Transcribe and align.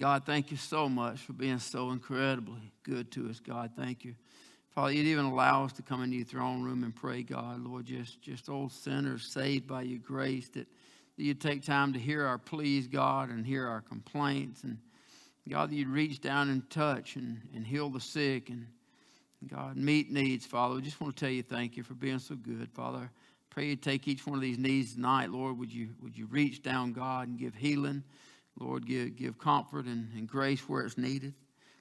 God, 0.00 0.24
thank 0.24 0.50
you 0.50 0.56
so 0.56 0.88
much 0.88 1.18
for 1.18 1.34
being 1.34 1.58
so 1.58 1.90
incredibly 1.90 2.72
good 2.84 3.10
to 3.12 3.28
us, 3.28 3.38
God. 3.38 3.72
Thank 3.76 4.02
you. 4.02 4.14
Father, 4.70 4.92
you'd 4.92 5.06
even 5.06 5.26
allow 5.26 5.66
us 5.66 5.74
to 5.74 5.82
come 5.82 6.02
into 6.02 6.16
your 6.16 6.24
throne 6.24 6.62
room 6.62 6.84
and 6.84 6.96
pray, 6.96 7.22
God, 7.22 7.60
Lord, 7.60 7.84
just, 7.84 8.22
just 8.22 8.48
old 8.48 8.72
sinners 8.72 9.26
saved 9.26 9.66
by 9.66 9.82
your 9.82 9.98
grace, 9.98 10.48
that, 10.50 10.66
that 11.16 11.22
you'd 11.22 11.38
take 11.38 11.62
time 11.62 11.92
to 11.92 11.98
hear 11.98 12.24
our 12.24 12.38
pleas, 12.38 12.88
God, 12.88 13.28
and 13.28 13.44
hear 13.44 13.66
our 13.66 13.82
complaints. 13.82 14.64
And 14.64 14.78
God, 15.46 15.68
that 15.68 15.74
you'd 15.74 15.88
reach 15.88 16.22
down 16.22 16.48
and 16.48 16.68
touch 16.70 17.16
and, 17.16 17.42
and 17.54 17.66
heal 17.66 17.90
the 17.90 18.00
sick 18.00 18.48
and, 18.48 18.68
God, 19.50 19.76
meet 19.76 20.10
needs, 20.10 20.46
Father. 20.46 20.76
We 20.76 20.80
just 20.80 20.98
want 21.02 21.14
to 21.14 21.20
tell 21.20 21.32
you 21.32 21.42
thank 21.42 21.76
you 21.76 21.82
for 21.82 21.94
being 21.94 22.20
so 22.20 22.36
good, 22.36 22.70
Father. 22.72 23.10
Pray 23.50 23.66
you 23.66 23.76
take 23.76 24.08
each 24.08 24.26
one 24.26 24.36
of 24.36 24.42
these 24.42 24.58
needs 24.58 24.94
tonight, 24.94 25.28
Lord. 25.30 25.58
Would 25.58 25.74
you, 25.74 25.90
would 26.02 26.16
you 26.16 26.24
reach 26.24 26.62
down, 26.62 26.94
God, 26.94 27.28
and 27.28 27.38
give 27.38 27.54
healing? 27.54 28.02
Lord, 28.58 28.86
give, 28.86 29.16
give 29.16 29.38
comfort 29.38 29.86
and, 29.86 30.08
and 30.14 30.28
grace 30.28 30.60
where 30.68 30.82
it's 30.82 30.98
needed. 30.98 31.34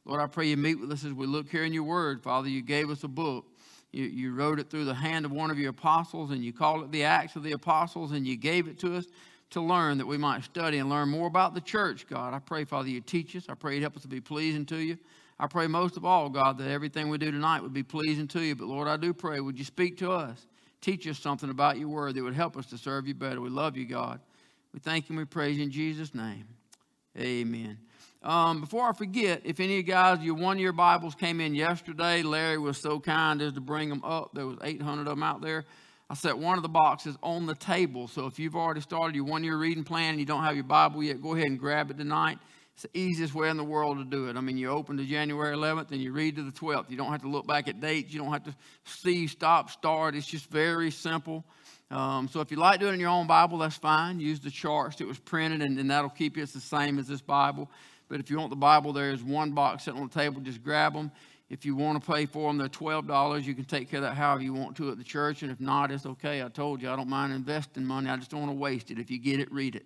Lord, 0.05 0.21
I 0.21 0.27
pray 0.27 0.47
you 0.47 0.57
meet 0.57 0.79
with 0.79 0.91
us 0.91 1.03
as 1.03 1.13
we 1.13 1.27
look 1.27 1.49
here 1.49 1.63
in 1.63 1.73
your 1.73 1.83
word. 1.83 2.21
Father, 2.21 2.49
you 2.49 2.61
gave 2.61 2.89
us 2.89 3.03
a 3.03 3.07
book. 3.07 3.45
You, 3.91 4.05
you 4.05 4.33
wrote 4.33 4.59
it 4.59 4.69
through 4.69 4.85
the 4.85 4.93
hand 4.93 5.25
of 5.25 5.31
one 5.31 5.51
of 5.51 5.59
your 5.59 5.71
apostles, 5.71 6.31
and 6.31 6.43
you 6.43 6.53
called 6.53 6.83
it 6.83 6.91
the 6.91 7.03
Acts 7.03 7.35
of 7.35 7.43
the 7.43 7.51
Apostles, 7.53 8.11
and 8.11 8.25
you 8.25 8.37
gave 8.37 8.67
it 8.67 8.79
to 8.79 8.95
us 8.95 9.05
to 9.51 9.61
learn 9.61 9.97
that 9.97 10.05
we 10.05 10.17
might 10.17 10.43
study 10.43 10.77
and 10.77 10.89
learn 10.89 11.09
more 11.09 11.27
about 11.27 11.53
the 11.53 11.61
church, 11.61 12.07
God. 12.07 12.33
I 12.33 12.39
pray, 12.39 12.65
Father, 12.65 12.89
you 12.89 13.01
teach 13.01 13.35
us. 13.35 13.45
I 13.49 13.55
pray 13.55 13.75
you 13.75 13.81
help 13.81 13.95
us 13.95 14.03
to 14.03 14.07
be 14.07 14.21
pleasing 14.21 14.65
to 14.67 14.77
you. 14.77 14.97
I 15.39 15.47
pray 15.47 15.67
most 15.67 15.97
of 15.97 16.05
all, 16.05 16.29
God, 16.29 16.57
that 16.57 16.69
everything 16.69 17.09
we 17.09 17.17
do 17.17 17.31
tonight 17.31 17.61
would 17.61 17.73
be 17.73 17.83
pleasing 17.83 18.27
to 18.29 18.41
you. 18.41 18.55
But 18.55 18.67
Lord, 18.67 18.87
I 18.87 18.97
do 18.97 19.13
pray, 19.13 19.39
would 19.39 19.57
you 19.57 19.65
speak 19.65 19.97
to 19.99 20.11
us? 20.11 20.45
Teach 20.81 21.07
us 21.07 21.17
something 21.17 21.49
about 21.49 21.77
your 21.77 21.89
word 21.89 22.15
that 22.15 22.23
would 22.23 22.35
help 22.35 22.57
us 22.57 22.67
to 22.67 22.77
serve 22.77 23.07
you 23.07 23.13
better. 23.13 23.41
We 23.41 23.49
love 23.49 23.75
you, 23.75 23.85
God. 23.85 24.19
We 24.73 24.79
thank 24.79 25.09
you 25.09 25.13
and 25.13 25.19
we 25.19 25.25
praise 25.25 25.57
you 25.57 25.63
in 25.63 25.71
Jesus' 25.71 26.13
name. 26.13 26.45
Amen. 27.17 27.77
Um, 28.21 28.61
before 28.61 28.87
I 28.87 28.93
forget, 28.93 29.41
if 29.45 29.59
any 29.59 29.73
of 29.73 29.77
you 29.77 29.83
guys, 29.83 30.19
your 30.19 30.35
one-year 30.35 30.73
Bibles 30.73 31.15
came 31.15 31.39
in 31.39 31.55
yesterday, 31.55 32.21
Larry 32.21 32.57
was 32.57 32.77
so 32.77 32.99
kind 32.99 33.41
as 33.41 33.53
to 33.53 33.61
bring 33.61 33.89
them 33.89 34.03
up. 34.03 34.31
There 34.33 34.45
was 34.45 34.57
800 34.61 35.01
of 35.01 35.07
them 35.07 35.23
out 35.23 35.41
there. 35.41 35.65
I 36.09 36.15
set 36.15 36.37
one 36.37 36.57
of 36.57 36.63
the 36.63 36.69
boxes 36.69 37.15
on 37.23 37.45
the 37.45 37.55
table. 37.55 38.07
So 38.07 38.25
if 38.25 38.37
you've 38.37 38.55
already 38.55 38.81
started 38.81 39.15
your 39.15 39.25
one-year 39.25 39.57
reading 39.57 39.83
plan 39.83 40.11
and 40.11 40.19
you 40.19 40.25
don't 40.25 40.43
have 40.43 40.55
your 40.55 40.65
Bible 40.65 41.01
yet, 41.01 41.21
go 41.21 41.33
ahead 41.33 41.47
and 41.47 41.59
grab 41.59 41.91
it 41.91 41.97
tonight. 41.97 42.39
It's 42.73 42.83
the 42.83 42.97
easiest 42.97 43.35
way 43.35 43.49
in 43.49 43.57
the 43.57 43.63
world 43.63 43.97
to 43.97 44.05
do 44.05 44.27
it. 44.27 44.35
I 44.35 44.41
mean, 44.41 44.57
you 44.57 44.69
open 44.69 44.97
to 44.97 45.05
January 45.05 45.55
11th 45.55 45.91
and 45.91 46.01
you 46.01 46.11
read 46.11 46.35
to 46.37 46.43
the 46.43 46.51
12th. 46.51 46.89
You 46.89 46.97
don't 46.97 47.11
have 47.11 47.21
to 47.21 47.29
look 47.29 47.45
back 47.45 47.67
at 47.67 47.79
dates. 47.79 48.13
You 48.13 48.19
don't 48.19 48.31
have 48.31 48.43
to 48.43 48.55
see, 48.85 49.27
stop, 49.27 49.69
start. 49.69 50.15
It's 50.15 50.27
just 50.27 50.49
very 50.49 50.89
simple. 50.89 51.45
Um, 51.91 52.27
so 52.27 52.41
if 52.41 52.51
you 52.51 52.57
like 52.57 52.79
doing 52.79 52.91
it 52.91 52.95
in 52.95 52.99
your 52.99 53.09
own 53.09 53.27
Bible, 53.27 53.57
that's 53.57 53.77
fine. 53.77 54.19
Use 54.19 54.39
the 54.39 54.51
charts 54.51 54.97
that 54.97 55.07
was 55.07 55.17
printed, 55.17 55.61
and, 55.61 55.79
and 55.79 55.89
that'll 55.89 56.09
keep 56.09 56.37
you. 56.37 56.43
It's 56.43 56.53
the 56.53 56.59
same 56.59 56.99
as 56.99 57.07
this 57.07 57.21
Bible. 57.21 57.69
But 58.07 58.19
if 58.19 58.29
you 58.29 58.37
want 58.37 58.49
the 58.49 58.55
Bible, 58.55 58.93
there's 58.93 59.23
one 59.23 59.51
box 59.51 59.85
sitting 59.85 59.99
on 59.99 60.07
the 60.07 60.13
table. 60.13 60.41
Just 60.41 60.63
grab 60.63 60.93
them. 60.93 61.11
If 61.49 61.65
you 61.65 61.75
want 61.75 62.03
to 62.03 62.11
pay 62.11 62.27
for 62.27 62.47
them, 62.47 62.59
they're 62.59 62.67
$12. 62.67 63.43
You 63.43 63.55
can 63.55 63.65
take 63.65 63.89
care 63.89 63.97
of 63.97 64.03
that 64.03 64.13
however 64.13 64.43
you 64.43 64.53
want 64.53 64.77
to 64.77 64.91
at 64.91 64.97
the 64.97 65.03
church. 65.03 65.41
And 65.41 65.51
if 65.51 65.59
not, 65.59 65.91
it's 65.91 66.05
okay. 66.05 66.43
I 66.43 66.49
told 66.49 66.81
you, 66.81 66.91
I 66.91 66.95
don't 66.95 67.09
mind 67.09 67.33
investing 67.33 67.85
money. 67.85 68.07
I 68.07 68.17
just 68.17 68.29
don't 68.29 68.41
want 68.41 68.51
to 68.51 68.57
waste 68.57 68.91
it. 68.91 68.99
If 68.99 69.09
you 69.09 69.17
get 69.17 69.39
it, 69.39 69.51
read 69.51 69.75
it. 69.75 69.85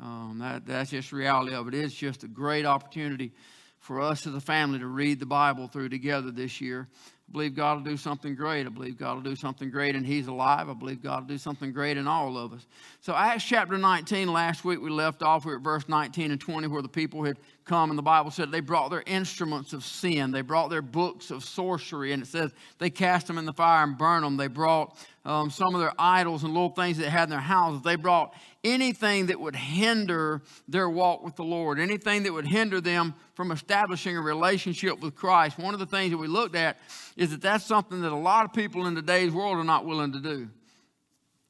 Um, 0.00 0.38
that, 0.40 0.64
that's 0.64 0.90
just 0.90 1.12
reality 1.12 1.54
of 1.54 1.66
it. 1.66 1.74
It's 1.74 1.94
just 1.94 2.22
a 2.22 2.28
great 2.28 2.64
opportunity 2.64 3.32
for 3.80 4.00
us 4.00 4.28
as 4.28 4.34
a 4.34 4.40
family 4.40 4.78
to 4.78 4.86
read 4.86 5.18
the 5.18 5.26
Bible 5.26 5.66
through 5.66 5.88
together 5.88 6.30
this 6.30 6.60
year. 6.60 6.88
I 7.32 7.34
believe 7.34 7.54
God 7.56 7.78
will 7.78 7.90
do 7.90 7.96
something 7.96 8.34
great. 8.34 8.66
I 8.66 8.68
believe 8.68 8.98
God 8.98 9.14
will 9.14 9.22
do 9.22 9.34
something 9.34 9.70
great, 9.70 9.96
and 9.96 10.04
He's 10.04 10.26
alive. 10.26 10.68
I 10.68 10.74
believe 10.74 11.02
God 11.02 11.22
will 11.22 11.28
do 11.28 11.38
something 11.38 11.72
great 11.72 11.96
in 11.96 12.06
all 12.06 12.36
of 12.36 12.52
us. 12.52 12.66
So, 13.00 13.14
Acts 13.14 13.44
chapter 13.44 13.78
19, 13.78 14.30
last 14.30 14.66
week 14.66 14.82
we 14.82 14.90
left 14.90 15.22
off. 15.22 15.46
We 15.46 15.54
at 15.54 15.62
verse 15.62 15.88
19 15.88 16.30
and 16.30 16.38
20, 16.38 16.66
where 16.66 16.82
the 16.82 16.90
people 16.90 17.24
had 17.24 17.38
come, 17.64 17.90
and 17.90 17.98
the 17.98 18.02
Bible 18.02 18.30
said 18.30 18.50
they 18.50 18.60
brought 18.60 18.90
their 18.90 19.02
instruments 19.06 19.72
of 19.72 19.84
sin. 19.84 20.30
They 20.30 20.42
brought 20.42 20.70
their 20.70 20.82
books 20.82 21.30
of 21.30 21.44
sorcery, 21.44 22.12
and 22.12 22.22
it 22.22 22.26
says 22.26 22.52
they 22.78 22.90
cast 22.90 23.26
them 23.26 23.38
in 23.38 23.44
the 23.44 23.52
fire 23.52 23.84
and 23.84 23.96
burned 23.96 24.24
them. 24.24 24.36
They 24.36 24.48
brought 24.48 24.96
um, 25.24 25.50
some 25.50 25.74
of 25.74 25.80
their 25.80 25.92
idols 25.98 26.44
and 26.44 26.52
little 26.52 26.70
things 26.70 26.96
that 26.96 27.04
they 27.04 27.10
had 27.10 27.24
in 27.24 27.30
their 27.30 27.38
houses. 27.38 27.82
They 27.82 27.96
brought 27.96 28.34
anything 28.64 29.26
that 29.26 29.40
would 29.40 29.56
hinder 29.56 30.42
their 30.68 30.88
walk 30.88 31.24
with 31.24 31.36
the 31.36 31.44
Lord, 31.44 31.78
anything 31.78 32.24
that 32.24 32.32
would 32.32 32.46
hinder 32.46 32.80
them 32.80 33.14
from 33.34 33.52
establishing 33.52 34.16
a 34.16 34.20
relationship 34.20 35.00
with 35.00 35.14
Christ. 35.14 35.58
One 35.58 35.74
of 35.74 35.80
the 35.80 35.86
things 35.86 36.10
that 36.10 36.18
we 36.18 36.28
looked 36.28 36.56
at 36.56 36.78
is 37.16 37.30
that 37.30 37.40
that's 37.40 37.64
something 37.64 38.02
that 38.02 38.12
a 38.12 38.16
lot 38.16 38.44
of 38.44 38.52
people 38.52 38.86
in 38.86 38.94
today's 38.94 39.32
world 39.32 39.58
are 39.58 39.64
not 39.64 39.84
willing 39.84 40.12
to 40.12 40.20
do. 40.20 40.48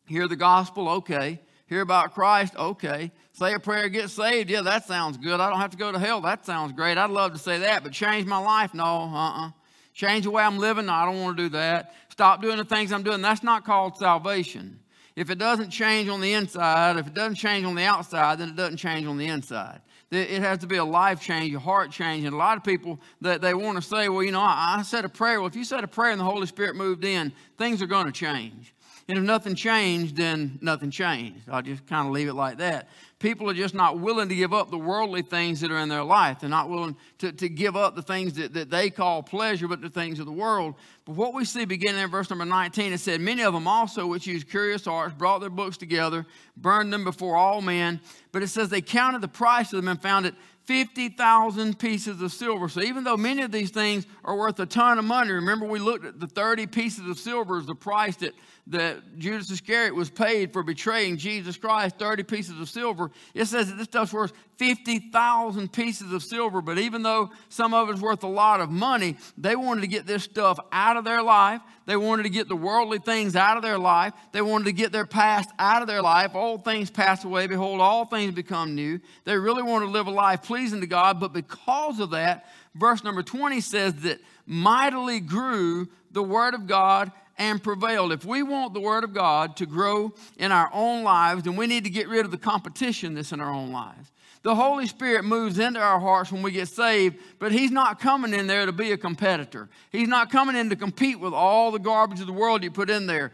Hear 0.07 0.29
the 0.29 0.37
gospel, 0.37 0.89
okay. 0.89 1.41
Hear 1.67 1.81
about 1.81 2.13
Christ, 2.13 2.55
okay. 2.57 3.13
Say 3.33 3.55
a 3.55 3.59
prayer, 3.59 3.89
get 3.89 4.11
saved, 4.11 4.51
yeah, 4.51 4.61
that 4.61 4.87
sounds 4.87 5.17
good. 5.17 5.41
I 5.41 5.49
don't 5.49 5.59
have 5.59 5.71
to 5.71 5.77
go 5.77 5.91
to 5.91 5.99
hell, 5.99 6.21
that 6.21 6.45
sounds 6.45 6.73
great. 6.73 6.99
I'd 6.99 7.11
love 7.11 7.33
to 7.33 7.39
say 7.39 7.59
that, 7.61 7.83
but 7.83 7.93
change 7.93 8.27
my 8.27 8.39
life, 8.39 8.75
no, 8.75 8.85
uh 8.85 9.47
uh 9.47 9.51
Change 9.95 10.25
the 10.25 10.31
way 10.31 10.43
I'm 10.43 10.57
living, 10.57 10.87
no, 10.87 10.93
I 10.93 11.05
don't 11.05 11.21
want 11.21 11.37
to 11.37 11.43
do 11.43 11.49
that. 11.51 11.95
Stop 12.09 12.41
doing 12.41 12.57
the 12.57 12.65
things 12.65 12.93
I'm 12.93 13.03
doing, 13.03 13.21
that's 13.21 13.43
not 13.43 13.65
called 13.65 13.99
salvation. 13.99 14.79
If 15.17 15.29
it 15.29 15.39
doesn't 15.39 15.71
change 15.71 16.09
on 16.09 16.21
the 16.23 16.33
inside, 16.33 16.97
if 16.97 17.07
it 17.07 17.15
doesn't 17.15 17.35
change 17.35 17.67
on 17.67 17.75
the 17.75 17.83
outside, 17.83 18.39
then 18.39 18.51
it 18.51 18.57
doesn't 18.57 18.79
change 18.79 19.07
on 19.07 19.19
the 19.19 19.27
inside. 19.27 19.83
It 20.11 20.43
has 20.43 20.59
to 20.59 20.67
be 20.67 20.77
a 20.77 20.85
life 20.85 21.23
change, 21.23 21.55
a 21.55 21.59
heart 21.59 21.91
change. 21.91 22.25
And 22.25 22.35
a 22.35 22.37
lot 22.37 22.59
of 22.59 22.65
people 22.65 23.01
that 23.23 23.41
they 23.41 23.55
want 23.55 23.77
to 23.77 23.83
say, 23.83 24.11
well, 24.11 24.23
you 24.23 24.31
know, 24.31 24.41
I, 24.41 24.77
I 24.79 24.83
said 24.83 25.07
a 25.07 25.09
prayer. 25.09 25.41
Well, 25.41 25.49
if 25.49 25.57
you 25.57 25.65
said 25.65 25.85
a 25.85 25.89
prayer 25.89 26.11
and 26.11 26.21
the 26.21 26.25
Holy 26.25 26.47
Spirit 26.47 26.77
moved 26.77 27.05
in, 27.05 27.33
things 27.57 27.81
are 27.81 27.87
going 27.87 28.05
to 28.05 28.13
change. 28.13 28.75
And 29.09 29.17
if 29.17 29.25
nothing 29.25 29.55
changed, 29.55 30.17
then 30.17 30.59
nothing 30.61 30.91
changed. 30.91 31.49
I'll 31.51 31.63
just 31.63 31.87
kind 31.87 32.07
of 32.07 32.13
leave 32.13 32.29
it 32.29 32.35
like 32.35 32.59
that. 32.59 32.89
People 33.23 33.49
are 33.49 33.55
just 33.55 33.73
not 33.73 34.01
willing 34.01 34.29
to 34.29 34.35
give 34.35 34.53
up 34.53 34.73
the 34.73 34.79
worldly 34.79 35.23
things 35.23 35.61
that 35.61 35.71
are 35.71 35.79
in 35.79 35.89
their 35.89 36.03
life. 36.03 36.41
They're 36.41 36.51
not 36.51 36.69
willing 36.69 36.97
to, 37.19 37.31
to 37.31 37.49
give 37.49 37.77
up 37.77 37.95
the 37.95 38.03
things 38.03 38.35
that, 38.35 38.53
that 38.55 38.69
they 38.69 38.91
call 38.91 39.23
pleasure, 39.23 39.69
but 39.69 39.81
the 39.81 39.89
things 39.89 40.19
of 40.19 40.27
the 40.27 40.33
world. 40.33 40.75
But 41.05 41.17
what 41.17 41.35
we 41.35 41.45
see 41.45 41.65
beginning 41.65 42.01
in 42.01 42.11
verse 42.11 42.31
number 42.31 42.45
19, 42.45 42.93
it 42.93 42.99
said, 42.99 43.21
Many 43.21 43.43
of 43.43 43.53
them 43.53 43.67
also, 43.67 44.07
which 44.07 44.27
used 44.27 44.49
curious 44.49 44.87
arts, 44.87 45.15
brought 45.15 45.41
their 45.41 45.51
books 45.51 45.77
together, 45.77 46.27
burned 46.57 46.93
them 46.93 47.05
before 47.05 47.37
all 47.37 47.61
men. 47.61 48.01
But 48.31 48.43
it 48.43 48.49
says 48.49 48.69
they 48.69 48.83
counted 48.83 49.21
the 49.21 49.29
price 49.29 49.73
of 49.73 49.79
them 49.79 49.89
and 49.89 50.01
found 50.01 50.27
it 50.27 50.35
50,000 50.65 51.77
pieces 51.77 52.23
of 52.23 52.33
silver. 52.33 52.69
So 52.69 52.83
even 52.83 53.03
though 53.03 53.17
many 53.17 53.43
of 53.43 53.51
these 53.51 53.71
things 53.71 54.07
are 54.25 54.37
worth 54.37 54.61
a 54.61 54.67
ton 54.67 54.99
of 54.99 55.05
money, 55.05 55.33
remember 55.33 55.67
we 55.67 55.81
looked 55.81 56.05
at 56.05 56.21
the 56.21 56.29
30 56.29 56.69
pieces 56.69 57.09
of 57.11 57.19
silver 57.19 57.59
as 57.59 57.67
the 57.67 57.75
price 57.75 58.17
that 58.17 58.33
that 58.69 59.19
Judas 59.19 59.51
Iscariot 59.51 59.95
was 59.95 60.09
paid 60.09 60.53
for 60.53 60.63
betraying 60.63 61.17
Jesus 61.17 61.57
Christ, 61.57 61.99
30 61.99 62.23
pieces 62.23 62.61
of 62.61 62.69
silver. 62.69 63.11
It 63.35 63.47
says 63.47 63.69
that 63.69 63.77
this 63.77 63.87
stuff's 63.87 64.13
worth 64.13 64.33
50,000 64.59 65.73
pieces 65.73 66.13
of 66.13 66.23
silver. 66.23 66.63
But 66.63 66.79
even 66.79 67.03
though 67.03 67.31
some 67.49 67.75
of 67.75 67.91
it's 67.91 68.01
worth 68.01 68.23
a 68.23 68.29
lot 68.29 68.61
of 68.61 68.71
money, 68.71 69.17
they 69.37 69.57
wanted 69.57 69.81
to 69.81 69.89
get 69.89 70.07
this 70.07 70.23
stuff 70.23 70.61
out 70.71 70.92
of 70.97 71.05
their 71.05 71.23
life. 71.23 71.61
They 71.87 71.97
wanted 71.97 72.25
to 72.25 72.29
get 72.29 72.49
the 72.49 72.57
worldly 72.57 72.99
things 72.99 73.35
out 73.35 73.57
of 73.57 73.63
their 73.63 73.79
life. 73.79 74.13
They 74.33 74.43
wanted 74.43 74.65
to 74.65 74.73
get 74.73 74.93
their 74.93 75.07
past 75.07 75.51
out 75.59 75.83
of 75.83 75.89
their 75.89 76.03
life. 76.03 76.35
Old 76.35 76.65
things 76.65 76.91
pass 76.91 77.25
away. 77.25 77.47
Behold, 77.47 77.81
all 77.81 78.05
things 78.05 78.35
become 78.35 78.75
new. 78.75 79.01
They 79.25 79.37
really 79.37 79.63
want 79.63 79.85
to 79.85 79.91
live 79.91 80.07
a 80.07 80.11
life 80.11 80.43
pleasing 80.43 80.81
to 80.81 80.87
God. 80.87 81.19
But 81.19 81.33
because 81.33 82.01
of 82.01 82.11
that, 82.11 82.47
verse 82.75 83.03
number 83.03 83.23
20 83.23 83.61
says 83.61 83.95
that 84.03 84.21
mightily 84.47 85.21
grew 85.21 85.89
the 86.11 86.23
word 86.23 86.55
of 86.55 86.67
God 86.67 87.11
and 87.39 87.63
prevailed. 87.63 88.13
If 88.13 88.25
we 88.25 88.43
want 88.43 88.73
the 88.75 88.81
Word 88.81 89.05
of 89.05 89.13
God 89.13 89.57
to 89.57 89.67
grow 89.67 90.15
in 90.37 90.53
our 90.53 90.71
own 90.73 91.03
lives, 91.03 91.43
then 91.43 91.57
we 91.57 91.67
need 91.67 91.85
to 91.85 91.91
get 91.91 92.09
rid 92.09 92.25
of 92.25 92.31
the 92.31 92.39
competition 92.39 93.15
that's 93.15 93.33
in 93.33 93.41
our 93.41 93.51
own 93.51 93.73
lives. 93.73 94.12
The 94.43 94.55
Holy 94.55 94.87
Spirit 94.87 95.25
moves 95.25 95.59
into 95.59 95.79
our 95.79 96.01
hearts 96.01 96.33
when 96.33 96.43
we 96.43 96.51
get 96.51 96.69
saved, 96.69 97.17
but 97.39 97.53
He's 97.53 97.71
not 97.71 98.01
coming 98.01 98.35
in 98.35 98.47
there 98.47 98.67
to 98.67 98.73
be 98.73 98.91
a 98.93 98.97
competitor. 98.97 99.69
He's 99.91 100.09
not 100.09 100.31
coming 100.31 100.57
in 100.57 100.71
to 100.71 100.77
compete 100.77 101.21
with 101.21 101.33
all 101.33 101.71
the 101.71 101.79
garbage 101.79 102.21
of 102.21 102.27
the 102.27 102.33
world 102.33 102.65
you 102.65 102.71
put 102.71 102.91
in 102.91 103.07
there. 103.07 103.33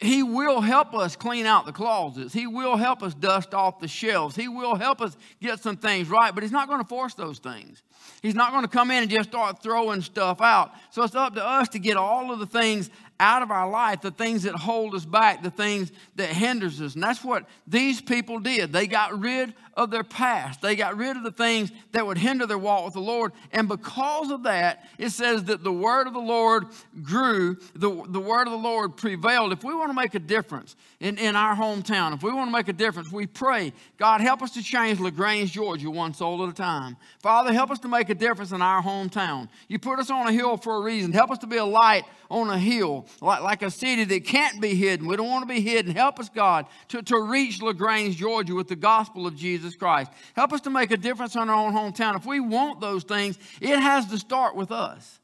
He 0.00 0.22
will 0.22 0.62
help 0.62 0.94
us 0.94 1.14
clean 1.14 1.44
out 1.44 1.66
the 1.66 1.72
closets. 1.72 2.32
He 2.32 2.46
will 2.46 2.76
help 2.76 3.02
us 3.02 3.12
dust 3.12 3.52
off 3.52 3.80
the 3.80 3.88
shelves. 3.88 4.34
He 4.34 4.48
will 4.48 4.74
help 4.74 5.02
us 5.02 5.16
get 5.42 5.60
some 5.60 5.76
things 5.76 6.08
right, 6.08 6.34
but 6.34 6.42
He's 6.42 6.52
not 6.52 6.68
going 6.68 6.80
to 6.80 6.88
force 6.88 7.14
those 7.14 7.38
things. 7.38 7.82
He's 8.22 8.34
not 8.34 8.50
going 8.50 8.62
to 8.62 8.68
come 8.68 8.90
in 8.90 9.02
and 9.02 9.10
just 9.10 9.28
start 9.28 9.62
throwing 9.62 10.00
stuff 10.00 10.40
out. 10.40 10.72
So 10.90 11.02
it's 11.04 11.14
up 11.14 11.34
to 11.34 11.44
us 11.44 11.68
to 11.70 11.78
get 11.78 11.96
all 11.96 12.32
of 12.32 12.38
the 12.38 12.46
things 12.46 12.90
out 13.20 13.42
of 13.42 13.50
our 13.50 13.70
life, 13.70 14.00
the 14.00 14.10
things 14.10 14.42
that 14.44 14.54
hold 14.54 14.94
us 14.94 15.04
back, 15.04 15.42
the 15.42 15.50
things 15.50 15.92
that 16.16 16.30
hinders 16.30 16.80
us. 16.80 16.94
And 16.94 17.02
that's 17.02 17.22
what 17.22 17.44
these 17.66 18.00
people 18.00 18.40
did. 18.40 18.72
They 18.72 18.86
got 18.86 19.20
rid 19.20 19.54
of 19.74 19.90
their 19.90 20.04
past. 20.04 20.60
They 20.60 20.74
got 20.74 20.96
rid 20.96 21.16
of 21.16 21.22
the 21.22 21.30
things 21.30 21.70
that 21.92 22.06
would 22.06 22.18
hinder 22.18 22.46
their 22.46 22.58
walk 22.58 22.84
with 22.84 22.94
the 22.94 23.00
Lord. 23.00 23.32
And 23.52 23.68
because 23.68 24.30
of 24.30 24.42
that, 24.44 24.84
it 24.98 25.10
says 25.10 25.44
that 25.44 25.62
the 25.62 25.72
word 25.72 26.06
of 26.06 26.12
the 26.12 26.18
Lord 26.18 26.66
grew, 27.02 27.56
the, 27.74 28.04
the 28.08 28.20
word 28.20 28.46
of 28.46 28.52
the 28.52 28.58
Lord 28.58 28.96
prevailed. 28.96 29.52
If 29.52 29.64
we 29.64 29.74
want 29.74 29.90
to 29.90 29.94
make 29.94 30.14
a 30.14 30.18
difference 30.18 30.76
in, 30.98 31.18
in 31.18 31.36
our 31.36 31.54
hometown, 31.54 32.14
if 32.14 32.22
we 32.22 32.32
want 32.32 32.48
to 32.48 32.52
make 32.52 32.68
a 32.68 32.72
difference, 32.72 33.12
we 33.12 33.26
pray, 33.26 33.72
God, 33.96 34.20
help 34.20 34.42
us 34.42 34.50
to 34.52 34.62
change 34.62 34.98
LaGrange, 34.98 35.52
Georgia, 35.52 35.90
one 35.90 36.14
soul 36.14 36.42
at 36.42 36.50
a 36.50 36.54
time. 36.54 36.96
Father, 37.20 37.52
help 37.52 37.70
us 37.70 37.78
to 37.80 37.88
make 37.88 38.08
a 38.10 38.14
difference 38.14 38.52
in 38.52 38.62
our 38.62 38.82
hometown. 38.82 39.48
You 39.68 39.78
put 39.78 39.98
us 39.98 40.10
on 40.10 40.26
a 40.26 40.32
hill 40.32 40.56
for 40.56 40.76
a 40.76 40.80
reason. 40.80 41.12
Help 41.12 41.30
us 41.30 41.38
to 41.38 41.46
be 41.46 41.56
a 41.56 41.64
light 41.64 42.04
on 42.30 42.48
a 42.48 42.58
hill. 42.58 43.06
Like, 43.20 43.42
like 43.42 43.62
a 43.62 43.70
city 43.70 44.04
that 44.04 44.24
can't 44.24 44.60
be 44.60 44.74
hidden. 44.74 45.06
We 45.06 45.16
don't 45.16 45.28
want 45.28 45.48
to 45.48 45.54
be 45.54 45.60
hidden. 45.60 45.94
Help 45.94 46.18
us, 46.18 46.28
God, 46.28 46.66
to, 46.88 47.02
to 47.02 47.20
reach 47.20 47.60
LaGrange, 47.62 48.16
Georgia 48.16 48.54
with 48.54 48.68
the 48.68 48.76
gospel 48.76 49.26
of 49.26 49.36
Jesus 49.36 49.76
Christ. 49.76 50.10
Help 50.34 50.52
us 50.52 50.60
to 50.62 50.70
make 50.70 50.90
a 50.90 50.96
difference 50.96 51.34
in 51.34 51.48
our 51.48 51.54
own 51.54 51.72
hometown. 51.72 52.16
If 52.16 52.26
we 52.26 52.40
want 52.40 52.80
those 52.80 53.04
things, 53.04 53.38
it 53.60 53.78
has 53.78 54.06
to 54.06 54.18
start 54.18 54.56
with 54.56 54.70
us. 54.70 55.20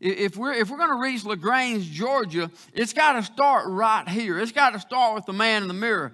If 0.00 0.36
we're, 0.36 0.52
if 0.52 0.68
we're 0.70 0.76
going 0.76 0.90
to 0.90 1.00
reach 1.00 1.24
LaGrange, 1.24 1.90
Georgia, 1.90 2.50
it's 2.74 2.92
got 2.92 3.12
to 3.12 3.22
start 3.22 3.66
right 3.68 4.06
here. 4.06 4.38
It's 4.38 4.52
got 4.52 4.74
to 4.74 4.80
start 4.80 5.14
with 5.14 5.24
the 5.24 5.32
man 5.32 5.62
in 5.62 5.68
the 5.68 5.74
mirror. 5.74 6.12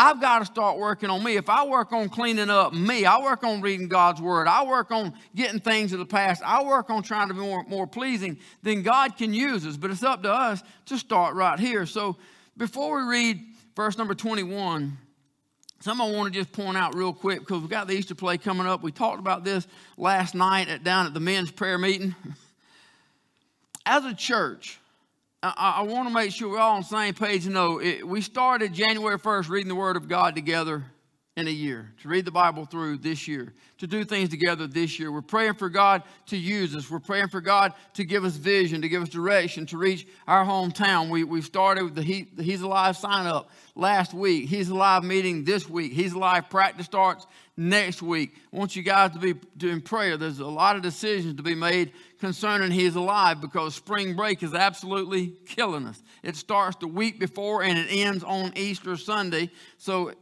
I've 0.00 0.20
got 0.20 0.38
to 0.38 0.44
start 0.44 0.78
working 0.78 1.10
on 1.10 1.24
me. 1.24 1.34
If 1.34 1.48
I 1.48 1.66
work 1.66 1.92
on 1.92 2.08
cleaning 2.08 2.50
up 2.50 2.72
me, 2.72 3.04
I 3.04 3.20
work 3.20 3.42
on 3.42 3.60
reading 3.60 3.88
God's 3.88 4.20
word, 4.20 4.46
I 4.46 4.64
work 4.64 4.92
on 4.92 5.12
getting 5.34 5.58
things 5.58 5.92
of 5.92 5.98
the 5.98 6.06
past, 6.06 6.40
I 6.46 6.62
work 6.62 6.88
on 6.88 7.02
trying 7.02 7.26
to 7.28 7.34
be 7.34 7.40
more, 7.40 7.64
more 7.64 7.84
pleasing, 7.84 8.38
then 8.62 8.84
God 8.84 9.16
can 9.16 9.34
use 9.34 9.66
us. 9.66 9.76
But 9.76 9.90
it's 9.90 10.04
up 10.04 10.22
to 10.22 10.32
us 10.32 10.62
to 10.86 10.98
start 10.98 11.34
right 11.34 11.58
here. 11.58 11.84
So 11.84 12.16
before 12.56 12.98
we 12.98 13.10
read 13.10 13.44
verse 13.74 13.98
number 13.98 14.14
21, 14.14 14.96
something 15.80 16.06
I 16.06 16.12
want 16.12 16.32
to 16.32 16.38
just 16.38 16.52
point 16.52 16.76
out 16.76 16.94
real 16.94 17.12
quick 17.12 17.40
because 17.40 17.60
we've 17.60 17.68
got 17.68 17.88
the 17.88 17.94
Easter 17.94 18.14
play 18.14 18.38
coming 18.38 18.68
up. 18.68 18.84
We 18.84 18.92
talked 18.92 19.18
about 19.18 19.42
this 19.42 19.66
last 19.96 20.32
night 20.32 20.68
at, 20.68 20.84
down 20.84 21.06
at 21.06 21.14
the 21.14 21.18
men's 21.20 21.50
prayer 21.50 21.76
meeting. 21.76 22.14
As 23.84 24.04
a 24.04 24.14
church, 24.14 24.78
I, 25.42 25.76
I 25.78 25.82
want 25.82 26.08
to 26.08 26.14
make 26.14 26.32
sure 26.32 26.48
we're 26.48 26.58
all 26.58 26.74
on 26.74 26.80
the 26.80 26.86
same 26.86 27.14
page. 27.14 27.44
You 27.44 27.52
know, 27.52 27.78
it, 27.78 28.06
we 28.06 28.20
started 28.20 28.72
January 28.72 29.18
1st 29.18 29.48
reading 29.48 29.68
the 29.68 29.76
Word 29.76 29.96
of 29.96 30.08
God 30.08 30.34
together 30.34 30.84
in 31.36 31.46
a 31.46 31.50
year, 31.50 31.92
to 32.02 32.08
read 32.08 32.24
the 32.24 32.32
Bible 32.32 32.64
through 32.64 32.98
this 32.98 33.28
year, 33.28 33.54
to 33.76 33.86
do 33.86 34.04
things 34.04 34.28
together 34.28 34.66
this 34.66 34.98
year. 34.98 35.12
We're 35.12 35.22
praying 35.22 35.54
for 35.54 35.68
God 35.68 36.02
to 36.26 36.36
use 36.36 36.74
us. 36.74 36.90
We're 36.90 36.98
praying 36.98 37.28
for 37.28 37.40
God 37.40 37.74
to 37.94 38.04
give 38.04 38.24
us 38.24 38.34
vision, 38.34 38.82
to 38.82 38.88
give 38.88 39.02
us 39.02 39.08
direction, 39.08 39.64
to 39.66 39.78
reach 39.78 40.08
our 40.26 40.44
hometown. 40.44 41.08
We, 41.08 41.22
we 41.22 41.40
started 41.40 41.84
with 41.84 41.94
the, 41.94 42.02
he, 42.02 42.28
the 42.34 42.42
He's 42.42 42.62
Alive 42.62 42.96
sign 42.96 43.26
up 43.26 43.50
last 43.76 44.12
week. 44.12 44.48
He's 44.48 44.68
Alive 44.70 45.04
meeting 45.04 45.44
this 45.44 45.68
week. 45.68 45.92
He's 45.92 46.12
Alive 46.12 46.50
practice 46.50 46.86
starts 46.86 47.24
next 47.58 48.00
week. 48.00 48.36
I 48.52 48.56
want 48.56 48.76
you 48.76 48.82
guys 48.82 49.10
to 49.10 49.18
be 49.18 49.34
doing 49.56 49.80
prayer. 49.80 50.16
There's 50.16 50.38
a 50.38 50.46
lot 50.46 50.76
of 50.76 50.82
decisions 50.82 51.34
to 51.34 51.42
be 51.42 51.56
made 51.56 51.92
concerning 52.20 52.70
He's 52.70 52.94
Alive 52.94 53.40
because 53.40 53.74
spring 53.74 54.14
break 54.14 54.42
is 54.44 54.54
absolutely 54.54 55.34
killing 55.44 55.86
us. 55.86 56.00
It 56.22 56.36
starts 56.36 56.76
the 56.76 56.86
week 56.86 57.18
before 57.18 57.64
and 57.64 57.76
it 57.76 57.88
ends 57.90 58.22
on 58.22 58.52
Easter 58.56 58.96
Sunday. 58.96 59.50
So 59.76 60.12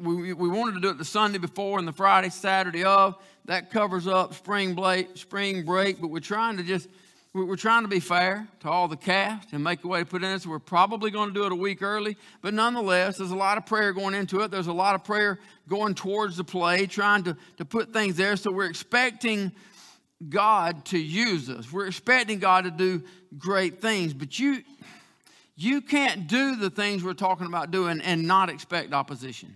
we, 0.00 0.32
we 0.32 0.48
wanted 0.48 0.74
to 0.76 0.80
do 0.80 0.88
it 0.88 0.98
the 0.98 1.04
Sunday 1.04 1.38
before 1.38 1.78
and 1.78 1.86
the 1.86 1.92
Friday, 1.92 2.30
Saturday 2.30 2.84
of. 2.84 3.16
That 3.44 3.70
covers 3.70 4.06
up 4.06 4.32
spring 4.32 4.74
break, 4.74 5.16
spring 5.18 5.66
break, 5.66 6.00
but 6.00 6.08
we're 6.08 6.20
trying 6.20 6.56
to 6.56 6.62
just 6.62 6.88
we're 7.34 7.56
trying 7.56 7.82
to 7.82 7.88
be 7.88 8.00
fair 8.00 8.46
to 8.60 8.68
all 8.68 8.88
the 8.88 8.96
cast 8.96 9.52
and 9.52 9.64
make 9.64 9.84
a 9.84 9.88
way 9.88 10.00
to 10.00 10.04
put 10.04 10.22
in. 10.22 10.38
So 10.38 10.50
we're 10.50 10.58
probably 10.58 11.10
going 11.10 11.28
to 11.28 11.34
do 11.34 11.46
it 11.46 11.52
a 11.52 11.56
week 11.56 11.80
early, 11.80 12.16
but 12.42 12.52
nonetheless, 12.52 13.16
there's 13.16 13.30
a 13.30 13.36
lot 13.36 13.56
of 13.56 13.64
prayer 13.64 13.92
going 13.92 14.14
into 14.14 14.40
it. 14.40 14.50
There's 14.50 14.66
a 14.66 14.72
lot 14.72 14.94
of 14.94 15.02
prayer 15.02 15.38
going 15.66 15.94
towards 15.94 16.36
the 16.36 16.44
play, 16.44 16.86
trying 16.86 17.22
to, 17.24 17.36
to 17.56 17.64
put 17.64 17.92
things 17.92 18.16
there. 18.16 18.36
So 18.36 18.52
we're 18.52 18.68
expecting 18.68 19.52
God 20.28 20.84
to 20.86 20.98
use 20.98 21.48
us. 21.48 21.72
We're 21.72 21.86
expecting 21.86 22.38
God 22.38 22.64
to 22.64 22.70
do 22.70 23.02
great 23.38 23.80
things, 23.80 24.12
but 24.12 24.38
you 24.38 24.62
you 25.54 25.82
can't 25.82 26.26
do 26.26 26.56
the 26.56 26.70
things 26.70 27.04
we're 27.04 27.12
talking 27.12 27.46
about 27.46 27.70
doing 27.70 28.00
and 28.00 28.26
not 28.26 28.48
expect 28.48 28.92
opposition. 28.92 29.54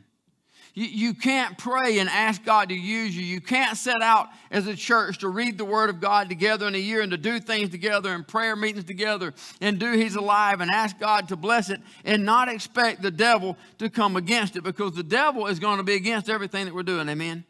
You, 0.77 0.85
you 0.85 1.15
can't 1.15 1.57
pray 1.57 2.01
and 2.01 2.09
ask 2.09 2.45
God 2.45 2.69
to 2.69 2.75
use 2.75 3.17
you. 3.17 3.25
You 3.25 3.41
can't 3.41 3.79
set 3.79 4.03
out 4.03 4.29
as 4.51 4.67
a 4.67 4.77
church 4.77 5.19
to 5.19 5.29
read 5.29 5.57
the 5.57 5.65
Word 5.65 5.89
of 5.89 6.03
God 6.03 6.29
together 6.29 6.69
in 6.69 6.75
a 6.75 6.79
year 6.79 7.01
and 7.01 7.11
to 7.13 7.17
do 7.17 7.41
things 7.41 7.71
together 7.71 8.13
and 8.13 8.29
prayer 8.29 8.55
meetings 8.55 8.85
together 8.85 9.33
and 9.63 9.79
do 9.79 9.93
He's 9.93 10.17
alive 10.17 10.61
and 10.61 10.71
ask 10.71 10.99
God 11.01 11.29
to 11.29 11.37
bless 11.37 11.71
it 11.71 11.81
and 12.05 12.27
not 12.27 12.51
expect 12.51 13.01
the 13.01 13.11
devil 13.11 13.57
to 13.79 13.89
come 13.89 14.17
against 14.17 14.55
it 14.55 14.65
because 14.65 14.93
the 14.93 15.03
devil 15.03 15.47
is 15.47 15.59
going 15.59 15.79
to 15.79 15.83
be 15.83 15.95
against 15.95 16.29
everything 16.29 16.67
that 16.67 16.75
we're 16.75 16.83
doing. 16.83 17.09
Amen. 17.09 17.45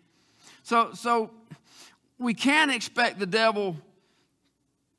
So, 0.63 0.91
so 0.95 1.33
we 2.19 2.33
can't 2.33 2.71
expect 2.71 3.19
the 3.19 3.27
devil 3.27 3.77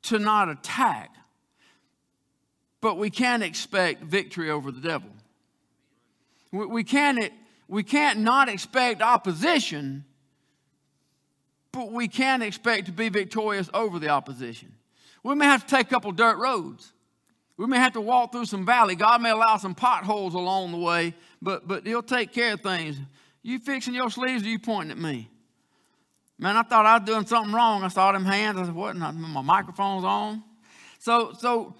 to 0.02 0.18
not 0.18 0.50
attack, 0.50 1.14
but 2.82 2.98
we 2.98 3.08
can 3.08 3.40
expect 3.40 4.04
victory 4.04 4.50
over 4.50 4.70
the 4.70 4.82
devil. 4.82 5.08
We, 6.52 6.66
we 6.66 6.84
can't 6.84 7.32
we 7.68 7.82
can't 7.82 8.20
not 8.20 8.48
expect 8.48 9.02
opposition, 9.02 10.04
but 11.70 11.92
we 11.92 12.08
can 12.08 12.40
expect 12.40 12.86
to 12.86 12.92
be 12.92 13.10
victorious 13.10 13.68
over 13.74 13.98
the 13.98 14.08
opposition. 14.08 14.74
We 15.22 15.34
may 15.34 15.44
have 15.44 15.66
to 15.66 15.76
take 15.76 15.86
a 15.86 15.90
couple 15.90 16.10
dirt 16.12 16.38
roads. 16.38 16.92
We 17.58 17.66
may 17.66 17.76
have 17.76 17.92
to 17.92 18.00
walk 18.00 18.32
through 18.32 18.46
some 18.46 18.64
valley. 18.64 18.94
God 18.94 19.20
may 19.20 19.30
allow 19.30 19.58
some 19.58 19.74
potholes 19.74 20.34
along 20.34 20.72
the 20.72 20.78
way, 20.78 21.14
but, 21.42 21.68
but 21.68 21.86
He'll 21.86 22.02
take 22.02 22.32
care 22.32 22.54
of 22.54 22.62
things. 22.62 22.96
You 23.42 23.58
fixing 23.58 23.94
your 23.94 24.10
sleeves 24.10 24.44
or 24.44 24.48
you 24.48 24.58
pointing 24.58 24.92
at 24.92 24.98
me? 24.98 25.28
Man, 26.38 26.56
I 26.56 26.62
thought 26.62 26.86
I 26.86 26.98
was 26.98 27.06
doing 27.06 27.26
something 27.26 27.52
wrong. 27.52 27.82
I 27.82 27.88
saw 27.88 28.12
them 28.12 28.24
hands. 28.24 28.58
I 28.58 28.64
said, 28.64 28.74
what? 28.74 28.96
My 28.96 29.10
microphone's 29.42 30.04
on. 30.04 30.42
So, 31.00 31.32
so 31.32 31.74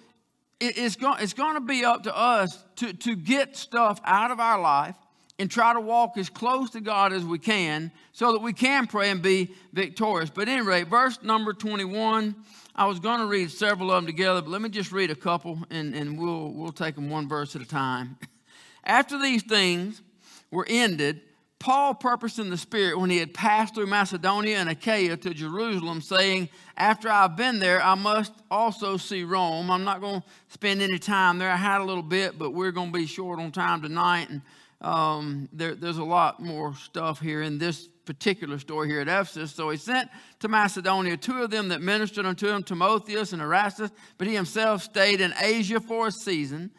it, 0.58 0.76
it's, 0.76 0.96
going, 0.96 1.23
it's 1.23 1.32
going 1.32 1.55
to 1.55 1.61
be 1.61 1.85
up 1.85 2.02
to 2.02 2.17
us 2.17 2.64
to, 2.76 2.93
to 2.93 3.14
get 3.14 3.56
stuff 3.56 4.00
out 4.05 4.32
of 4.32 4.40
our 4.40 4.61
life 4.61 4.96
and 5.38 5.50
try 5.50 5.73
to 5.73 5.81
walk 5.81 6.17
as 6.17 6.29
close 6.29 6.70
to 6.70 6.81
God 6.81 7.12
as 7.12 7.25
we 7.25 7.38
can 7.38 7.93
so 8.12 8.32
that 8.32 8.40
we 8.40 8.52
can 8.52 8.87
pray 8.87 9.11
and 9.11 9.23
be 9.23 9.55
victorious. 9.73 10.31
But 10.31 10.49
anyway, 10.49 10.82
verse 10.82 11.23
number 11.23 11.52
21, 11.52 12.35
I 12.75 12.87
was 12.87 12.99
going 12.99 13.20
to 13.20 13.26
read 13.26 13.50
several 13.50 13.90
of 13.90 13.96
them 13.96 14.06
together, 14.06 14.43
but 14.43 14.50
let 14.50 14.61
me 14.61 14.69
just 14.69 14.93
read 14.93 15.11
a 15.11 15.14
couple 15.17 15.58
and, 15.70 15.94
and 15.94 16.19
we'll, 16.19 16.52
we'll 16.52 16.73
take 16.73 16.96
them 16.96 17.08
one 17.08 17.29
verse 17.29 17.55
at 17.55 17.62
a 17.62 17.67
time. 17.67 18.19
After 18.85 19.20
these 19.20 19.43
things 19.43 20.02
were 20.50 20.67
ended, 20.69 21.20
Paul 21.58 21.94
purposed 21.94 22.38
in 22.38 22.50
the 22.50 22.56
Spirit 22.56 22.99
when 22.99 23.11
he 23.11 23.19
had 23.19 23.35
passed 23.35 23.75
through 23.75 23.87
Macedonia 23.87 24.58
and 24.58 24.69
Achaia 24.69 25.17
to 25.17 25.35
Jerusalem, 25.35 26.00
saying, 26.00 26.49
After 26.76 27.11
I've 27.11 27.37
been 27.37 27.58
there, 27.58 27.82
I 27.82 27.96
must 27.96 28.32
also 28.49 28.96
see 28.96 29.25
Rome. 29.25 29.70
I'm 29.70 29.82
not 29.82 30.00
going 30.00 30.20
to 30.20 30.26
spend 30.49 30.82
any 30.82 30.99
time 30.99 31.38
there. 31.38 31.50
I 31.50 31.56
had 31.56 31.81
a 31.81 31.85
little 31.85 32.02
bit, 32.02 32.38
but 32.38 32.52
we're 32.52 32.70
going 32.70 32.93
to 32.93 32.99
be 32.99 33.06
short 33.06 33.40
on 33.40 33.50
time 33.50 33.82
tonight. 33.82 34.31
And 34.31 34.40
um, 34.80 35.48
there, 35.52 35.75
there's 35.75 35.98
a 35.98 36.04
lot 36.04 36.40
more 36.40 36.75
stuff 36.75 37.20
here 37.20 37.42
in 37.42 37.58
this 37.58 37.88
particular 38.04 38.58
story 38.58 38.88
here 38.88 39.00
at 39.00 39.08
Ephesus. 39.08 39.52
So 39.52 39.69
he 39.70 39.76
sent 39.76 40.08
to 40.40 40.48
Macedonia 40.48 41.16
two 41.16 41.42
of 41.42 41.50
them 41.50 41.69
that 41.69 41.82
ministered 41.82 42.25
unto 42.25 42.48
him, 42.48 42.62
Timotheus 42.62 43.32
and 43.32 43.42
Erastus, 43.42 43.90
but 44.16 44.26
he 44.26 44.34
himself 44.34 44.82
stayed 44.82 45.20
in 45.20 45.34
Asia 45.40 45.80
for 45.80 46.06
a 46.06 46.12
season. 46.12 46.70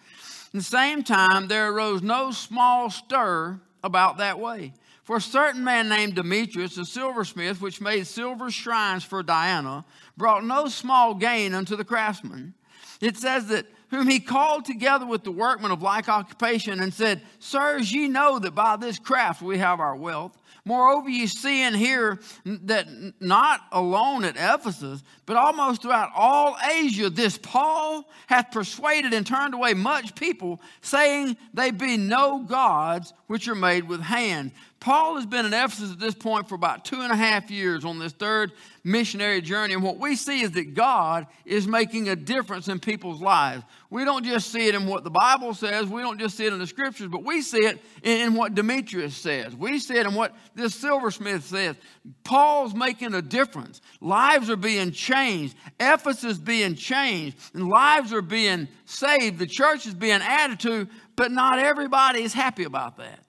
At 0.48 0.54
the 0.54 0.62
same 0.64 1.04
time, 1.04 1.48
there 1.48 1.72
arose 1.72 2.02
no 2.02 2.32
small 2.32 2.90
stir 2.90 3.60
about 3.84 4.18
that 4.18 4.40
way. 4.40 4.74
For 5.04 5.18
a 5.18 5.22
certain 5.22 5.64
man 5.64 5.90
named 5.90 6.16
Demetrius, 6.16 6.78
a 6.78 6.86
silversmith, 6.86 7.62
which 7.62 7.82
made 7.82 8.08
silver 8.08 8.50
shrines 8.50 9.04
for 9.04 9.22
Diana, 9.22 9.86
brought 10.18 10.44
no 10.44 10.68
small 10.68 11.14
gain 11.16 11.54
unto 11.54 11.76
the 11.76 11.86
craftsmen. 11.86 12.54
It 13.02 13.18
says 13.18 13.48
that 13.48 13.66
whom 13.92 14.08
he 14.08 14.20
called 14.20 14.66
together 14.66 15.06
with 15.06 15.24
the 15.24 15.32
workmen 15.32 15.72
of 15.72 15.82
like 15.82 16.10
occupation 16.10 16.80
and 16.80 16.94
said, 16.94 17.22
Sirs, 17.40 17.92
ye 17.92 18.08
know 18.08 18.40
that 18.40 18.56
by 18.56 18.76
this 18.76 19.00
craft 19.00 19.42
we 19.42 19.58
have 19.58 19.80
our 19.80 19.96
wealth. 19.96 20.38
Moreover, 20.66 21.10
ye 21.10 21.26
see 21.26 21.62
and 21.62 21.76
hear 21.76 22.20
that 22.46 22.88
not 23.20 23.62
alone 23.72 24.24
at 24.24 24.36
Ephesus, 24.38 25.04
but 25.26 25.38
almost 25.38 25.82
throughout 25.82 26.12
all 26.16 26.58
Asia, 26.64 27.10
this 27.10 27.38
Paul 27.38 28.08
hath 28.28 28.52
persuaded 28.52 29.14
and 29.14 29.26
turned 29.26 29.54
away 29.54 29.74
much 29.74 30.14
people, 30.16 30.62
saying 30.82 31.38
they 31.54 31.72
be 31.72 31.98
no 31.98 32.40
gods 32.40 33.14
which 33.28 33.48
are 33.48 33.56
made 33.56 33.88
with 33.88 34.02
hands. 34.02 34.52
Paul 34.80 35.16
has 35.16 35.26
been 35.26 35.46
in 35.46 35.54
Ephesus 35.54 35.92
at 35.92 36.00
this 36.00 36.16
point 36.16 36.48
for 36.48 36.56
about 36.56 36.86
two 36.86 37.02
and 37.02 37.12
a 37.12 37.16
half 37.16 37.52
years 37.52 37.84
on 37.84 38.00
this 38.00 38.14
third 38.14 38.54
missionary 38.84 39.42
journey. 39.42 39.74
And 39.74 39.84
what 39.84 39.98
we 39.98 40.16
see 40.16 40.42
is 40.42 40.52
that 40.52 40.74
God 40.74 41.28
is 41.44 41.68
making 41.68 42.08
a 42.08 42.16
difference 42.16 42.70
in 42.70 42.80
people's 42.80 43.22
lives. 43.22 43.64
We 43.90 44.06
don't 44.06 44.24
just 44.26 44.52
see 44.52 44.68
it 44.68 44.76
in 44.76 44.88
what 44.88 45.04
the 45.04 45.10
Bible 45.10 45.54
says, 45.54 45.88
we 45.88 46.02
don't 46.02 46.18
just 46.18 46.38
see 46.38 46.46
it 46.46 46.54
in 46.54 46.60
the 46.60 46.68
scriptures, 46.68 47.10
but 47.10 47.26
we 47.26 47.42
see 47.42 47.66
it 47.66 47.80
in 48.04 48.36
what 48.36 48.56
Demetrius 48.56 49.18
says. 49.18 49.54
We 49.54 49.80
see 49.80 49.96
it 49.96 50.06
in 50.06 50.14
what 50.14 50.34
this 50.56 50.76
silversmith 50.76 51.44
says. 51.44 51.76
Paul's 52.24 52.74
making 52.74 53.14
a 53.16 53.22
difference. 53.22 53.82
Lives 54.00 54.50
are 54.50 54.56
being 54.56 54.92
changed, 54.92 55.58
Ephesus 55.78 56.38
being 56.38 56.76
changed, 56.76 57.38
and 57.54 57.68
lives 57.68 58.14
are 58.14 58.22
being 58.22 58.70
saved. 58.86 59.40
The 59.40 59.48
church 59.48 59.86
is 59.86 59.94
being 59.94 60.22
added 60.22 60.62
to, 60.62 60.88
but 61.18 61.32
not 61.32 61.60
everybody 61.60 62.22
is 62.22 62.34
happy 62.34 62.64
about 62.64 62.96
that. 62.98 63.26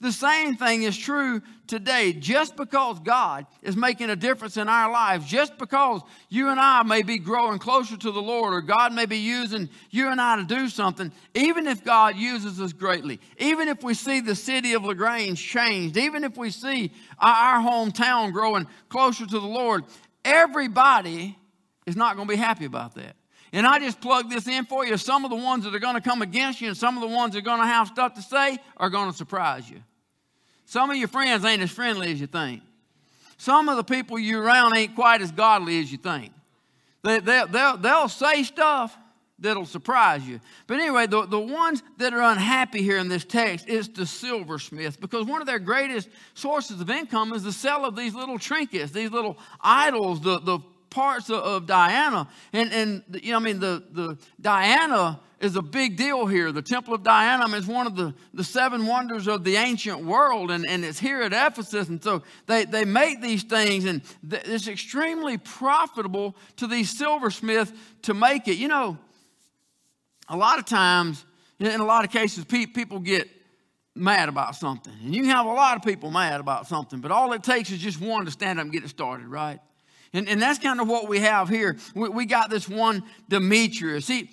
The 0.00 0.12
same 0.12 0.54
thing 0.54 0.84
is 0.84 0.96
true 0.96 1.42
today. 1.66 2.12
Just 2.12 2.54
because 2.54 3.00
God 3.00 3.46
is 3.62 3.76
making 3.76 4.10
a 4.10 4.16
difference 4.16 4.56
in 4.56 4.68
our 4.68 4.92
lives, 4.92 5.26
just 5.26 5.58
because 5.58 6.02
you 6.28 6.50
and 6.50 6.60
I 6.60 6.84
may 6.84 7.02
be 7.02 7.18
growing 7.18 7.58
closer 7.58 7.96
to 7.96 8.12
the 8.12 8.22
Lord, 8.22 8.54
or 8.54 8.60
God 8.60 8.92
may 8.92 9.06
be 9.06 9.18
using 9.18 9.68
you 9.90 10.08
and 10.08 10.20
I 10.20 10.36
to 10.36 10.44
do 10.44 10.68
something, 10.68 11.10
even 11.34 11.66
if 11.66 11.84
God 11.84 12.14
uses 12.14 12.60
us 12.60 12.72
greatly, 12.72 13.18
even 13.38 13.66
if 13.66 13.82
we 13.82 13.92
see 13.92 14.20
the 14.20 14.36
city 14.36 14.74
of 14.74 14.84
LaGrange 14.84 15.42
changed, 15.42 15.96
even 15.96 16.22
if 16.22 16.36
we 16.36 16.50
see 16.50 16.92
our 17.18 17.60
hometown 17.60 18.32
growing 18.32 18.68
closer 18.88 19.26
to 19.26 19.40
the 19.40 19.46
Lord, 19.46 19.82
everybody 20.24 21.36
is 21.86 21.96
not 21.96 22.14
going 22.14 22.28
to 22.28 22.32
be 22.32 22.38
happy 22.38 22.66
about 22.66 22.94
that. 22.94 23.16
And 23.52 23.66
I 23.66 23.78
just 23.78 24.00
plug 24.00 24.30
this 24.30 24.46
in 24.46 24.66
for 24.66 24.86
you. 24.86 24.96
Some 24.96 25.24
of 25.24 25.30
the 25.30 25.36
ones 25.36 25.64
that 25.64 25.74
are 25.74 25.78
going 25.78 25.94
to 25.94 26.00
come 26.00 26.22
against 26.22 26.60
you 26.60 26.68
and 26.68 26.76
some 26.76 26.96
of 26.96 27.00
the 27.00 27.14
ones 27.14 27.32
that 27.32 27.40
are 27.40 27.42
going 27.42 27.60
to 27.60 27.66
have 27.66 27.88
stuff 27.88 28.14
to 28.14 28.22
say 28.22 28.58
are 28.76 28.90
going 28.90 29.10
to 29.10 29.16
surprise 29.16 29.68
you. 29.68 29.82
Some 30.68 30.90
of 30.90 30.98
your 30.98 31.08
friends 31.08 31.46
ain't 31.46 31.62
as 31.62 31.70
friendly 31.70 32.12
as 32.12 32.20
you 32.20 32.26
think. 32.26 32.60
Some 33.38 33.70
of 33.70 33.78
the 33.78 33.84
people 33.84 34.18
you're 34.18 34.42
around 34.42 34.76
ain't 34.76 34.94
quite 34.94 35.22
as 35.22 35.32
godly 35.32 35.80
as 35.80 35.90
you 35.90 35.96
think. 35.96 36.30
They, 37.02 37.20
they, 37.20 37.42
they'll, 37.50 37.78
they'll 37.78 38.08
say 38.10 38.42
stuff 38.42 38.94
that'll 39.38 39.64
surprise 39.64 40.28
you. 40.28 40.40
But 40.66 40.80
anyway, 40.80 41.06
the, 41.06 41.24
the 41.24 41.40
ones 41.40 41.82
that 41.96 42.12
are 42.12 42.20
unhappy 42.20 42.82
here 42.82 42.98
in 42.98 43.08
this 43.08 43.24
text 43.24 43.66
is 43.66 43.88
the 43.88 44.04
silversmith 44.04 45.00
because 45.00 45.24
one 45.24 45.40
of 45.40 45.46
their 45.46 45.58
greatest 45.58 46.10
sources 46.34 46.82
of 46.82 46.90
income 46.90 47.32
is 47.32 47.42
the 47.42 47.52
sale 47.52 47.86
of 47.86 47.96
these 47.96 48.14
little 48.14 48.38
trinkets, 48.38 48.92
these 48.92 49.10
little 49.10 49.38
idols, 49.62 50.20
the, 50.20 50.38
the 50.38 50.58
parts 50.90 51.30
of, 51.30 51.38
of 51.38 51.66
Diana. 51.66 52.28
And, 52.52 52.70
and, 52.74 53.02
you 53.22 53.30
know, 53.30 53.38
I 53.38 53.40
mean, 53.40 53.58
the, 53.58 53.82
the 53.90 54.18
Diana 54.38 55.18
is 55.40 55.56
a 55.56 55.62
big 55.62 55.96
deal 55.96 56.26
here. 56.26 56.50
The 56.50 56.62
Temple 56.62 56.94
of 56.94 57.02
Diana 57.02 57.46
is 57.56 57.66
one 57.66 57.86
of 57.86 57.96
the, 57.96 58.14
the 58.34 58.44
seven 58.44 58.86
wonders 58.86 59.28
of 59.28 59.44
the 59.44 59.56
ancient 59.56 60.04
world, 60.04 60.50
and, 60.50 60.66
and 60.66 60.84
it's 60.84 60.98
here 60.98 61.22
at 61.22 61.32
Ephesus. 61.32 61.88
And 61.88 62.02
so 62.02 62.22
they, 62.46 62.64
they 62.64 62.84
make 62.84 63.22
these 63.22 63.44
things, 63.44 63.84
and 63.84 64.02
th- 64.28 64.42
it's 64.46 64.68
extremely 64.68 65.38
profitable 65.38 66.36
to 66.56 66.66
these 66.66 66.90
silversmiths 66.90 67.72
to 68.02 68.14
make 68.14 68.48
it. 68.48 68.56
You 68.56 68.68
know, 68.68 68.98
a 70.28 70.36
lot 70.36 70.58
of 70.58 70.66
times, 70.66 71.24
in 71.58 71.80
a 71.80 71.84
lot 71.84 72.04
of 72.04 72.10
cases, 72.10 72.44
pe- 72.44 72.66
people 72.66 72.98
get 72.98 73.28
mad 73.94 74.28
about 74.28 74.56
something. 74.56 74.92
And 75.04 75.14
you 75.14 75.26
have 75.26 75.46
a 75.46 75.52
lot 75.52 75.76
of 75.76 75.82
people 75.82 76.10
mad 76.10 76.40
about 76.40 76.66
something, 76.66 77.00
but 77.00 77.10
all 77.10 77.32
it 77.32 77.42
takes 77.42 77.70
is 77.70 77.78
just 77.78 78.00
one 78.00 78.24
to 78.24 78.30
stand 78.30 78.58
up 78.58 78.64
and 78.64 78.72
get 78.72 78.84
it 78.84 78.88
started, 78.88 79.26
right? 79.26 79.60
And, 80.12 80.28
and 80.28 80.40
that's 80.40 80.58
kind 80.58 80.80
of 80.80 80.88
what 80.88 81.08
we 81.08 81.20
have 81.20 81.48
here. 81.48 81.76
We, 81.94 82.08
we 82.08 82.26
got 82.26 82.50
this 82.50 82.68
one 82.68 83.02
Demetrius. 83.28 84.06
See, 84.06 84.30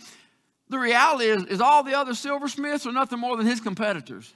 the 0.76 0.82
reality 0.82 1.26
is, 1.26 1.44
is 1.46 1.62
all 1.62 1.84
the 1.84 1.94
other 1.94 2.14
silversmiths 2.14 2.86
are 2.86 2.92
nothing 2.92 3.20
more 3.20 3.38
than 3.38 3.46
his 3.46 3.62
competitors. 3.62 4.32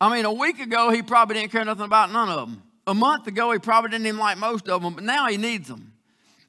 I 0.00 0.14
mean, 0.14 0.24
a 0.24 0.32
week 0.32 0.60
ago, 0.60 0.90
he 0.90 1.02
probably 1.02 1.36
didn't 1.36 1.52
care 1.52 1.64
nothing 1.64 1.84
about 1.84 2.12
none 2.12 2.28
of 2.28 2.48
them. 2.48 2.62
A 2.86 2.94
month 2.94 3.26
ago, 3.26 3.50
he 3.52 3.58
probably 3.58 3.90
didn't 3.90 4.06
even 4.06 4.18
like 4.18 4.38
most 4.38 4.68
of 4.68 4.82
them, 4.82 4.94
but 4.94 5.04
now 5.04 5.28
he 5.28 5.36
needs 5.36 5.68
them. 5.68 5.92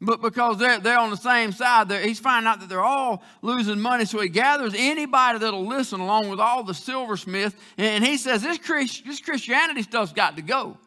But 0.01 0.21
because 0.21 0.57
they're, 0.57 0.79
they're 0.79 0.97
on 0.97 1.11
the 1.11 1.17
same 1.17 1.51
side, 1.51 1.91
he's 2.03 2.19
finding 2.19 2.47
out 2.47 2.59
that 2.59 2.69
they're 2.69 2.83
all 2.83 3.23
losing 3.41 3.79
money. 3.79 4.05
So 4.05 4.19
he 4.19 4.29
gathers 4.29 4.73
anybody 4.75 5.39
that'll 5.39 5.67
listen 5.67 5.99
along 5.99 6.29
with 6.29 6.39
all 6.39 6.63
the 6.63 6.73
silversmiths. 6.73 7.55
And 7.77 8.03
he 8.03 8.17
says, 8.17 8.41
this, 8.41 8.57
Christ, 8.57 9.05
this 9.05 9.21
Christianity 9.21 9.83
stuff's 9.83 10.11
got 10.11 10.37
to 10.37 10.41
go. 10.41 10.77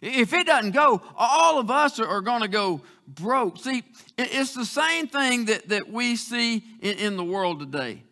If 0.00 0.32
it 0.32 0.46
doesn't 0.46 0.72
go, 0.72 1.02
all 1.16 1.60
of 1.60 1.70
us 1.70 2.00
are, 2.00 2.06
are 2.08 2.22
going 2.22 2.42
to 2.42 2.48
go 2.48 2.80
broke. 3.14 3.58
See, 3.58 3.82
it's 4.18 4.54
the 4.54 4.64
same 4.64 5.08
thing 5.08 5.46
that, 5.46 5.68
that 5.68 5.88
we 5.88 6.16
see 6.16 6.62
in, 6.80 6.98
in 6.98 7.16
the 7.16 7.24
world 7.24 7.60
today. 7.60 8.02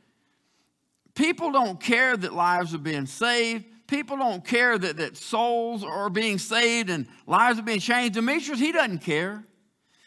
People 1.14 1.52
don't 1.52 1.80
care 1.80 2.16
that 2.16 2.33
lives 2.33 2.75
are 2.75 2.78
being 2.78 3.07
saved. 3.07 3.64
People 3.87 4.16
don't 4.16 4.45
care 4.45 4.78
that, 4.78 4.99
that 4.99 5.16
souls 5.16 5.83
are 5.83 6.09
being 6.09 6.38
saved 6.38 6.90
and 6.90 7.07
lives 7.26 7.59
are 7.59 7.62
being 7.62 7.80
changed. 7.80 8.14
Demetrius, 8.14 8.61
he 8.61 8.73
doesn't 8.73 9.00
care. 9.00 9.45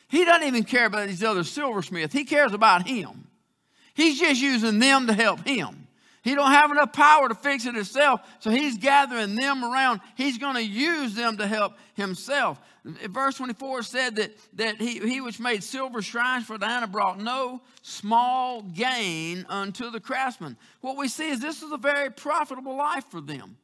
He 0.08 0.26
doesn't 0.26 0.48
even 0.48 0.64
care 0.64 0.86
about 0.86 1.08
these 1.08 1.24
other 1.24 1.44
silversmiths. 1.44 2.14
He 2.14 2.24
cares 2.24 2.54
about 2.54 2.88
him. 2.88 3.28
He's 3.94 4.20
just 4.20 4.42
using 4.42 4.80
them 4.80 5.08
to 5.08 5.14
help 5.14 5.46
him. 5.46 5.83
He 6.24 6.36
don't 6.36 6.52
have 6.52 6.72
enough 6.72 6.94
power 6.94 7.28
to 7.28 7.36
fix 7.36 7.66
it 7.66 7.76
himself, 7.76 8.22
so 8.40 8.50
he's 8.50 8.78
gathering 8.78 9.36
them 9.36 9.64
around. 9.64 10.00
He's 10.16 10.38
going 10.38 10.56
to 10.56 10.64
use 10.64 11.16
them 11.16 11.36
to 11.38 11.46
help 11.46 11.74
himself. 11.96 12.62
Verse 12.86 13.36
24 13.36 13.84
said 13.84 14.16
that, 14.16 14.32
that 14.54 14.80
he, 14.80 15.00
he 15.00 15.20
which 15.20 15.42
made 15.42 15.64
silver 15.64 16.02
shrines 16.02 16.46
for 16.46 16.58
Diana 16.58 16.88
brought 16.88 17.20
no 17.20 17.62
small 17.82 18.62
gain 18.62 19.46
unto 19.50 19.92
the 19.92 20.00
craftsmen. 20.00 20.56
What 20.80 20.96
we 20.96 21.10
see 21.10 21.30
is 21.30 21.42
this 21.42 21.62
is 21.62 21.74
a 21.74 21.78
very 21.78 22.10
profitable 22.10 22.78
life 22.78 23.06
for 23.10 23.20
them. 23.20 23.58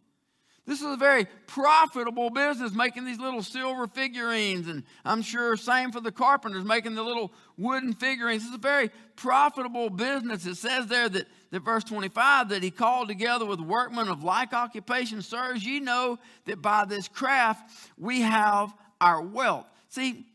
This 0.70 0.82
is 0.82 0.88
a 0.88 0.98
very 0.98 1.26
profitable 1.48 2.30
business 2.30 2.74
making 2.74 3.04
these 3.04 3.20
little 3.20 3.42
silver 3.42 3.88
figurines, 3.88 4.68
and 4.68 4.84
I'm 5.04 5.24
sure 5.24 5.58
same 5.58 5.92
for 5.92 6.00
the 6.00 6.12
carpenters 6.12 6.64
making 6.64 6.94
the 6.94 7.02
little 7.02 7.34
wooden 7.58 7.94
figurines. 7.94 8.44
Is 8.44 8.54
a 8.54 8.60
very 8.60 8.92
profitable 9.16 9.90
business. 9.90 10.46
It 10.46 10.58
says 10.58 10.86
there 10.86 11.10
that, 11.10 11.26
that 11.52 11.62
verse 11.62 11.84
25 11.84 12.50
that 12.50 12.64
he 12.64 12.72
called 12.72 13.08
together 13.08 13.46
with 13.46 13.60
workmen 13.60 14.08
of 14.08 14.24
like 14.24 14.54
occupation, 14.54 15.22
sirs, 15.22 15.66
ye 15.66 15.80
know 15.80 16.20
that 16.46 16.62
by 16.62 16.86
this 16.86 17.08
craft 17.08 17.72
we 17.98 18.22
have 18.22 18.74
our 19.02 19.22
wealth. 19.22 19.68
See, 19.90 20.26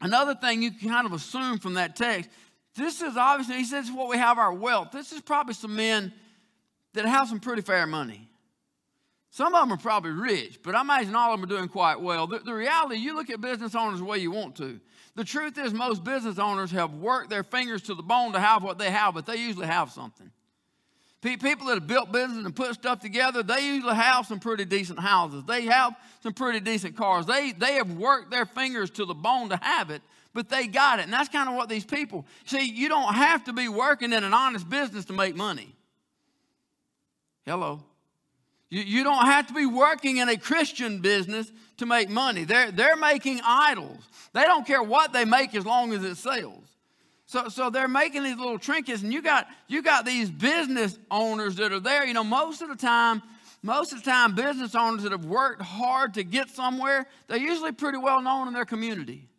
another 0.00 0.34
thing 0.34 0.62
you 0.62 0.70
can 0.70 0.88
kind 0.88 1.06
of 1.06 1.12
assume 1.12 1.58
from 1.58 1.74
that 1.74 1.96
text, 1.96 2.30
this 2.76 3.02
is 3.02 3.16
obviously, 3.16 3.56
he 3.56 3.64
says, 3.64 3.90
what 3.90 4.08
we 4.08 4.16
have 4.16 4.38
our 4.38 4.52
wealth. 4.52 4.92
This 4.92 5.12
is 5.12 5.20
probably 5.20 5.54
some 5.54 5.74
men 5.74 6.12
that 6.92 7.04
have 7.04 7.28
some 7.28 7.40
pretty 7.40 7.62
fair 7.62 7.86
money. 7.86 8.28
Some 9.30 9.54
of 9.54 9.62
them 9.62 9.72
are 9.72 9.80
probably 9.80 10.10
rich, 10.10 10.60
but 10.62 10.74
I 10.74 10.80
imagine 10.80 11.14
all 11.14 11.32
of 11.32 11.40
them 11.40 11.48
are 11.48 11.56
doing 11.56 11.68
quite 11.68 12.00
well. 12.00 12.26
The, 12.26 12.40
the, 12.40 12.52
reality, 12.52 12.96
you 12.96 13.14
look 13.14 13.30
at 13.30 13.40
business 13.40 13.76
owners 13.76 14.00
the 14.00 14.04
way 14.04 14.18
you 14.18 14.32
want 14.32 14.56
to. 14.56 14.80
The 15.20 15.26
truth 15.26 15.58
is, 15.58 15.74
most 15.74 16.02
business 16.02 16.38
owners 16.38 16.70
have 16.70 16.94
worked 16.94 17.28
their 17.28 17.42
fingers 17.42 17.82
to 17.82 17.94
the 17.94 18.02
bone 18.02 18.32
to 18.32 18.40
have 18.40 18.62
what 18.62 18.78
they 18.78 18.90
have, 18.90 19.12
but 19.12 19.26
they 19.26 19.36
usually 19.36 19.66
have 19.66 19.90
something. 19.90 20.30
People 21.20 21.66
that 21.66 21.74
have 21.74 21.86
built 21.86 22.10
business 22.10 22.42
and 22.42 22.56
put 22.56 22.72
stuff 22.72 23.00
together, 23.00 23.42
they 23.42 23.66
usually 23.66 23.96
have 23.96 24.24
some 24.24 24.40
pretty 24.40 24.64
decent 24.64 24.98
houses. 24.98 25.44
They 25.46 25.66
have 25.66 25.94
some 26.22 26.32
pretty 26.32 26.60
decent 26.60 26.96
cars. 26.96 27.26
They, 27.26 27.52
they 27.52 27.74
have 27.74 27.98
worked 27.98 28.30
their 28.30 28.46
fingers 28.46 28.88
to 28.92 29.04
the 29.04 29.12
bone 29.12 29.50
to 29.50 29.58
have 29.60 29.90
it, 29.90 30.00
but 30.32 30.48
they 30.48 30.66
got 30.66 31.00
it. 31.00 31.02
And 31.02 31.12
that's 31.12 31.28
kind 31.28 31.50
of 31.50 31.54
what 31.54 31.68
these 31.68 31.84
people 31.84 32.24
see. 32.46 32.70
You 32.70 32.88
don't 32.88 33.12
have 33.12 33.44
to 33.44 33.52
be 33.52 33.68
working 33.68 34.14
in 34.14 34.24
an 34.24 34.32
honest 34.32 34.70
business 34.70 35.04
to 35.04 35.12
make 35.12 35.36
money. 35.36 35.76
Hello. 37.44 37.82
You, 38.70 38.80
you 38.80 39.04
don't 39.04 39.26
have 39.26 39.48
to 39.48 39.52
be 39.52 39.66
working 39.66 40.16
in 40.16 40.30
a 40.30 40.38
Christian 40.38 41.00
business 41.00 41.52
to 41.80 41.86
make 41.86 42.08
money. 42.08 42.44
They're, 42.44 42.70
they're 42.70 42.96
making 42.96 43.40
idols. 43.44 43.98
They 44.32 44.44
don't 44.44 44.66
care 44.66 44.82
what 44.82 45.12
they 45.12 45.24
make 45.24 45.54
as 45.54 45.66
long 45.66 45.92
as 45.92 46.04
it 46.04 46.16
sells. 46.16 46.64
So, 47.26 47.48
so 47.48 47.70
they're 47.70 47.88
making 47.88 48.24
these 48.24 48.36
little 48.36 48.58
trinkets, 48.58 49.02
and 49.02 49.12
you 49.12 49.22
got 49.22 49.46
you 49.68 49.82
got 49.82 50.04
these 50.04 50.28
business 50.28 50.98
owners 51.12 51.56
that 51.56 51.72
are 51.72 51.78
there. 51.78 52.04
You 52.04 52.12
know, 52.12 52.24
most 52.24 52.60
of 52.60 52.68
the 52.68 52.74
time, 52.74 53.22
most 53.62 53.92
of 53.92 54.02
the 54.02 54.10
time, 54.10 54.34
business 54.34 54.74
owners 54.74 55.04
that 55.04 55.12
have 55.12 55.24
worked 55.24 55.62
hard 55.62 56.14
to 56.14 56.24
get 56.24 56.50
somewhere, 56.50 57.06
they're 57.28 57.38
usually 57.38 57.70
pretty 57.70 57.98
well 57.98 58.20
known 58.20 58.48
in 58.48 58.54
their 58.54 58.64
community. 58.64 59.29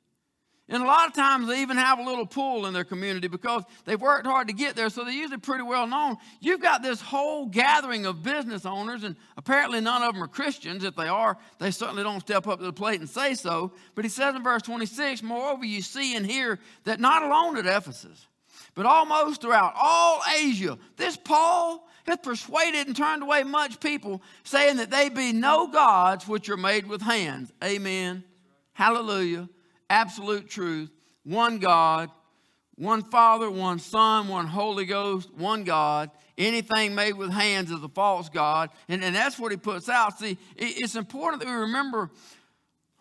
And 0.71 0.81
a 0.81 0.85
lot 0.85 1.09
of 1.09 1.13
times 1.13 1.49
they 1.49 1.61
even 1.61 1.75
have 1.75 1.99
a 1.99 2.01
little 2.01 2.25
pull 2.25 2.65
in 2.65 2.73
their 2.73 2.85
community 2.85 3.27
because 3.27 3.63
they've 3.83 3.99
worked 3.99 4.25
hard 4.25 4.47
to 4.47 4.53
get 4.53 4.73
there, 4.73 4.89
so 4.89 5.03
they're 5.03 5.13
usually 5.13 5.37
pretty 5.37 5.65
well 5.65 5.85
known. 5.85 6.15
You've 6.39 6.61
got 6.61 6.81
this 6.81 7.01
whole 7.01 7.45
gathering 7.47 8.05
of 8.05 8.23
business 8.23 8.65
owners, 8.65 9.03
and 9.03 9.17
apparently 9.35 9.81
none 9.81 10.01
of 10.01 10.13
them 10.13 10.23
are 10.23 10.29
Christians. 10.29 10.85
If 10.85 10.95
they 10.95 11.09
are, 11.09 11.37
they 11.59 11.71
certainly 11.71 12.03
don't 12.03 12.21
step 12.21 12.47
up 12.47 12.59
to 12.59 12.65
the 12.65 12.71
plate 12.71 13.01
and 13.01 13.09
say 13.09 13.33
so. 13.33 13.73
But 13.95 14.05
he 14.05 14.09
says 14.09 14.33
in 14.33 14.43
verse 14.43 14.61
26 14.61 15.21
Moreover, 15.23 15.65
you 15.65 15.81
see 15.81 16.15
and 16.15 16.25
hear 16.25 16.57
that 16.85 17.01
not 17.01 17.21
alone 17.21 17.57
at 17.57 17.65
Ephesus, 17.65 18.27
but 18.73 18.85
almost 18.85 19.41
throughout 19.41 19.73
all 19.75 20.21
Asia, 20.37 20.77
this 20.95 21.17
Paul 21.17 21.85
hath 22.05 22.23
persuaded 22.23 22.87
and 22.87 22.95
turned 22.95 23.23
away 23.23 23.43
much 23.43 23.81
people, 23.81 24.23
saying 24.45 24.77
that 24.77 24.89
they 24.89 25.09
be 25.09 25.33
no 25.33 25.67
gods 25.67 26.29
which 26.29 26.49
are 26.49 26.55
made 26.55 26.87
with 26.87 27.01
hands. 27.01 27.51
Amen. 27.61 28.23
Hallelujah 28.71 29.49
absolute 29.91 30.49
truth, 30.49 30.89
one 31.23 31.59
God, 31.59 32.09
one 32.75 33.03
Father, 33.03 33.51
one 33.51 33.77
Son, 33.77 34.27
one 34.27 34.47
Holy 34.47 34.85
Ghost, 34.85 35.29
one 35.35 35.63
God. 35.63 36.09
Anything 36.37 36.95
made 36.95 37.13
with 37.13 37.29
hands 37.29 37.69
is 37.69 37.83
a 37.83 37.89
false 37.89 38.29
God. 38.29 38.69
And, 38.87 39.03
and 39.03 39.13
that's 39.13 39.37
what 39.37 39.51
he 39.51 39.57
puts 39.57 39.89
out. 39.89 40.17
See, 40.17 40.31
it, 40.31 40.37
it's 40.77 40.95
important 40.95 41.43
that 41.43 41.49
we 41.49 41.55
remember 41.55 42.09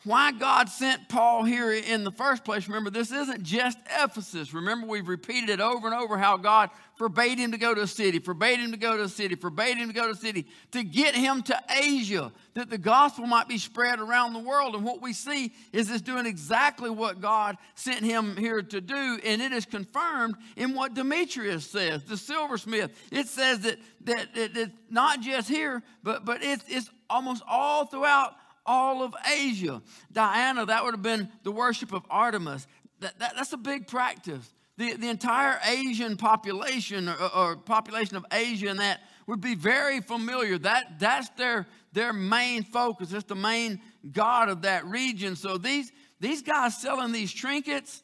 why 0.05 0.33
God 0.33 0.69
sent 0.69 1.09
Paul 1.09 1.45
here 1.45 1.73
in 1.73 2.05
the 2.05 2.11
first 2.11 2.45
place. 2.45 2.67
Remember, 2.69 2.91
this 2.91 3.13
isn't 3.13 3.43
just 3.43 3.79
Ephesus. 4.03 4.55
Remember, 4.55 4.87
we've 4.87 5.09
repeated 5.09 5.51
it 5.51 5.61
over 5.61 5.87
and 5.87 5.95
over 5.95 6.17
how 6.17 6.39
God 6.39 6.71
forbade 6.97 7.39
him 7.39 7.53
to 7.53 7.59
go 7.59 7.75
to 7.75 7.83
a 7.83 7.87
city, 7.87 8.19
forbade 8.19 8.59
him 8.59 8.73
to 8.73 8.77
go 8.79 8.97
to 8.97 9.05
a 9.05 9.09
city, 9.09 9.35
forbade 9.35 9.77
him 9.77 9.89
to 9.89 9.95
go 9.95 10.05
to 10.05 10.13
a 10.13 10.15
city 10.15 10.47
to 10.71 10.83
get 10.83 11.15
him 11.15 11.43
to 11.43 11.59
Asia, 11.83 12.33
that 12.55 12.71
the 12.71 12.79
gospel 12.79 13.27
might 13.27 13.49
be 13.49 13.59
spread 13.59 14.01
around 14.01 14.33
the 14.33 14.39
world. 14.39 14.75
And 14.75 14.85
what 14.85 15.03
we 15.03 15.13
see 15.13 15.53
is 15.73 15.89
this 15.89 16.01
doing 16.01 16.27
exactly 16.27 16.91
what 16.91 17.21
God 17.21 17.57
sent 17.75 18.05
him 18.05 18.37
here 18.37 18.63
to 18.63 18.81
do. 18.81 19.19
And 19.25 19.43
it 19.43 19.53
is 19.53 19.67
confirmed 19.67 20.37
in 20.57 20.75
what 20.75 20.95
Demetrius 20.95 21.67
says, 21.67 22.05
the 22.05 22.17
silversmith. 22.17 22.91
It 23.11 23.29
says 23.29 23.61
that, 23.61 23.79
that, 24.05 24.35
that 24.35 24.57
it's 24.57 24.73
not 24.91 25.21
just 25.21 25.49
here, 25.49 25.83
but, 26.03 26.25
but 26.25 26.43
it's, 26.43 26.65
it's 26.69 26.91
almost 27.09 27.43
all 27.49 27.87
throughout 27.87 28.35
all 28.71 29.03
of 29.03 29.13
Asia. 29.27 29.83
Diana, 30.13 30.65
that 30.67 30.85
would 30.85 30.95
have 30.95 31.03
been 31.03 31.29
the 31.43 31.51
worship 31.51 31.93
of 31.93 32.03
Artemis. 32.09 32.69
That, 33.01 33.19
that, 33.19 33.33
that's 33.37 33.53
a 33.53 33.57
big 33.57 33.89
practice. 33.89 34.55
The, 34.77 34.95
the 34.95 35.09
entire 35.09 35.59
Asian 35.67 36.17
population 36.17 37.09
or, 37.09 37.31
or 37.35 37.57
population 37.57 38.17
of 38.17 38.25
Asia 38.31 38.69
and 38.69 38.79
that 38.79 39.01
would 39.27 39.41
be 39.41 39.57
very 39.57 40.01
familiar. 40.01 40.57
That, 40.59 41.01
that's 41.01 41.29
their, 41.31 41.67
their 41.93 42.13
main 42.13 42.63
focus. 42.63 43.13
It's 43.13 43.25
the 43.25 43.35
main 43.35 43.81
god 44.13 44.49
of 44.49 44.63
that 44.63 44.87
region. 44.87 45.35
So 45.35 45.59
these, 45.59 45.91
these 46.21 46.41
guys 46.43 46.81
selling 46.81 47.13
these 47.13 47.33
trinkets, 47.33 48.03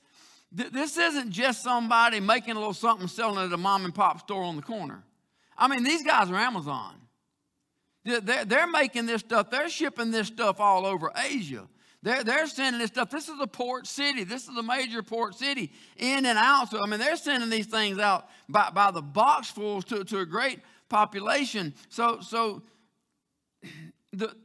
This 0.52 0.96
isn't 0.96 1.30
just 1.30 1.62
somebody 1.62 2.20
making 2.20 2.56
a 2.56 2.58
little 2.58 2.74
something 2.74 3.08
selling 3.08 3.38
it 3.42 3.46
at 3.46 3.52
a 3.52 3.56
mom 3.56 3.84
and 3.84 3.94
pop 3.94 4.20
store 4.20 4.42
on 4.42 4.56
the 4.56 4.62
corner. 4.62 5.04
I 5.56 5.68
mean, 5.68 5.84
these 5.84 6.02
guys 6.02 6.30
are 6.30 6.36
Amazon. 6.36 6.94
They're, 8.06 8.44
they're 8.44 8.66
making 8.66 9.06
this 9.06 9.20
stuff, 9.20 9.50
they're 9.50 9.68
shipping 9.68 10.12
this 10.12 10.28
stuff 10.28 10.60
all 10.60 10.86
over 10.86 11.10
Asia. 11.16 11.66
They're, 12.02 12.22
they're 12.22 12.46
sending 12.46 12.78
this 12.80 12.88
stuff. 12.88 13.10
This 13.10 13.28
is 13.28 13.34
a 13.40 13.48
port 13.48 13.86
city. 13.86 14.22
This 14.22 14.44
is 14.44 14.56
a 14.56 14.62
major 14.62 15.02
port 15.02 15.34
city 15.34 15.72
in 15.96 16.24
and 16.24 16.38
out. 16.38 16.70
So, 16.70 16.80
I 16.80 16.86
mean, 16.86 17.00
they're 17.00 17.16
sending 17.16 17.50
these 17.50 17.66
things 17.66 17.98
out 17.98 18.28
by, 18.48 18.70
by 18.70 18.92
the 18.92 19.02
boxfuls 19.02 19.84
to, 19.86 20.04
to 20.04 20.20
a 20.20 20.26
great 20.26 20.60
population. 20.88 21.74
So, 21.88 22.20
so 22.20 22.62
the, 24.12 24.36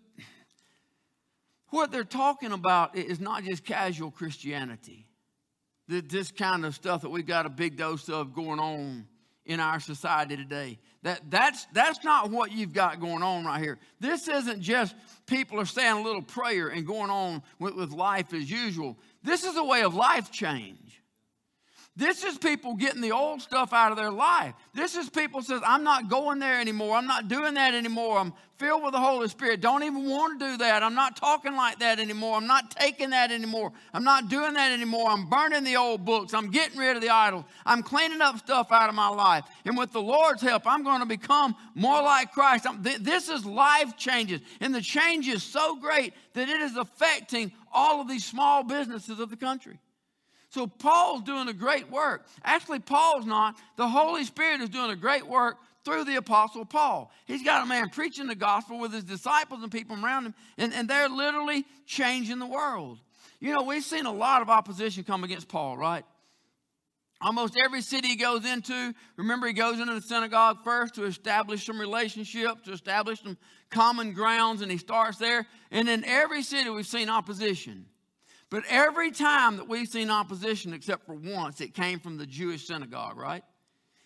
what 1.69 1.91
they're 1.91 2.03
talking 2.03 2.51
about 2.51 2.95
is 2.95 3.19
not 3.19 3.43
just 3.43 3.63
casual 3.63 4.09
Christianity 4.09 5.05
this 5.99 6.31
kind 6.31 6.65
of 6.65 6.73
stuff 6.73 7.01
that 7.01 7.09
we've 7.09 7.25
got 7.25 7.45
a 7.45 7.49
big 7.49 7.75
dose 7.75 8.07
of 8.07 8.33
going 8.33 8.59
on 8.59 9.05
in 9.45 9.59
our 9.59 9.79
society 9.79 10.37
today. 10.37 10.77
That, 11.03 11.21
that's, 11.29 11.65
that's 11.73 12.03
not 12.03 12.29
what 12.29 12.51
you've 12.51 12.73
got 12.73 12.99
going 12.99 13.23
on 13.23 13.45
right 13.45 13.61
here. 13.61 13.79
This 13.99 14.27
isn't 14.27 14.61
just 14.61 14.95
people 15.25 15.59
are 15.59 15.65
saying 15.65 15.97
a 15.97 16.01
little 16.01 16.21
prayer 16.21 16.67
and 16.67 16.85
going 16.85 17.09
on 17.09 17.41
with, 17.59 17.75
with 17.75 17.91
life 17.91 18.33
as 18.33 18.49
usual. 18.49 18.97
This 19.23 19.43
is 19.43 19.57
a 19.57 19.63
way 19.63 19.81
of 19.81 19.95
life 19.95 20.31
change. 20.31 21.01
This 21.95 22.23
is 22.23 22.37
people 22.37 22.75
getting 22.75 23.01
the 23.01 23.11
old 23.11 23.41
stuff 23.41 23.73
out 23.73 23.91
of 23.91 23.97
their 23.97 24.11
life. 24.11 24.53
This 24.73 24.95
is 24.95 25.09
people 25.09 25.41
says, 25.41 25.61
I'm 25.65 25.83
not 25.83 26.09
going 26.09 26.39
there 26.39 26.59
anymore. 26.59 26.95
I'm 26.95 27.07
not 27.07 27.27
doing 27.27 27.55
that 27.55 27.73
anymore. 27.73 28.17
I'm 28.17 28.33
filled 28.61 28.83
with 28.83 28.91
the 28.91 28.99
Holy 28.99 29.27
Spirit. 29.27 29.59
Don't 29.59 29.81
even 29.81 30.07
want 30.07 30.39
to 30.39 30.51
do 30.51 30.57
that. 30.57 30.83
I'm 30.83 30.93
not 30.93 31.17
talking 31.17 31.55
like 31.55 31.79
that 31.79 31.99
anymore. 31.99 32.37
I'm 32.37 32.45
not 32.45 32.69
taking 32.69 33.09
that 33.09 33.31
anymore. 33.31 33.71
I'm 33.91 34.03
not 34.03 34.29
doing 34.29 34.53
that 34.53 34.71
anymore. 34.71 35.09
I'm 35.09 35.27
burning 35.27 35.63
the 35.63 35.77
old 35.77 36.05
books. 36.05 36.35
I'm 36.35 36.51
getting 36.51 36.77
rid 36.77 36.95
of 36.95 37.01
the 37.01 37.09
idols. 37.09 37.43
I'm 37.65 37.81
cleaning 37.81 38.21
up 38.21 38.37
stuff 38.37 38.71
out 38.71 38.87
of 38.87 38.93
my 38.93 39.07
life. 39.07 39.45
And 39.65 39.75
with 39.75 39.91
the 39.91 40.01
Lord's 40.01 40.43
help, 40.43 40.67
I'm 40.67 40.83
going 40.83 40.99
to 40.99 41.07
become 41.07 41.55
more 41.73 42.03
like 42.03 42.33
Christ. 42.33 42.67
this 42.81 43.29
is 43.29 43.43
life 43.47 43.97
changes. 43.97 44.41
And 44.59 44.75
the 44.75 44.81
change 44.81 45.27
is 45.27 45.41
so 45.41 45.77
great 45.77 46.13
that 46.33 46.47
it 46.47 46.61
is 46.61 46.77
affecting 46.77 47.51
all 47.73 47.99
of 47.99 48.07
these 48.07 48.23
small 48.23 48.63
businesses 48.63 49.19
of 49.19 49.31
the 49.31 49.37
country. 49.37 49.79
So 50.49 50.67
Paul's 50.67 51.23
doing 51.23 51.47
a 51.47 51.53
great 51.53 51.89
work. 51.89 52.27
Actually, 52.43 52.79
Paul's 52.79 53.25
not. 53.25 53.55
The 53.77 53.87
Holy 53.87 54.23
Spirit 54.23 54.61
is 54.61 54.69
doing 54.69 54.91
a 54.91 54.95
great 54.95 55.25
work 55.25 55.57
through 55.83 56.05
the 56.05 56.15
Apostle 56.15 56.65
Paul. 56.65 57.11
He's 57.25 57.43
got 57.43 57.63
a 57.63 57.65
man 57.65 57.89
preaching 57.89 58.27
the 58.27 58.35
gospel 58.35 58.79
with 58.79 58.93
his 58.93 59.03
disciples 59.03 59.63
and 59.63 59.71
people 59.71 60.03
around 60.03 60.25
him, 60.27 60.35
and, 60.57 60.73
and 60.73 60.89
they're 60.89 61.09
literally 61.09 61.65
changing 61.85 62.39
the 62.39 62.45
world. 62.45 62.99
You 63.39 63.51
know, 63.53 63.63
we've 63.63 63.83
seen 63.83 64.05
a 64.05 64.13
lot 64.13 64.41
of 64.41 64.49
opposition 64.49 65.03
come 65.03 65.23
against 65.23 65.47
Paul, 65.47 65.77
right? 65.77 66.05
Almost 67.21 67.55
every 67.63 67.81
city 67.81 68.09
he 68.09 68.15
goes 68.15 68.45
into, 68.45 68.93
remember, 69.15 69.47
he 69.47 69.53
goes 69.53 69.79
into 69.79 69.93
the 69.93 70.01
synagogue 70.01 70.63
first 70.63 70.95
to 70.95 71.05
establish 71.05 71.65
some 71.65 71.79
relationship, 71.79 72.63
to 72.63 72.71
establish 72.71 73.21
some 73.21 73.37
common 73.69 74.13
grounds, 74.13 74.61
and 74.61 74.71
he 74.71 74.77
starts 74.77 75.17
there. 75.17 75.45
And 75.69 75.87
in 75.87 76.03
every 76.03 76.41
city, 76.41 76.69
we've 76.69 76.85
seen 76.85 77.09
opposition. 77.09 77.85
But 78.49 78.63
every 78.67 79.11
time 79.11 79.57
that 79.57 79.67
we've 79.67 79.87
seen 79.87 80.09
opposition, 80.09 80.73
except 80.73 81.05
for 81.05 81.13
once, 81.13 81.61
it 81.61 81.73
came 81.73 81.99
from 81.99 82.17
the 82.17 82.25
Jewish 82.25 82.67
synagogue, 82.67 83.17
right? 83.17 83.43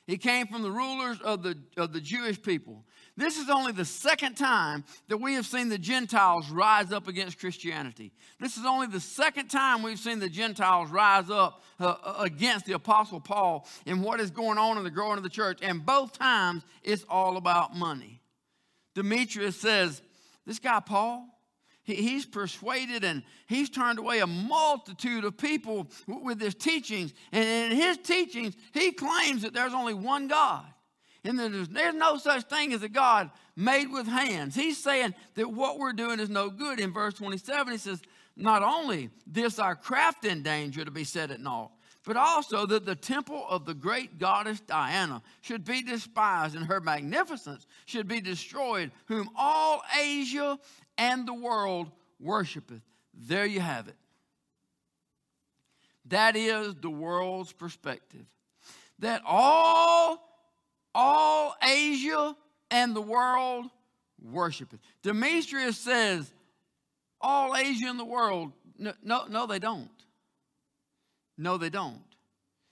It 0.07 0.17
came 0.17 0.45
from 0.45 0.61
the 0.61 0.69
rulers 0.69 1.19
of 1.21 1.41
the, 1.41 1.57
of 1.77 1.91
the 1.91 1.99
Jewish 1.99 2.39
people. 2.39 2.85
This 3.17 3.37
is 3.37 3.49
only 3.49 3.71
the 3.71 3.85
second 3.85 4.35
time 4.35 4.83
that 5.07 5.17
we 5.17 5.33
have 5.33 5.47
seen 5.47 5.69
the 5.69 5.79
Gentiles 5.79 6.49
rise 6.51 6.91
up 6.91 7.07
against 7.07 7.39
Christianity. 7.39 8.11
This 8.39 8.57
is 8.57 8.65
only 8.65 8.85
the 8.85 8.99
second 8.99 9.47
time 9.47 9.81
we've 9.81 9.97
seen 9.97 10.19
the 10.19 10.29
Gentiles 10.29 10.91
rise 10.91 11.29
up 11.29 11.63
uh, 11.79 11.95
uh 12.03 12.15
against 12.19 12.65
the 12.65 12.73
Apostle 12.73 13.19
Paul 13.19 13.67
and 13.87 14.03
what 14.03 14.19
is 14.19 14.29
going 14.29 14.57
on 14.59 14.77
in 14.77 14.83
the 14.83 14.91
growing 14.91 15.17
of 15.17 15.23
the 15.23 15.29
church. 15.29 15.59
And 15.63 15.83
both 15.83 16.17
times 16.17 16.63
it's 16.83 17.05
all 17.09 17.37
about 17.37 17.75
money. 17.75 18.21
Demetrius 18.93 19.59
says, 19.59 20.01
This 20.45 20.59
guy, 20.59 20.81
Paul, 20.81 21.27
he's 21.85 22.25
persuaded 22.25 23.03
and 23.03 23.23
he's 23.47 23.69
turned 23.69 23.99
away 23.99 24.19
a 24.19 24.27
multitude 24.27 25.23
of 25.23 25.37
people 25.37 25.87
with 26.07 26.41
his 26.41 26.55
teachings. 26.55 27.13
And 27.31 27.71
in 27.71 27.77
his 27.77 27.97
teachings, 27.97 28.55
he 28.73 28.91
claims 28.91 29.43
that 29.43 29.53
there's 29.53 29.73
only 29.73 29.93
one 29.93 30.27
God. 30.27 30.65
And 31.23 31.39
there's, 31.39 31.69
there's 31.69 31.95
no 31.95 32.17
such 32.17 32.43
thing 32.43 32.73
as 32.73 32.83
a 32.83 32.89
God 32.89 33.31
made 33.55 33.87
with 33.91 34.07
hands. 34.07 34.55
He's 34.55 34.77
saying 34.77 35.15
that 35.35 35.51
what 35.51 35.79
we're 35.79 35.93
doing 35.93 36.19
is 36.19 36.29
no 36.29 36.49
good. 36.49 36.79
In 36.79 36.93
verse 36.93 37.15
27, 37.15 37.73
he 37.73 37.77
says, 37.77 38.01
Not 38.35 38.63
only 38.63 39.09
this 39.25 39.57
our 39.59 39.75
craft 39.75 40.25
in 40.25 40.43
danger 40.43 40.85
to 40.85 40.91
be 40.91 41.03
set 41.03 41.31
at 41.31 41.39
naught, 41.39 41.71
but 42.05 42.17
also 42.17 42.67
that 42.67 42.85
the 42.85 42.95
temple 42.95 43.45
of 43.49 43.65
the 43.65 43.73
great 43.73 44.19
goddess 44.19 44.59
Diana 44.59 45.23
should 45.41 45.65
be 45.65 45.81
despised 45.81 46.55
and 46.55 46.67
her 46.67 46.79
magnificence 46.79 47.65
should 47.85 48.07
be 48.07 48.21
destroyed, 48.21 48.91
whom 49.07 49.29
all 49.35 49.81
Asia 49.99 50.59
and 50.97 51.27
the 51.27 51.33
world 51.33 51.91
worshipeth. 52.19 52.81
There 53.13 53.45
you 53.45 53.59
have 53.59 53.87
it. 53.87 53.95
That 56.09 56.35
is 56.35 56.75
the 56.75 56.89
world's 56.89 57.51
perspective. 57.51 58.25
That 58.99 59.21
all, 59.25 60.19
all 60.93 61.55
Asia 61.61 62.35
and 62.71 62.95
the 62.95 63.01
world 63.01 63.65
worshipeth. 64.21 64.79
Demetrius 65.01 65.77
says, 65.77 66.31
all 67.19 67.55
Asia 67.55 67.87
and 67.87 67.99
the 67.99 68.05
world. 68.05 68.51
No, 68.77 68.93
no, 69.03 69.25
no, 69.27 69.47
they 69.47 69.59
don't. 69.59 69.89
No, 71.37 71.57
they 71.57 71.69
don't. 71.69 72.01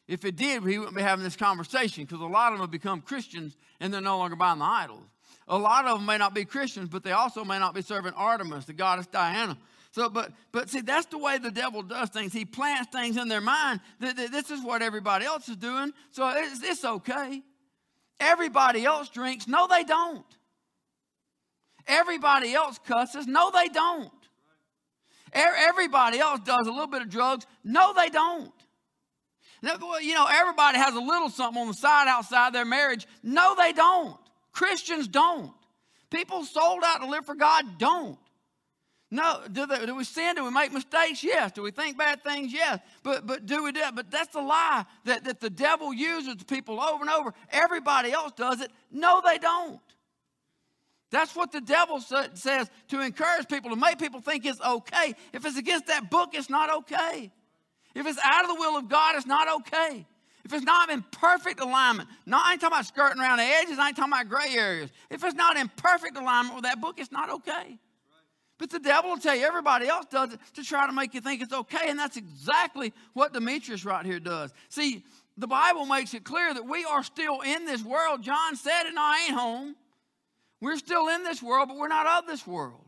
If 0.07 0.25
it 0.25 0.35
did, 0.35 0.63
we 0.63 0.77
wouldn't 0.77 0.95
be 0.95 1.01
having 1.01 1.23
this 1.23 1.35
conversation 1.35 2.03
because 2.03 2.21
a 2.21 2.25
lot 2.25 2.51
of 2.51 2.59
them 2.59 2.63
have 2.63 2.71
become 2.71 3.01
Christians 3.01 3.55
and 3.79 3.93
they're 3.93 4.01
no 4.01 4.17
longer 4.17 4.35
buying 4.35 4.59
the 4.59 4.65
idols. 4.65 5.05
A 5.47 5.57
lot 5.57 5.85
of 5.85 5.97
them 5.97 6.05
may 6.05 6.17
not 6.17 6.33
be 6.33 6.45
Christians, 6.45 6.89
but 6.89 7.03
they 7.03 7.11
also 7.11 7.43
may 7.43 7.59
not 7.59 7.73
be 7.73 7.81
serving 7.81 8.13
Artemis, 8.13 8.65
the 8.65 8.73
goddess 8.73 9.07
Diana. 9.07 9.57
So, 9.91 10.09
but, 10.09 10.31
but 10.51 10.69
see, 10.69 10.81
that's 10.81 11.05
the 11.07 11.17
way 11.17 11.37
the 11.37 11.51
devil 11.51 11.83
does 11.83 12.09
things. 12.09 12.33
He 12.33 12.45
plants 12.45 12.91
things 12.91 13.17
in 13.17 13.27
their 13.27 13.41
mind 13.41 13.79
that, 13.99 14.15
that 14.17 14.31
this 14.31 14.49
is 14.49 14.63
what 14.63 14.81
everybody 14.81 15.25
else 15.25 15.47
is 15.49 15.57
doing, 15.57 15.91
so 16.11 16.29
it's, 16.29 16.63
it's 16.63 16.83
okay. 16.83 17.43
Everybody 18.19 18.85
else 18.85 19.09
drinks. 19.09 19.47
No, 19.47 19.67
they 19.67 19.83
don't. 19.83 20.25
Everybody 21.85 22.53
else 22.53 22.79
cusses. 22.85 23.27
No, 23.27 23.51
they 23.51 23.67
don't. 23.67 24.11
Everybody 25.33 26.19
else 26.19 26.39
does 26.41 26.67
a 26.67 26.71
little 26.71 26.87
bit 26.87 27.01
of 27.01 27.09
drugs. 27.09 27.45
No, 27.63 27.93
they 27.93 28.09
don't. 28.09 28.51
You 29.61 30.13
know, 30.13 30.27
everybody 30.29 30.77
has 30.77 30.93
a 30.95 30.99
little 30.99 31.29
something 31.29 31.61
on 31.61 31.67
the 31.67 31.73
side 31.73 32.07
outside 32.07 32.53
their 32.53 32.65
marriage. 32.65 33.07
No, 33.23 33.55
they 33.55 33.73
don't. 33.73 34.17
Christians 34.53 35.07
don't. 35.07 35.51
People 36.09 36.45
sold 36.45 36.83
out 36.85 37.01
to 37.01 37.07
live 37.07 37.25
for 37.25 37.35
God 37.35 37.77
don't. 37.77 38.17
No, 39.13 39.41
do, 39.51 39.67
they, 39.67 39.85
do 39.85 39.93
we 39.93 40.05
sin? 40.05 40.35
Do 40.35 40.43
we 40.43 40.49
make 40.49 40.73
mistakes? 40.73 41.23
Yes. 41.23 41.51
Do 41.51 41.61
we 41.61 41.69
think 41.69 41.99
bad 41.99 42.23
things? 42.23 42.51
Yes. 42.51 42.79
But 43.03 43.27
but 43.27 43.45
do 43.45 43.63
we 43.63 43.71
do 43.71 43.79
it? 43.81 43.93
But 43.93 44.09
that's 44.09 44.33
the 44.33 44.41
lie 44.41 44.85
that, 45.05 45.25
that 45.25 45.39
the 45.39 45.51
devil 45.51 45.93
uses 45.93 46.43
people 46.45 46.81
over 46.81 47.03
and 47.03 47.11
over. 47.11 47.31
Everybody 47.51 48.11
else 48.11 48.31
does 48.31 48.59
it. 48.59 48.71
No, 48.91 49.21
they 49.23 49.37
don't. 49.37 49.79
That's 51.11 51.35
what 51.35 51.51
the 51.51 51.61
devil 51.61 52.01
says 52.01 52.71
to 52.87 53.01
encourage 53.01 53.47
people, 53.47 53.69
to 53.69 53.75
make 53.75 53.99
people 53.99 54.19
think 54.19 54.47
it's 54.47 54.59
okay. 54.59 55.13
If 55.31 55.45
it's 55.45 55.57
against 55.57 55.85
that 55.85 56.09
book, 56.09 56.29
it's 56.33 56.49
not 56.49 56.73
okay. 56.77 57.31
If 57.93 58.07
it's 58.07 58.17
out 58.23 58.45
of 58.45 58.47
the 58.49 58.55
will 58.55 58.77
of 58.77 58.89
God, 58.89 59.15
it's 59.15 59.27
not 59.27 59.47
okay. 59.61 60.07
If 60.45 60.53
it's 60.53 60.65
not 60.65 60.89
in 60.89 61.03
perfect 61.11 61.61
alignment, 61.61 62.09
not, 62.25 62.45
I 62.45 62.53
ain't 62.53 62.61
talking 62.61 62.75
about 62.75 62.85
skirting 62.85 63.21
around 63.21 63.37
the 63.37 63.43
edges, 63.43 63.79
I 63.79 63.87
ain't 63.87 63.97
talking 63.97 64.11
about 64.11 64.27
gray 64.27 64.55
areas. 64.55 64.91
If 65.09 65.23
it's 65.23 65.35
not 65.35 65.55
in 65.55 65.69
perfect 65.77 66.17
alignment 66.17 66.55
with 66.55 66.65
that 66.65 66.81
book, 66.81 66.99
it's 66.99 67.11
not 67.11 67.29
okay. 67.29 67.79
But 68.59 68.69
the 68.69 68.79
devil 68.79 69.11
will 69.11 69.17
tell 69.17 69.35
you 69.35 69.45
everybody 69.45 69.87
else 69.87 70.05
does 70.09 70.33
it 70.33 70.39
to 70.55 70.63
try 70.63 70.85
to 70.85 70.93
make 70.93 71.13
you 71.13 71.21
think 71.21 71.41
it's 71.41 71.53
okay, 71.53 71.89
and 71.89 71.97
that's 71.97 72.17
exactly 72.17 72.93
what 73.13 73.33
Demetrius 73.33 73.85
right 73.85 74.05
here 74.05 74.19
does. 74.19 74.53
See, 74.69 75.03
the 75.37 75.47
Bible 75.47 75.85
makes 75.85 76.13
it 76.13 76.23
clear 76.23 76.53
that 76.53 76.65
we 76.65 76.85
are 76.85 77.03
still 77.03 77.41
in 77.41 77.65
this 77.65 77.81
world. 77.83 78.21
John 78.21 78.55
said, 78.55 78.83
and 78.85 78.99
I 78.99 79.25
ain't 79.25 79.33
home. 79.33 79.75
We're 80.61 80.77
still 80.77 81.07
in 81.07 81.23
this 81.23 81.41
world, 81.41 81.69
but 81.69 81.77
we're 81.77 81.87
not 81.87 82.05
of 82.05 82.27
this 82.27 82.45
world. 82.45 82.85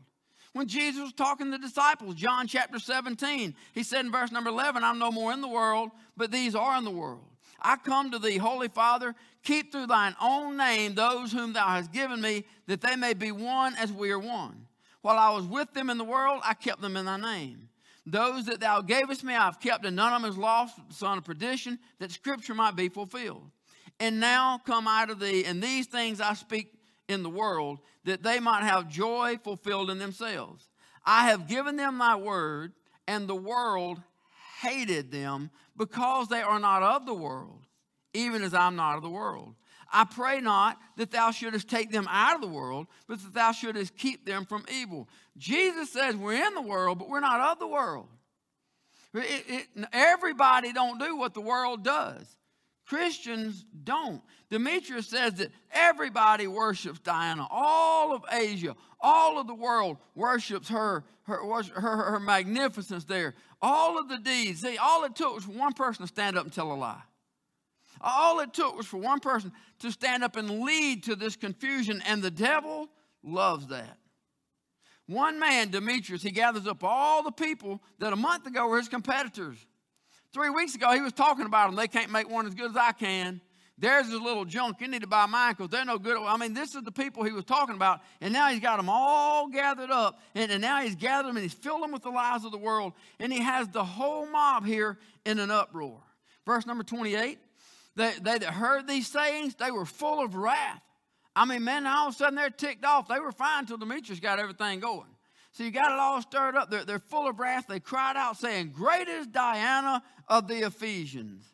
When 0.52 0.68
Jesus 0.68 1.02
was 1.02 1.12
talking 1.12 1.52
to 1.52 1.58
the 1.58 1.58
disciples, 1.58 2.14
John 2.14 2.46
chapter 2.46 2.78
17, 2.78 3.54
he 3.74 3.82
said 3.82 4.06
in 4.06 4.12
verse 4.12 4.30
number 4.30 4.48
11, 4.48 4.84
I'm 4.84 4.98
no 4.98 5.10
more 5.10 5.32
in 5.32 5.42
the 5.42 5.48
world, 5.48 5.90
but 6.16 6.30
these 6.30 6.54
are 6.54 6.78
in 6.78 6.84
the 6.84 6.90
world. 6.90 7.24
I 7.60 7.76
come 7.76 8.10
to 8.10 8.18
thee, 8.18 8.36
Holy 8.36 8.68
Father, 8.68 9.14
keep 9.42 9.72
through 9.72 9.86
thine 9.86 10.14
own 10.20 10.56
name 10.56 10.94
those 10.94 11.32
whom 11.32 11.52
thou 11.52 11.66
hast 11.66 11.92
given 11.92 12.20
me, 12.20 12.44
that 12.66 12.80
they 12.80 12.96
may 12.96 13.14
be 13.14 13.32
one 13.32 13.74
as 13.76 13.92
we 13.92 14.10
are 14.10 14.18
one. 14.18 14.66
While 15.02 15.18
I 15.18 15.30
was 15.30 15.46
with 15.46 15.72
them 15.72 15.88
in 15.88 15.98
the 15.98 16.04
world, 16.04 16.40
I 16.44 16.54
kept 16.54 16.80
them 16.80 16.96
in 16.96 17.06
thy 17.06 17.16
name. 17.16 17.68
Those 18.04 18.46
that 18.46 18.60
thou 18.60 18.82
gavest 18.82 19.24
me, 19.24 19.34
I 19.34 19.44
have 19.44 19.60
kept, 19.60 19.84
and 19.84 19.96
none 19.96 20.12
of 20.12 20.22
them 20.22 20.30
is 20.30 20.38
lost, 20.38 20.78
son 20.90 21.18
of 21.18 21.24
perdition, 21.24 21.78
that 21.98 22.12
scripture 22.12 22.54
might 22.54 22.76
be 22.76 22.88
fulfilled. 22.88 23.50
And 23.98 24.20
now 24.20 24.60
come 24.64 24.86
I 24.86 25.06
to 25.06 25.14
thee, 25.14 25.44
and 25.44 25.62
these 25.62 25.86
things 25.86 26.20
I 26.20 26.34
speak 26.34 26.72
in 27.08 27.22
the 27.22 27.30
world, 27.30 27.80
that 28.04 28.22
they 28.22 28.40
might 28.40 28.62
have 28.62 28.88
joy 28.88 29.38
fulfilled 29.42 29.90
in 29.90 29.98
themselves. 29.98 30.68
I 31.04 31.28
have 31.28 31.48
given 31.48 31.76
them 31.76 31.98
thy 31.98 32.16
word, 32.16 32.72
and 33.08 33.28
the 33.28 33.36
world 33.36 34.00
hated 34.60 35.10
them 35.10 35.50
because 35.76 36.28
they 36.28 36.42
are 36.42 36.58
not 36.58 36.82
of 36.82 37.06
the 37.06 37.14
world, 37.14 37.66
even 38.14 38.42
as 38.42 38.54
I'm 38.54 38.76
not 38.76 38.96
of 38.96 39.02
the 39.02 39.10
world. 39.10 39.54
I 39.92 40.04
pray 40.04 40.40
not 40.40 40.78
that 40.96 41.10
thou 41.10 41.30
shouldest 41.30 41.68
take 41.68 41.92
them 41.92 42.08
out 42.10 42.34
of 42.34 42.40
the 42.40 42.48
world, 42.48 42.86
but 43.06 43.22
that 43.22 43.34
thou 43.34 43.52
shouldest 43.52 43.96
keep 43.96 44.26
them 44.26 44.44
from 44.44 44.64
evil. 44.72 45.08
Jesus 45.36 45.92
says 45.92 46.16
we're 46.16 46.44
in 46.44 46.54
the 46.54 46.62
world, 46.62 46.98
but 46.98 47.08
we're 47.08 47.20
not 47.20 47.40
of 47.40 47.58
the 47.58 47.68
world. 47.68 48.08
It, 49.14 49.44
it, 49.48 49.88
everybody 49.92 50.72
don't 50.72 50.98
do 50.98 51.16
what 51.16 51.34
the 51.34 51.40
world 51.40 51.84
does. 51.84 52.36
Christians 52.86 53.64
don't. 53.84 54.22
Demetrius 54.48 55.08
says 55.08 55.34
that 55.34 55.50
everybody 55.72 56.46
worships 56.46 57.00
Diana. 57.00 57.46
All 57.50 58.14
of 58.14 58.24
Asia, 58.30 58.76
all 59.00 59.40
of 59.40 59.48
the 59.48 59.54
world 59.54 59.96
worships 60.14 60.68
her, 60.68 61.04
her, 61.24 61.62
her, 61.74 61.96
her 62.12 62.20
magnificence 62.20 63.04
there. 63.04 63.34
All 63.60 63.98
of 63.98 64.08
the 64.08 64.18
deeds. 64.18 64.60
See, 64.60 64.78
all 64.78 65.04
it 65.04 65.16
took 65.16 65.34
was 65.34 65.44
for 65.44 65.52
one 65.52 65.72
person 65.72 66.06
to 66.06 66.08
stand 66.08 66.38
up 66.38 66.44
and 66.44 66.52
tell 66.52 66.72
a 66.72 66.74
lie. 66.74 67.02
All 68.00 68.40
it 68.40 68.52
took 68.52 68.76
was 68.76 68.86
for 68.86 68.98
one 68.98 69.20
person 69.20 69.52
to 69.80 69.90
stand 69.90 70.22
up 70.22 70.36
and 70.36 70.60
lead 70.60 71.04
to 71.04 71.16
this 71.16 71.34
confusion, 71.34 72.02
and 72.06 72.22
the 72.22 72.30
devil 72.30 72.88
loves 73.22 73.66
that. 73.68 73.98
One 75.06 75.38
man, 75.38 75.70
Demetrius, 75.70 76.22
he 76.22 76.30
gathers 76.30 76.66
up 76.66 76.84
all 76.84 77.22
the 77.22 77.32
people 77.32 77.82
that 77.98 78.12
a 78.12 78.16
month 78.16 78.46
ago 78.46 78.68
were 78.68 78.78
his 78.78 78.88
competitors. 78.88 79.56
Three 80.36 80.50
weeks 80.50 80.74
ago, 80.74 80.92
he 80.92 81.00
was 81.00 81.14
talking 81.14 81.46
about 81.46 81.68
them. 81.68 81.76
They 81.76 81.88
can't 81.88 82.12
make 82.12 82.28
one 82.28 82.46
as 82.46 82.52
good 82.52 82.70
as 82.70 82.76
I 82.76 82.92
can. 82.92 83.40
There's 83.78 84.10
this 84.10 84.20
little 84.20 84.44
junk. 84.44 84.82
You 84.82 84.86
need 84.86 85.00
to 85.00 85.06
buy 85.06 85.24
mine 85.24 85.54
because 85.56 85.70
they're 85.70 85.86
no 85.86 85.96
good. 85.96 86.18
I 86.18 86.36
mean, 86.36 86.52
this 86.52 86.74
is 86.74 86.82
the 86.82 86.92
people 86.92 87.24
he 87.24 87.32
was 87.32 87.46
talking 87.46 87.74
about. 87.74 88.00
And 88.20 88.34
now 88.34 88.48
he's 88.48 88.60
got 88.60 88.76
them 88.76 88.90
all 88.90 89.48
gathered 89.48 89.90
up. 89.90 90.20
And, 90.34 90.52
and 90.52 90.60
now 90.60 90.82
he's 90.82 90.94
gathered 90.94 91.30
them 91.30 91.38
and 91.38 91.42
he's 91.42 91.54
filled 91.54 91.82
them 91.82 91.90
with 91.90 92.02
the 92.02 92.10
lies 92.10 92.44
of 92.44 92.52
the 92.52 92.58
world. 92.58 92.92
And 93.18 93.32
he 93.32 93.40
has 93.40 93.66
the 93.68 93.82
whole 93.82 94.26
mob 94.26 94.66
here 94.66 94.98
in 95.24 95.38
an 95.38 95.50
uproar. 95.50 96.02
Verse 96.44 96.66
number 96.66 96.84
28 96.84 97.38
they, 97.94 98.12
they 98.20 98.36
that 98.36 98.50
heard 98.50 98.86
these 98.86 99.06
sayings, 99.06 99.54
they 99.54 99.70
were 99.70 99.86
full 99.86 100.22
of 100.22 100.34
wrath. 100.34 100.82
I 101.34 101.46
mean, 101.46 101.64
man, 101.64 101.86
all 101.86 102.08
of 102.08 102.14
a 102.14 102.16
sudden 102.18 102.34
they're 102.34 102.50
ticked 102.50 102.84
off. 102.84 103.08
They 103.08 103.20
were 103.20 103.32
fine 103.32 103.60
until 103.60 103.78
Demetrius 103.78 104.20
got 104.20 104.38
everything 104.38 104.80
going. 104.80 105.15
So 105.56 105.64
you 105.64 105.70
got 105.70 105.90
it 105.90 105.98
all 105.98 106.20
stirred 106.20 106.54
up. 106.54 106.70
They're, 106.70 106.84
they're 106.84 106.98
full 106.98 107.26
of 107.26 107.40
wrath. 107.40 107.64
They 107.66 107.80
cried 107.80 108.14
out, 108.14 108.36
saying, 108.36 108.72
Great 108.74 109.08
is 109.08 109.26
Diana 109.26 110.02
of 110.28 110.48
the 110.48 110.66
Ephesians. 110.66 111.46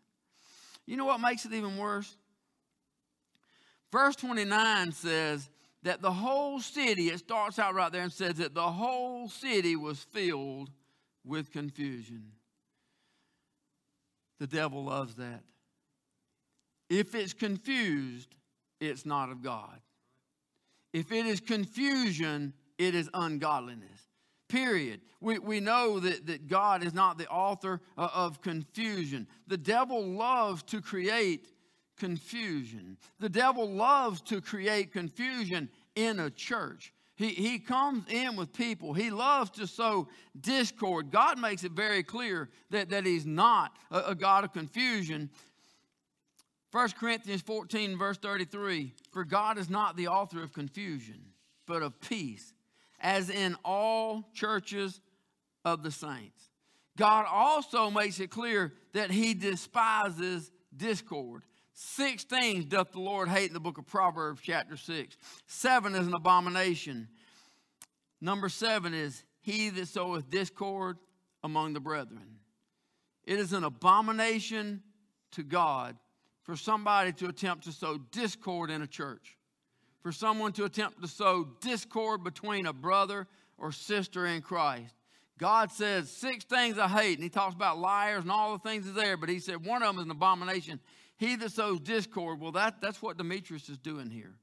You 0.87 0.97
know 0.97 1.05
what 1.05 1.21
makes 1.21 1.45
it 1.45 1.53
even 1.53 1.77
worse? 1.77 2.17
Verse 3.93 4.17
29 4.17 4.91
says 4.91 5.49
that 5.85 6.03
the 6.03 6.11
whole 6.11 6.59
city, 6.59 7.11
it 7.11 7.21
starts 7.21 7.61
out 7.61 7.77
right 7.77 7.93
there 7.93 8.03
and 8.03 8.13
says 8.13 8.35
that 8.35 8.55
the 8.55 8.73
whole 8.73 9.29
city 9.29 9.77
was 9.77 10.01
filled 10.01 10.71
with 11.25 11.53
confusion. 11.53 12.33
The 14.41 14.49
devil 14.49 14.83
loves 14.83 15.15
that. 15.15 15.45
If 16.91 17.15
it's 17.15 17.35
confused, 17.35 18.35
it's 18.81 19.07
not 19.07 19.31
of 19.31 19.43
God. 19.43 19.79
If 20.93 21.13
it 21.13 21.25
is 21.25 21.39
confusion, 21.39 22.53
it 22.87 22.95
is 22.95 23.09
ungodliness. 23.15 24.09
Period. 24.49 25.01
We, 25.21 25.39
we 25.39 25.61
know 25.61 26.01
that, 26.01 26.27
that 26.27 26.49
God 26.49 26.85
is 26.85 26.93
not 26.93 27.17
the 27.17 27.29
author 27.29 27.81
uh, 27.97 28.09
of 28.15 28.43
confusion. 28.43 29.27
The 29.47 29.57
devil 29.57 30.05
loves 30.05 30.63
to 30.65 30.81
create 30.81 31.49
confusion. 31.97 32.99
The 33.19 33.29
devil 33.29 33.71
loves 33.71 34.21
to 34.23 34.41
create 34.41 34.93
confusion 34.93 35.71
in 35.95 36.21
a 36.21 36.29
church. 36.29 36.93
He, 37.15 37.29
he 37.29 37.59
comes 37.59 38.05
in 38.09 38.37
with 38.37 38.53
people. 38.53 38.95
He 38.95 39.11
loves 39.11 39.51
to 39.53 39.67
sow 39.67 40.09
discord. 40.39 41.11
God 41.11 41.39
makes 41.39 41.63
it 41.63 41.73
very 41.73 42.03
clear 42.03 42.49
that, 42.71 42.91
that 42.91 43.07
He's 43.07 43.27
not 43.27 43.77
a, 43.91 44.01
a 44.09 44.15
God 44.15 44.45
of 44.45 44.53
confusion. 44.53 45.31
1 46.73 46.91
Corinthians 46.99 47.43
14, 47.43 47.97
verse 47.99 48.19
33 48.19 48.93
For 49.13 49.25
God 49.25 49.59
is 49.59 49.71
not 49.71 49.97
the 49.97 50.09
author 50.09 50.43
of 50.43 50.53
confusion, 50.53 51.21
but 51.67 51.83
of 51.83 52.01
peace 52.01 52.52
as 53.03 53.29
in 53.29 53.57
all 53.65 54.25
churches 54.33 55.01
of 55.65 55.83
the 55.83 55.91
saints. 55.91 56.49
God 56.97 57.27
also 57.29 57.91
makes 57.91 58.21
it 58.21 58.31
clear 58.31 58.73
that 58.93 59.11
he 59.11 59.35
despises 59.35 60.51
discord. 60.75 61.43
Six 61.75 62.25
things 62.25 62.65
doth 62.65 62.93
the 62.93 63.01
Lord 63.01 63.29
hate 63.29 63.49
in 63.49 63.55
the 63.55 63.61
book 63.61 63.79
of 63.79 63.87
Proverbs, 63.87 64.41
chapter 64.43 64.77
6. 64.77 65.17
Seven 65.47 65.95
is 65.95 66.07
an 66.07 66.15
abomination. 66.15 67.09
Number 68.21 68.49
seven 68.49 68.95
is 68.95 69.25
he 69.41 69.71
that 69.71 69.89
soweth 69.89 70.31
discord 70.31 70.99
among 71.43 71.73
the 71.73 71.81
brethren. 71.81 72.37
It 73.25 73.39
is 73.39 73.53
an 73.53 73.65
abomination 73.65 74.83
to 75.33 75.43
God 75.43 75.97
for 76.43 76.57
somebody 76.57 77.13
to 77.15 77.29
attempt 77.29 77.65
to 77.65 77.73
sow 77.73 77.99
discord 78.11 78.71
in 78.71 78.83
a 78.83 78.87
church 78.87 79.37
for 80.03 80.13
someone 80.13 80.53
to 80.53 80.65
attempt 80.65 81.01
to 81.01 81.09
sow 81.09 81.49
discord 81.61 82.25
between 82.25 82.67
a 82.67 82.73
brother 82.73 83.27
or 83.59 83.73
sister 83.73 84.27
in 84.27 84.43
Christ. 84.43 84.95
God 85.39 85.73
says 85.73 86.11
six 86.11 86.45
things 86.45 86.79
I 86.79 86.89
hate, 86.89 87.15
and 87.15 87.23
he 87.23 87.29
talks 87.31 87.55
about 87.55 87.79
liars 87.79 88.23
and 88.23 88.31
all 88.31 88.53
the 88.53 88.69
things 88.69 88.85
that's 88.85 88.97
there, 88.97 89.17
but 89.17 89.29
he 89.29 89.39
said 89.39 89.65
one 89.65 89.83
of 89.83 89.89
them 89.89 89.99
is 89.99 90.05
an 90.05 90.11
abomination. 90.11 90.81
He 91.17 91.37
that 91.37 91.53
sows 91.53 91.81
discord, 91.81 92.41
well, 92.41 92.53
that, 92.53 92.81
that's 92.81 93.01
what 93.01 93.17
Demetrius 93.17 93.69
is 93.69 93.79
doing 93.79 94.11
here. 94.11 94.35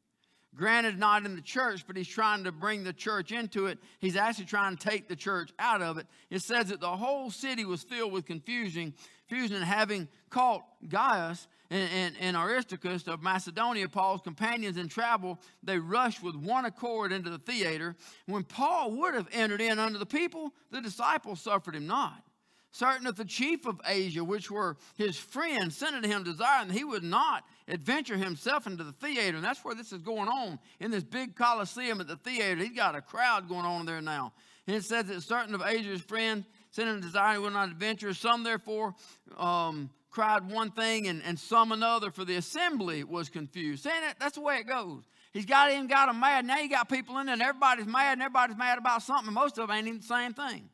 Granted, 0.56 0.98
not 0.98 1.26
in 1.26 1.36
the 1.36 1.42
church, 1.42 1.86
but 1.86 1.96
he's 1.96 2.08
trying 2.08 2.44
to 2.44 2.52
bring 2.52 2.84
the 2.84 2.92
church 2.92 3.32
into 3.32 3.68
it. 3.68 3.78
He's 4.00 4.16
actually 4.16 4.46
trying 4.46 4.76
to 4.76 4.90
take 4.90 5.08
the 5.08 5.16
church 5.16 5.52
out 5.60 5.82
of 5.82 5.98
it. 5.98 6.08
It 6.30 6.42
says 6.42 6.68
that 6.68 6.80
the 6.80 6.98
whole 6.98 7.30
city 7.30 7.66
was 7.66 7.84
filled 7.84 8.12
with 8.12 8.26
confusion, 8.26 8.94
confusion, 9.28 9.58
and 9.58 9.66
having 9.66 10.08
caught 10.30 10.64
Gaius 10.88 11.48
and, 11.70 11.90
and, 11.92 12.16
and 12.20 12.38
Aristarchus 12.38 13.08
of 13.08 13.22
Macedonia, 13.22 13.88
Paul's 13.88 14.22
companions 14.22 14.78
in 14.78 14.88
travel, 14.88 15.40
they 15.62 15.78
rushed 15.78 16.24
with 16.24 16.36
one 16.36 16.66
accord 16.66 17.12
into 17.12 17.30
the 17.30 17.38
theater. 17.38 17.96
When 18.26 18.44
Paul 18.44 18.92
would 18.98 19.14
have 19.14 19.28
entered 19.32 19.62
in 19.62 19.78
under 19.78 20.00
the 20.00 20.06
people, 20.06 20.54
the 20.72 20.82
disciples 20.82 21.42
suffered 21.42 21.76
him 21.76 21.88
not. 21.88 22.24
Certain 22.72 23.06
that 23.06 23.16
the 23.16 23.26
chief 23.26 23.66
of 23.66 23.82
Asia, 23.88 24.24
which 24.24 24.52
were 24.52 24.78
his 24.96 25.18
friends, 25.18 25.76
sent 25.76 25.96
unto 25.96 26.08
him 26.08 26.24
desiring 26.24 26.68
that 26.68 26.78
he 26.78 26.84
would 26.84 27.04
not 27.04 27.44
adventure 27.68 28.16
himself 28.16 28.68
into 28.68 28.84
the 28.84 28.92
theater. 28.92 29.38
And 29.38 29.44
that's 29.44 29.66
where 29.66 29.74
this 29.74 29.92
is 29.92 30.02
going 30.04 30.30
on 30.30 30.60
in 30.80 30.92
this 30.92 31.04
big 31.04 31.36
coliseum 31.36 32.00
at 32.00 32.08
the 32.08 32.16
theater. 32.18 32.62
He's 32.62 32.76
got 32.76 32.96
a 32.96 33.02
crowd 33.02 33.50
going 33.50 33.66
on 33.66 33.88
there 33.88 34.02
now. 34.02 34.34
And 34.68 34.76
it 34.76 34.84
says 34.84 35.06
that 35.06 35.22
certain 35.24 35.56
of 35.56 35.64
Asia's 35.64 36.02
friends 36.02 36.46
sent 36.70 36.90
him 36.90 37.02
desiring 37.02 37.38
he 37.38 37.42
would 37.42 37.54
not 37.54 37.70
adventure. 37.70 38.14
Some 38.14 38.44
therefore 38.44 38.94
um, 39.36 39.90
cried 40.10 40.50
one 40.50 40.72
thing 40.72 41.08
and, 41.08 41.22
and 41.24 41.40
some 41.40 41.72
another, 41.72 42.12
for 42.12 42.26
the 42.26 42.36
assembly 42.36 43.04
was 43.04 43.30
confused. 43.30 43.84
Saying 43.84 44.02
that, 44.02 44.16
that's 44.20 44.36
the 44.36 44.42
way 44.42 44.58
it 44.58 44.68
goes. 44.68 45.04
He's 45.34 45.46
got 45.46 45.72
him, 45.72 45.88
got 45.88 46.08
them 46.08 46.20
mad. 46.20 46.46
Now 46.46 46.58
you 46.58 46.70
got 46.70 46.90
people 46.90 47.18
in 47.20 47.28
there, 47.28 47.34
and 47.34 47.42
everybody's 47.42 47.86
mad, 47.86 48.14
and 48.14 48.22
everybody's 48.22 48.58
mad 48.58 48.78
about 48.78 49.04
something. 49.04 49.34
Most 49.34 49.58
of 49.60 49.68
them 49.68 49.78
ain't 49.78 49.88
even 49.88 50.00
the 50.00 50.06
same 50.06 50.34
thing. 50.34 50.70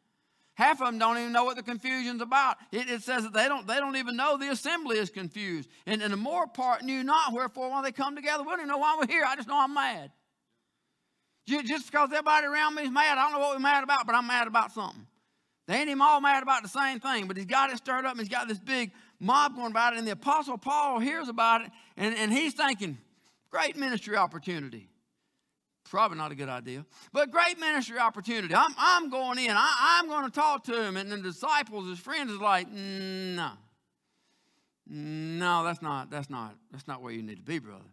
Half 0.55 0.79
of 0.79 0.87
them 0.87 0.97
don't 0.97 1.17
even 1.17 1.33
know 1.33 1.43
what 1.43 1.57
the 1.57 1.63
confusion's 1.63 2.21
about. 2.21 2.55
It, 2.71 2.89
it, 2.89 3.03
says 3.03 3.23
that 3.23 3.33
they 3.33 3.49
don't, 3.49 3.67
they 3.67 3.75
don't 3.75 3.97
even 3.97 4.15
know 4.15 4.37
the 4.37 4.51
assembly 4.51 4.97
is 4.97 5.09
confused. 5.09 5.69
And, 5.85 6.01
and 6.01 6.13
the 6.13 6.17
more 6.17 6.47
part 6.47 6.81
knew 6.81 7.03
not, 7.03 7.33
wherefore 7.33 7.73
when 7.73 7.83
they 7.83 7.91
come 7.91 8.15
together, 8.15 8.43
we 8.43 8.49
don't 8.51 8.59
even 8.59 8.69
know 8.69 8.77
why 8.77 8.95
we're 8.97 9.07
here. 9.07 9.25
I 9.27 9.35
just 9.35 9.49
know 9.49 9.59
I'm 9.59 9.73
mad. 9.73 10.11
Just 11.45 11.91
because 11.91 12.09
everybody 12.11 12.47
around 12.47 12.73
me 12.75 12.83
is 12.83 12.89
mad, 12.89 13.17
I 13.17 13.23
don't 13.23 13.33
know 13.33 13.39
what 13.39 13.55
we're 13.55 13.61
mad 13.61 13.83
about, 13.83 14.07
but 14.07 14.15
I'm 14.15 14.25
mad 14.25 14.47
about 14.47 14.71
something. 14.71 15.05
They 15.67 15.75
ain't 15.75 15.89
even 15.89 16.01
all 16.01 16.21
mad 16.21 16.41
about 16.41 16.63
the 16.63 16.69
same 16.69 16.99
thing, 16.99 17.27
but 17.27 17.37
he's 17.37 17.45
got 17.45 17.71
it 17.71 17.77
stirred 17.77 18.05
up 18.05 18.11
and 18.11 18.19
he's 18.19 18.29
got 18.29 18.47
this 18.47 18.59
big 18.59 18.91
mob 19.25 19.55
going 19.55 19.71
about 19.71 19.93
it. 19.93 19.99
And 19.99 20.07
the 20.07 20.11
Apostle 20.11 20.57
Paul 20.57 20.99
hears 20.99 21.27
about 21.27 21.61
it 21.61 21.71
and, 21.97 22.15
and 22.15 22.31
he's 22.31 22.53
thinking, 22.53 22.97
great 23.49 23.75
ministry 23.75 24.15
opportunity. 24.15 24.89
Probably 25.89 26.17
not 26.17 26.31
a 26.31 26.35
good 26.35 26.49
idea, 26.49 26.85
but 27.13 27.29
great 27.31 27.59
ministry 27.59 27.99
opportunity. 27.99 28.55
I'm, 28.55 28.73
I'm 28.77 29.09
going 29.09 29.37
in. 29.37 29.51
I, 29.51 29.99
am 29.99 30.07
going 30.07 30.25
to 30.25 30.31
talk 30.31 30.63
to 30.65 30.83
him. 30.83 30.97
And 30.97 31.11
the 31.11 31.17
disciples, 31.17 31.87
his 31.87 31.99
friends, 31.99 32.31
is 32.31 32.39
like, 32.39 32.67
no, 32.71 33.51
no, 34.87 35.63
that's 35.63 35.83
not, 35.83 36.09
that's 36.09 36.29
not, 36.29 36.55
that's 36.71 36.87
not 36.87 37.03
where 37.03 37.13
you 37.13 37.21
need 37.21 37.37
to 37.37 37.43
be, 37.43 37.59
brother. 37.59 37.85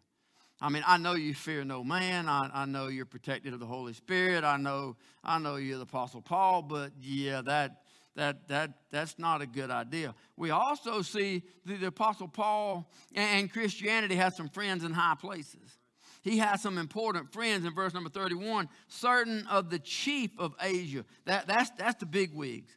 I 0.61 0.69
mean, 0.71 0.85
I 0.87 0.97
know 0.97 1.15
you 1.15 1.35
fear 1.35 1.65
no 1.65 1.85
man. 1.85 2.29
I, 2.29 2.49
I 2.55 2.65
know 2.65 2.89
you're 2.89 3.05
protected 3.05 3.53
of 3.53 3.61
the 3.61 3.67
Holy 3.67 3.93
Spirit. 3.93 4.43
I 4.43 4.57
know, 4.57 4.97
I 5.23 5.39
know 5.39 5.57
you're 5.57 5.77
the 5.77 5.83
Apostle 5.83 6.23
Paul, 6.23 6.63
but 6.63 6.93
yeah, 7.01 7.43
that, 7.43 7.82
that, 8.15 8.49
that, 8.49 8.73
that's 8.91 9.19
not 9.19 9.41
a 9.41 9.47
good 9.47 9.71
idea. 9.71 10.15
We 10.37 10.51
also 10.51 11.03
see 11.03 11.43
that 11.65 11.81
the 11.81 11.87
Apostle 11.87 12.29
Paul 12.29 12.91
and 13.15 13.51
Christianity 13.51 14.17
has 14.17 14.37
some 14.37 14.49
friends 14.49 14.85
in 14.85 14.93
high 14.93 15.17
places. 15.19 15.79
He 16.23 16.39
has 16.39 16.63
some 16.63 16.79
important 16.79 17.33
friends 17.33 17.65
in 17.65 17.75
verse 17.75 17.95
number 17.95 18.11
31 18.11 18.69
certain 18.87 19.47
of 19.49 19.71
the 19.71 19.79
chief 19.79 20.31
of 20.39 20.55
asia. 20.61 21.05
That, 21.25 21.47
that's, 21.47 21.71
that's 21.71 21.99
the 21.99 22.07
big 22.07 22.33
wigs. 22.33 22.71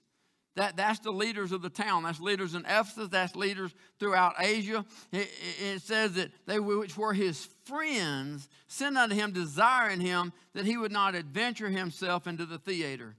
That, 0.56 0.78
that's 0.78 1.00
the 1.00 1.12
leaders 1.12 1.52
of 1.52 1.62
the 1.62 1.70
town. 1.70 2.04
That's 2.04 2.22
leaders 2.22 2.56
in 2.56 2.62
ephesus. 2.66 3.10
That's 3.10 3.36
leaders 3.36 3.76
throughout 4.00 4.36
asia. 4.40 4.86
It, 5.12 5.30
it 5.62 5.82
says 5.82 6.14
that 6.14 6.32
they 6.48 6.60
which 6.60 6.98
were 6.98 7.14
his 7.14 7.50
friends 7.66 8.48
sent 8.68 8.98
unto 8.98 9.14
him 9.16 9.32
desiring 9.32 10.00
him 10.00 10.32
that 10.54 10.66
he 10.66 10.78
would 10.78 10.94
not 10.94 11.14
adventure 11.14 11.70
himself 11.70 12.26
into 12.26 12.46
the 12.46 12.58
theater. 12.58 13.16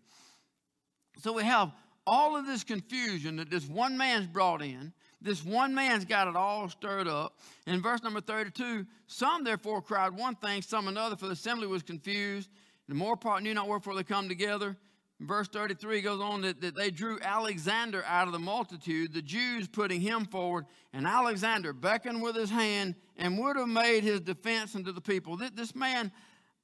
So 1.22 1.32
we 1.32 1.44
have 1.44 1.72
all 2.06 2.36
of 2.36 2.46
this 2.46 2.64
confusion 2.64 3.36
that 3.36 3.50
this 3.50 3.66
one 3.66 3.96
man's 3.96 4.26
brought 4.26 4.62
in, 4.62 4.92
this 5.20 5.44
one 5.44 5.74
man's 5.74 6.04
got 6.04 6.28
it 6.28 6.36
all 6.36 6.68
stirred 6.68 7.08
up. 7.08 7.38
In 7.66 7.82
verse 7.82 8.02
number 8.02 8.20
32, 8.20 8.86
some 9.06 9.44
therefore 9.44 9.82
cried 9.82 10.12
one 10.12 10.36
thing, 10.36 10.62
some 10.62 10.88
another, 10.88 11.16
for 11.16 11.26
the 11.26 11.32
assembly 11.32 11.66
was 11.66 11.82
confused. 11.82 12.50
The 12.88 12.94
more 12.94 13.16
part 13.16 13.42
knew 13.42 13.54
not 13.54 13.68
wherefore 13.68 13.94
they 13.94 14.04
come 14.04 14.28
together. 14.28 14.76
Verse 15.18 15.48
33 15.48 16.02
goes 16.02 16.20
on 16.20 16.42
that, 16.42 16.60
that 16.60 16.76
they 16.76 16.90
drew 16.90 17.18
Alexander 17.22 18.04
out 18.06 18.26
of 18.26 18.32
the 18.32 18.38
multitude, 18.38 19.14
the 19.14 19.22
Jews 19.22 19.66
putting 19.66 20.02
him 20.02 20.26
forward, 20.26 20.66
and 20.92 21.06
Alexander 21.06 21.72
beckoned 21.72 22.22
with 22.22 22.36
his 22.36 22.50
hand 22.50 22.94
and 23.16 23.38
would 23.38 23.56
have 23.56 23.68
made 23.68 24.04
his 24.04 24.20
defense 24.20 24.76
unto 24.76 24.92
the 24.92 25.00
people. 25.00 25.38
This 25.38 25.74
man, 25.74 26.12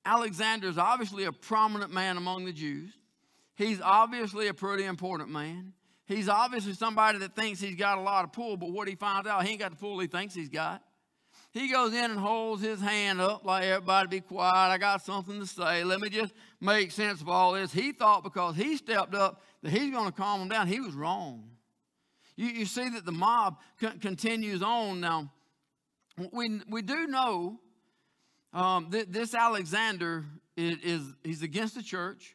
Alexander, 0.05 0.68
is 0.68 0.76
obviously 0.76 1.24
a 1.24 1.33
prominent 1.33 1.92
man 1.92 2.18
among 2.18 2.44
the 2.44 2.52
Jews. 2.52 2.92
He's 3.62 3.81
obviously 3.81 4.48
a 4.48 4.55
pretty 4.55 4.85
important 4.85 5.31
man. 5.31 5.72
He's 6.07 6.29
obviously 6.29 6.75
somebody 6.75 7.18
that 7.18 7.37
thinks 7.37 7.61
he's 7.61 7.77
got 7.77 7.98
a 7.98 8.01
lot 8.01 8.25
of 8.25 8.33
pull, 8.33 8.57
but 8.57 8.70
what 8.70 8.88
he 8.88 8.94
finds 8.94 9.29
out, 9.29 9.44
he 9.44 9.53
ain't 9.53 9.61
got 9.61 9.70
the 9.70 9.77
pull 9.77 9.98
he 10.01 10.07
thinks 10.07 10.35
he's 10.35 10.48
got. 10.48 10.83
He 11.53 11.70
goes 11.70 11.92
in 11.92 12.11
and 12.11 12.18
holds 12.18 12.62
his 12.62 12.81
hand 12.81 13.20
up 13.20 13.44
like 13.44 13.64
everybody 13.64 14.09
be 14.09 14.20
quiet. 14.20 14.70
I 14.70 14.79
got 14.79 15.05
something 15.05 15.38
to 15.38 15.46
say. 15.46 15.85
Let 15.85 16.01
me 16.01 16.09
just 16.09 16.35
make 16.61 16.90
sense 16.90 17.20
of 17.20 17.29
all 17.29 17.53
this. 17.53 17.72
He 17.72 17.92
thought 17.92 18.25
because 18.25 18.57
he 18.57 18.77
stepped 18.77 19.14
up 19.14 19.42
that 19.62 19.70
he's 19.70 19.92
going 19.92 20.07
to 20.07 20.12
calm 20.12 20.40
them 20.40 20.48
down. 20.48 20.66
He 20.66 20.81
was 20.81 20.94
wrong. 20.94 21.44
You, 22.37 22.48
you 22.48 22.64
see 22.64 22.88
that 22.88 23.05
the 23.05 23.12
mob 23.12 23.59
continues 24.01 24.62
on. 24.62 25.01
Now, 25.01 25.31
we, 26.33 26.61
we 26.68 26.83
do 26.83 27.07
know 27.07 27.61
um, 28.55 28.88
that 28.90 29.12
this 29.12 29.35
Alexander 29.35 30.25
is, 30.57 30.79
is 30.83 31.14
he's 31.22 31.42
against 31.42 31.75
the 31.75 31.83
church. 31.83 32.35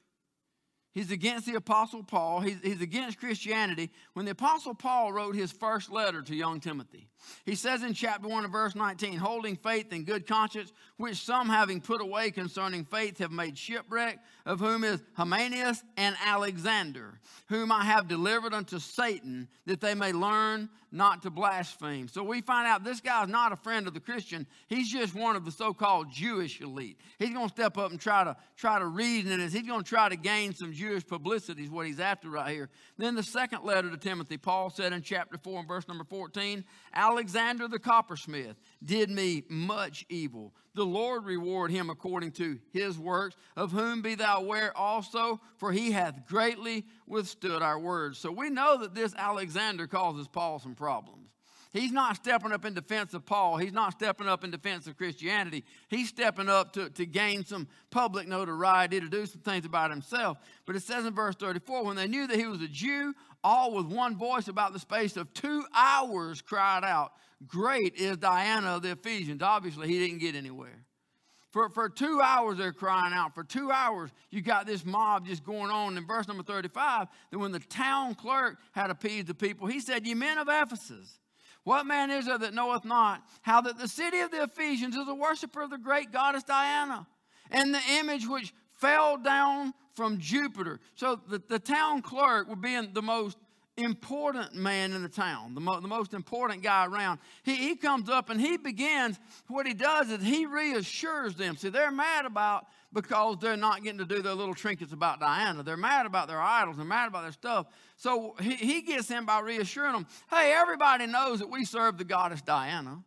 He's 0.98 1.12
against 1.12 1.46
the 1.46 1.54
Apostle 1.54 2.02
Paul. 2.02 2.40
He's, 2.40 2.58
he's 2.64 2.82
against 2.82 3.20
Christianity. 3.20 3.92
When 4.14 4.26
the 4.26 4.32
Apostle 4.32 4.74
Paul 4.74 5.14
wrote 5.14 5.36
his 5.36 5.52
first 5.52 5.92
letter 5.92 6.24
to 6.24 6.36
young 6.36 6.60
Timothy, 6.60 7.08
he 7.46 7.54
says 7.54 7.84
in 7.84 7.94
chapter 7.94 8.28
1 8.28 8.46
of 8.46 8.52
verse 8.52 8.74
19, 8.74 9.16
holding 9.20 9.58
faith 9.58 9.92
and 9.92 10.08
good 10.08 10.26
conscience, 10.26 10.74
which 10.98 11.24
some 11.24 11.50
having 11.50 11.82
put 11.82 12.02
away 12.02 12.32
concerning 12.32 12.84
faith 12.84 13.20
have 13.20 13.32
made 13.32 13.60
shipwreck, 13.60 14.18
of 14.48 14.62
whom 14.62 14.86
is 14.86 15.04
Hymenaeus 15.14 15.84
and 15.98 16.16
Alexander, 16.26 17.20
whom 17.50 17.70
I 17.70 17.84
have 17.84 18.08
delivered 18.08 18.54
unto 18.54 18.80
Satan, 18.80 19.50
that 19.66 19.82
they 19.82 19.94
may 19.94 20.14
learn 20.14 20.70
not 20.90 21.24
to 21.24 21.30
blaspheme. 21.30 22.08
So 22.08 22.24
we 22.24 22.40
find 22.40 22.66
out 22.66 22.86
this 22.86 23.02
guy 23.02 23.22
is 23.24 23.30
not 23.30 23.52
a 23.52 23.58
friend 23.58 23.88
of 23.88 23.94
the 23.94 24.00
Christian. 24.00 24.48
He's 24.68 24.90
just 24.90 25.14
one 25.14 25.36
of 25.36 25.44
the 25.44 25.52
so-called 25.52 26.10
Jewish 26.10 26.62
elite. 26.62 26.98
He's 27.20 27.34
going 27.34 27.50
to 27.50 27.54
step 27.54 27.78
up 27.78 27.92
and 27.92 28.00
try 28.00 28.24
to 28.24 28.38
try 28.56 28.80
to 28.80 28.86
reason 28.86 29.38
this. 29.38 29.52
He's 29.52 29.68
going 29.68 29.84
to 29.84 29.90
try 29.90 30.08
to 30.08 30.16
gain 30.16 30.54
some 30.54 30.72
Jewish 30.72 31.06
publicity 31.06 31.64
is 31.64 31.70
what 31.70 31.86
he's 31.86 32.00
after 32.00 32.30
right 32.30 32.50
here. 32.54 32.70
Then 32.98 33.16
the 33.16 33.24
second 33.24 33.66
letter 33.66 33.92
to 33.92 33.98
Timothy, 33.98 34.38
Paul 34.38 34.70
said 34.70 34.94
in 34.94 35.02
chapter 35.02 35.38
4 35.38 35.60
and 35.60 35.68
verse 35.68 35.88
number 35.90 36.06
14, 36.06 36.64
Alexander 36.94 37.68
the 37.68 37.80
coppersmith 37.80 38.56
did 38.84 39.10
me 39.10 39.44
much 39.50 40.06
evil. 40.08 40.54
The 40.74 40.86
Lord 40.86 41.26
reward 41.26 41.72
him 41.72 41.90
according 41.90 42.34
to 42.34 42.60
his 42.72 43.00
works, 43.00 43.36
of 43.56 43.72
whom 43.72 44.04
be 44.04 44.14
thou 44.14 44.37
aware 44.38 44.76
also, 44.76 45.40
for 45.58 45.72
he 45.72 45.92
hath 45.92 46.28
greatly 46.28 46.86
withstood 47.06 47.62
our 47.62 47.80
words. 47.80 48.18
So 48.18 48.32
we 48.32 48.50
know 48.50 48.78
that 48.78 48.96
this 48.96 49.14
Alexander 49.16 49.88
causes 49.88 50.28
Paul 50.28 50.60
some 50.60 50.76
problems. 50.76 51.28
He's 51.74 51.92
not 51.92 52.16
stepping 52.16 52.52
up 52.52 52.66
in 52.66 52.74
defense 52.74 53.14
of 53.14 53.26
Paul. 53.26 53.58
He's 53.58 53.74
not 53.74 53.92
stepping 53.92 54.28
up 54.28 54.44
in 54.44 54.52
defense 54.52 54.88
of 54.88 54.98
Christianity. 54.98 55.64
He's 55.90 56.10
stepping 56.10 56.50
up 56.50 56.74
to, 56.74 56.90
to 56.92 57.06
gain 57.06 57.46
some 57.46 57.68
public 57.92 58.28
notoriety, 58.28 59.00
to 59.00 59.10
do 59.10 59.26
some 59.26 59.42
things 59.42 59.66
about 59.66 59.92
himself. 59.92 60.38
But 60.66 60.76
it 60.76 60.84
says 60.84 61.06
in 61.06 61.14
verse 61.14 61.36
34 61.36 61.84
when 61.84 61.96
they 61.96 62.08
knew 62.08 62.26
that 62.28 62.38
he 62.38 62.48
was 62.48 62.62
a 62.62 62.68
Jew, 62.68 63.14
all 63.44 63.74
with 63.74 63.86
one 63.86 64.16
voice 64.16 64.48
about 64.48 64.74
the 64.74 64.80
space 64.80 65.18
of 65.18 65.34
two 65.34 65.66
hours 65.76 66.42
cried 66.42 66.84
out, 66.84 67.12
Great 67.46 67.96
is 67.96 68.18
Diana 68.18 68.78
of 68.78 68.82
the 68.82 68.92
Ephesians. 68.92 69.44
Obviously, 69.44 69.88
he 69.88 70.00
didn't 70.00 70.20
get 70.20 70.36
anywhere. 70.36 70.84
For, 71.52 71.70
for 71.70 71.88
two 71.88 72.20
hours, 72.22 72.58
they're 72.58 72.74
crying 72.74 73.14
out. 73.14 73.34
For 73.34 73.44
two 73.44 73.72
hours, 73.72 74.12
you 74.32 74.42
got 74.42 74.66
this 74.66 74.86
mob 74.86 75.26
just 75.26 75.46
going 75.46 75.72
on. 75.72 75.98
In 75.98 76.06
verse 76.06 76.28
number 76.28 76.44
35, 76.44 77.08
that 77.32 77.38
when 77.40 77.52
the 77.52 77.60
town 77.60 78.16
clerk 78.16 78.58
had 78.74 78.90
appeased 78.90 79.28
the 79.28 79.34
people, 79.34 79.68
he 79.68 79.80
said, 79.80 80.06
Ye 80.06 80.14
men 80.14 80.38
of 80.38 80.50
Ephesus, 80.50 81.20
what 81.64 81.86
man 81.86 82.12
is 82.12 82.26
there 82.26 82.38
that 82.38 82.54
knoweth 82.54 82.86
not 82.86 83.24
how 83.42 83.62
that 83.62 83.78
the 83.78 83.88
city 83.88 84.20
of 84.20 84.32
the 84.32 84.44
Ephesians 84.44 84.96
is 84.96 85.08
a 85.08 85.16
worshiper 85.16 85.62
of 85.62 85.70
the 85.70 85.78
great 85.78 86.12
goddess 86.12 86.44
Diana, 86.44 87.08
and 87.50 87.74
the 87.74 87.82
image 88.00 88.28
which 88.28 88.54
fell 88.74 89.18
down 89.18 89.74
from 89.96 90.18
Jupiter? 90.18 90.80
So 90.96 91.20
the, 91.30 91.42
the 91.48 91.60
town 91.60 92.02
clerk 92.02 92.50
would 92.50 92.62
be 92.62 92.74
in 92.74 92.94
the 92.94 93.02
most 93.02 93.38
important 93.78 94.56
man 94.56 94.92
in 94.94 95.04
the 95.04 95.10
town, 95.10 95.54
the, 95.54 95.62
mo- 95.62 95.80
the 95.80 95.88
most 95.88 96.14
important 96.14 96.64
guy 96.64 96.86
around. 96.86 97.20
He, 97.44 97.56
he 97.56 97.76
comes 97.76 98.10
up 98.10 98.30
and 98.30 98.42
he 98.42 98.58
begins, 98.58 99.20
what 99.48 99.68
he 99.68 99.74
does 99.74 100.10
is 100.10 100.24
he 100.24 100.46
reassures 100.46 101.36
them. 101.36 101.56
See, 101.56 101.70
they're 101.70 101.92
mad 101.92 102.26
about 102.26 102.66
because 102.92 103.38
they're 103.40 103.56
not 103.56 103.84
getting 103.84 104.00
to 104.00 104.06
do 104.06 104.22
their 104.22 104.34
little 104.34 104.56
trinkets 104.56 104.94
about 104.94 105.20
Diana. 105.20 105.62
They're 105.62 105.78
mad 105.78 106.06
about 106.06 106.28
their 106.28 106.42
idols, 106.42 106.78
they're 106.78 106.86
mad 106.86 107.08
about 107.08 107.22
their 107.24 107.32
stuff. 107.32 107.68
So 107.96 108.36
he, 108.42 108.56
he 108.56 108.82
gets 108.82 109.08
them 109.08 109.26
by 109.26 109.40
reassuring 109.40 109.94
them 109.94 110.08
hey, 110.30 110.54
everybody 110.54 111.06
knows 111.06 111.40
that 111.40 111.50
we 111.50 111.64
serve 111.64 111.98
the 111.98 112.04
goddess 112.04 112.42
Diana. 112.42 113.04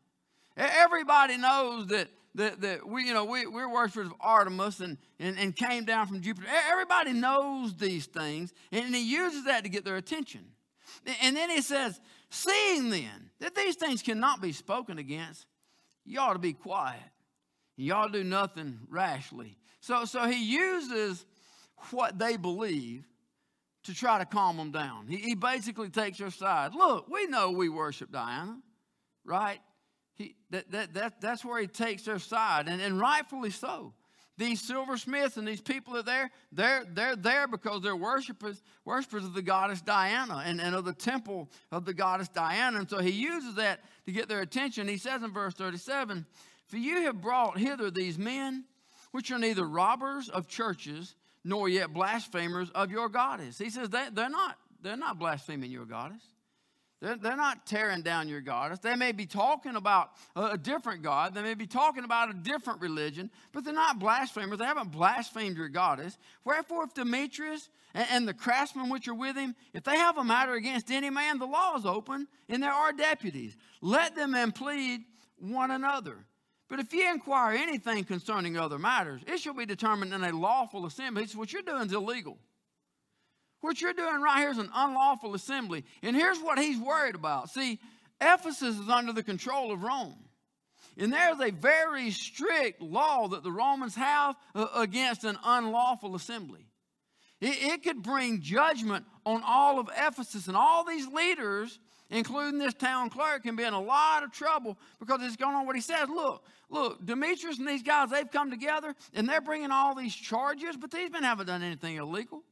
Everybody 0.56 1.36
knows 1.36 1.88
that 1.88 2.08
that, 2.36 2.60
that 2.60 2.86
we, 2.86 3.06
you 3.06 3.12
know, 3.14 3.24
we, 3.24 3.46
we're 3.46 3.68
worshipers 3.68 4.06
of 4.06 4.14
Artemis 4.20 4.78
and, 4.78 4.98
and, 5.18 5.36
and 5.36 5.54
came 5.56 5.84
down 5.84 6.06
from 6.06 6.20
Jupiter. 6.20 6.46
Everybody 6.70 7.12
knows 7.12 7.74
these 7.74 8.06
things, 8.06 8.52
and 8.70 8.94
he 8.94 9.02
uses 9.02 9.46
that 9.46 9.64
to 9.64 9.68
get 9.68 9.84
their 9.84 9.96
attention. 9.96 10.44
And 11.22 11.36
then 11.36 11.50
he 11.50 11.62
says, 11.62 12.00
Seeing 12.30 12.90
then 12.90 13.30
that 13.40 13.54
these 13.54 13.76
things 13.76 14.02
cannot 14.02 14.40
be 14.40 14.52
spoken 14.52 14.98
against, 14.98 15.46
you 16.04 16.20
ought 16.20 16.34
to 16.34 16.38
be 16.38 16.52
quiet. 16.52 17.00
You 17.76 17.94
ought 17.94 18.12
to 18.12 18.22
do 18.22 18.24
nothing 18.24 18.80
rashly. 18.88 19.56
So, 19.80 20.04
so 20.04 20.26
he 20.26 20.44
uses 20.44 21.24
what 21.90 22.18
they 22.18 22.36
believe 22.36 23.06
to 23.84 23.94
try 23.94 24.18
to 24.18 24.26
calm 24.26 24.58
them 24.58 24.70
down. 24.70 25.06
He, 25.08 25.16
he 25.16 25.34
basically 25.34 25.88
takes 25.88 26.18
their 26.18 26.30
side. 26.30 26.74
Look, 26.74 27.08
we 27.08 27.26
know 27.26 27.50
we 27.50 27.68
worship 27.68 28.12
Diana, 28.12 28.58
right? 29.24 29.58
He, 30.14 30.36
that, 30.50 30.70
that, 30.70 30.94
that, 30.94 31.20
that's 31.20 31.44
where 31.44 31.60
he 31.60 31.66
takes 31.66 32.02
their 32.02 32.18
side, 32.18 32.68
and, 32.68 32.80
and 32.80 33.00
rightfully 33.00 33.50
so 33.50 33.94
these 34.40 34.60
silversmiths 34.62 35.36
and 35.36 35.46
these 35.46 35.60
people 35.60 35.94
are 35.96 36.02
there, 36.02 36.30
they're, 36.50 36.84
they're 36.92 37.14
there 37.14 37.46
because 37.46 37.82
they're 37.82 37.94
worshipers, 37.94 38.62
worshipers 38.86 39.24
of 39.24 39.34
the 39.34 39.42
goddess 39.42 39.82
Diana 39.82 40.42
and, 40.46 40.60
and 40.60 40.74
of 40.74 40.86
the 40.86 40.94
temple 40.94 41.50
of 41.70 41.84
the 41.84 41.92
goddess 41.92 42.28
Diana. 42.28 42.78
And 42.78 42.88
so 42.88 42.98
he 43.00 43.10
uses 43.10 43.56
that 43.56 43.84
to 44.06 44.12
get 44.12 44.28
their 44.28 44.40
attention. 44.40 44.88
He 44.88 44.96
says 44.96 45.22
in 45.22 45.30
verse 45.30 45.52
37 45.54 46.24
For 46.68 46.78
you 46.78 47.02
have 47.02 47.20
brought 47.20 47.58
hither 47.58 47.90
these 47.90 48.18
men, 48.18 48.64
which 49.12 49.30
are 49.30 49.38
neither 49.38 49.64
robbers 49.64 50.30
of 50.30 50.48
churches 50.48 51.14
nor 51.44 51.68
yet 51.68 51.92
blasphemers 51.92 52.70
of 52.70 52.90
your 52.90 53.10
goddess. 53.10 53.58
He 53.58 53.68
says 53.68 53.90
they, 53.90 54.06
they're, 54.10 54.30
not, 54.30 54.56
they're 54.82 54.96
not 54.96 55.18
blaspheming 55.18 55.70
your 55.70 55.84
goddess. 55.84 56.22
They're, 57.00 57.16
they're 57.16 57.36
not 57.36 57.66
tearing 57.66 58.02
down 58.02 58.28
your 58.28 58.42
goddess. 58.42 58.78
They 58.80 58.94
may 58.94 59.12
be 59.12 59.24
talking 59.24 59.74
about 59.74 60.10
a, 60.36 60.50
a 60.50 60.58
different 60.58 61.02
God. 61.02 61.34
They 61.34 61.42
may 61.42 61.54
be 61.54 61.66
talking 61.66 62.04
about 62.04 62.30
a 62.30 62.34
different 62.34 62.80
religion, 62.82 63.30
but 63.52 63.64
they're 63.64 63.72
not 63.72 63.98
blasphemers. 63.98 64.58
They 64.58 64.66
haven't 64.66 64.92
blasphemed 64.92 65.56
your 65.56 65.70
goddess. 65.70 66.18
Wherefore, 66.44 66.84
if 66.84 66.94
Demetrius 66.94 67.70
and, 67.94 68.06
and 68.10 68.28
the 68.28 68.34
craftsmen 68.34 68.90
which 68.90 69.08
are 69.08 69.14
with 69.14 69.36
him, 69.36 69.54
if 69.72 69.82
they 69.82 69.96
have 69.96 70.18
a 70.18 70.24
matter 70.24 70.52
against 70.54 70.90
any 70.90 71.08
man, 71.08 71.38
the 71.38 71.46
law 71.46 71.74
is 71.76 71.86
open, 71.86 72.28
and 72.48 72.62
there 72.62 72.72
are 72.72 72.92
deputies. 72.92 73.56
Let 73.80 74.14
them 74.14 74.34
and 74.34 74.54
plead 74.54 75.00
one 75.38 75.70
another. 75.70 76.26
But 76.68 76.80
if 76.80 76.92
ye 76.92 77.08
inquire 77.08 77.56
anything 77.56 78.04
concerning 78.04 78.56
other 78.56 78.78
matters, 78.78 79.22
it 79.26 79.40
shall 79.40 79.54
be 79.54 79.66
determined 79.66 80.12
in 80.12 80.22
a 80.22 80.36
lawful 80.36 80.86
assembly. 80.86 81.26
So 81.26 81.38
what 81.38 81.52
you're 81.52 81.62
doing 81.62 81.86
is 81.86 81.92
illegal. 81.92 82.38
What 83.60 83.80
you're 83.80 83.92
doing 83.92 84.22
right 84.22 84.38
here 84.38 84.50
is 84.50 84.58
an 84.58 84.70
unlawful 84.74 85.34
assembly. 85.34 85.84
And 86.02 86.16
here's 86.16 86.38
what 86.38 86.58
he's 86.58 86.78
worried 86.78 87.14
about. 87.14 87.50
See, 87.50 87.78
Ephesus 88.20 88.78
is 88.78 88.88
under 88.88 89.12
the 89.12 89.22
control 89.22 89.72
of 89.72 89.82
Rome. 89.82 90.16
And 90.98 91.12
there's 91.12 91.40
a 91.40 91.50
very 91.50 92.10
strict 92.10 92.82
law 92.82 93.28
that 93.28 93.42
the 93.42 93.52
Romans 93.52 93.94
have 93.94 94.36
uh, 94.54 94.66
against 94.74 95.24
an 95.24 95.38
unlawful 95.44 96.14
assembly. 96.14 96.66
It, 97.40 97.56
it 97.62 97.82
could 97.82 98.02
bring 98.02 98.42
judgment 98.42 99.06
on 99.24 99.42
all 99.46 99.78
of 99.78 99.88
Ephesus, 99.96 100.48
and 100.48 100.56
all 100.56 100.84
these 100.84 101.06
leaders, 101.06 101.78
including 102.10 102.58
this 102.58 102.74
town 102.74 103.08
clerk, 103.10 103.44
can 103.44 103.56
be 103.56 103.62
in 103.62 103.72
a 103.72 103.80
lot 103.80 104.22
of 104.22 104.32
trouble 104.32 104.78
because 104.98 105.20
it's 105.22 105.36
going 105.36 105.54
on 105.54 105.66
what 105.66 105.76
he 105.76 105.82
says. 105.82 106.08
Look, 106.08 106.44
look, 106.68 107.04
Demetrius 107.04 107.58
and 107.58 107.68
these 107.68 107.82
guys, 107.82 108.10
they've 108.10 108.30
come 108.30 108.50
together 108.50 108.94
and 109.14 109.28
they're 109.28 109.40
bringing 109.40 109.70
all 109.70 109.94
these 109.94 110.14
charges, 110.14 110.76
but 110.76 110.90
these 110.90 111.10
men 111.10 111.22
haven't 111.22 111.46
done 111.46 111.62
anything 111.62 111.96
illegal. 111.96 112.42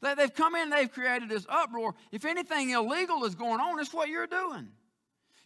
They've 0.00 0.34
come 0.34 0.54
in, 0.54 0.70
they've 0.70 0.90
created 0.90 1.28
this 1.28 1.46
uproar. 1.48 1.94
If 2.12 2.24
anything 2.24 2.70
illegal 2.70 3.24
is 3.24 3.34
going 3.34 3.60
on, 3.60 3.80
it's 3.80 3.92
what 3.92 4.08
you're 4.08 4.26
doing. 4.26 4.68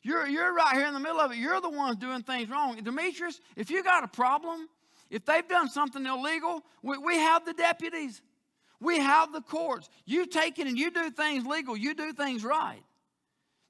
You're, 0.03 0.27
you're 0.27 0.53
right 0.53 0.75
here 0.75 0.87
in 0.87 0.95
the 0.95 1.01
middle 1.01 1.21
of 1.21 1.33
it. 1.33 1.39
You're 1.39 1.61
the 1.61 1.71
ones 1.71 1.97
doing 1.97 2.23
things 2.23 2.49
wrong. 2.49 2.77
Demetrius, 2.83 3.41
if 3.57 3.71
you 3.71 3.83
got 3.85 4.03
a 4.03 4.09
problem, 4.09 4.69
if 5.11 5.25
they've 5.25 5.47
done 5.47 5.69
something 5.69 6.05
illegal, 6.05 6.63
we, 6.83 6.99
we 6.99 7.17
have 7.17 7.45
the 7.45 7.53
deputies. 7.53 8.23
We 8.81 8.99
have 8.99 9.33
the 9.33 9.43
courts. 9.43 9.89
You 10.07 10.27
take 10.27 10.59
it 10.59 10.67
and 10.67 10.79
you 10.79 10.91
do 10.91 11.11
things 11.11 11.45
legal, 11.45 11.77
you 11.77 11.95
do 11.95 12.13
things 12.13 12.45
right. 12.45 12.83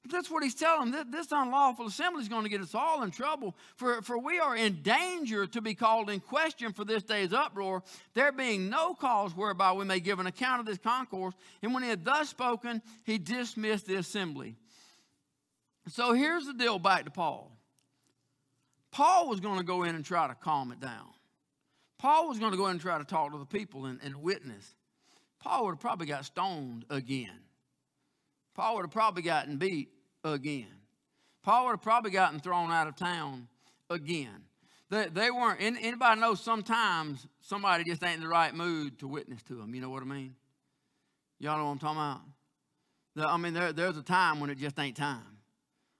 That's 0.09 0.31
what 0.31 0.41
he's 0.41 0.55
telling 0.55 0.91
them. 0.91 1.11
This 1.11 1.31
unlawful 1.31 1.85
assembly 1.85 2.23
is 2.23 2.29
going 2.29 2.43
to 2.43 2.49
get 2.49 2.61
us 2.61 2.73
all 2.73 3.03
in 3.03 3.11
trouble, 3.11 3.55
for, 3.75 4.01
for 4.01 4.17
we 4.17 4.39
are 4.39 4.55
in 4.55 4.81
danger 4.81 5.45
to 5.47 5.61
be 5.61 5.75
called 5.75 6.09
in 6.09 6.19
question 6.19 6.73
for 6.73 6.83
this 6.83 7.03
day's 7.03 7.33
uproar, 7.33 7.83
there 8.15 8.31
being 8.31 8.69
no 8.69 8.95
cause 8.95 9.35
whereby 9.35 9.73
we 9.73 9.85
may 9.85 9.99
give 9.99 10.19
an 10.19 10.25
account 10.25 10.59
of 10.59 10.65
this 10.65 10.79
concourse. 10.79 11.35
And 11.61 11.73
when 11.73 11.83
he 11.83 11.89
had 11.89 12.03
thus 12.03 12.29
spoken, 12.29 12.81
he 13.03 13.19
dismissed 13.19 13.85
the 13.85 13.95
assembly. 13.95 14.55
So 15.87 16.13
here's 16.13 16.45
the 16.45 16.53
deal 16.53 16.79
back 16.79 17.05
to 17.05 17.11
Paul. 17.11 17.51
Paul 18.91 19.29
was 19.29 19.39
going 19.39 19.59
to 19.59 19.63
go 19.63 19.83
in 19.83 19.95
and 19.95 20.03
try 20.03 20.27
to 20.27 20.35
calm 20.35 20.71
it 20.71 20.79
down. 20.79 21.07
Paul 21.99 22.27
was 22.27 22.39
going 22.39 22.51
to 22.51 22.57
go 22.57 22.65
in 22.65 22.71
and 22.71 22.81
try 22.81 22.97
to 22.97 23.05
talk 23.05 23.31
to 23.31 23.37
the 23.37 23.45
people 23.45 23.85
and, 23.85 23.99
and 24.03 24.15
witness. 24.15 24.75
Paul 25.39 25.65
would 25.65 25.71
have 25.73 25.79
probably 25.79 26.07
got 26.07 26.25
stoned 26.25 26.85
again. 26.89 27.39
Paul 28.53 28.75
would 28.75 28.83
have 28.83 28.91
probably 28.91 29.23
gotten 29.23 29.57
beat 29.57 29.89
again. 30.23 30.67
Paul 31.43 31.65
would 31.65 31.71
have 31.71 31.81
probably 31.81 32.11
gotten 32.11 32.39
thrown 32.39 32.71
out 32.71 32.87
of 32.87 32.95
town 32.95 33.47
again. 33.89 34.43
They, 34.89 35.07
they 35.07 35.31
weren't, 35.31 35.61
anybody 35.61 36.19
knows 36.19 36.41
sometimes 36.41 37.25
somebody 37.39 37.85
just 37.85 38.03
ain't 38.03 38.15
in 38.15 38.21
the 38.21 38.27
right 38.27 38.53
mood 38.53 38.99
to 38.99 39.07
witness 39.07 39.41
to 39.43 39.55
them. 39.55 39.73
You 39.73 39.81
know 39.81 39.89
what 39.89 40.03
I 40.03 40.05
mean? 40.05 40.35
Y'all 41.39 41.57
know 41.57 41.65
what 41.65 41.71
I'm 41.71 41.79
talking 41.79 41.97
about? 43.17 43.31
I 43.33 43.37
mean, 43.37 43.53
there, 43.53 43.73
there's 43.73 43.97
a 43.97 44.03
time 44.03 44.39
when 44.39 44.49
it 44.49 44.57
just 44.57 44.77
ain't 44.79 44.97
time. 44.97 45.23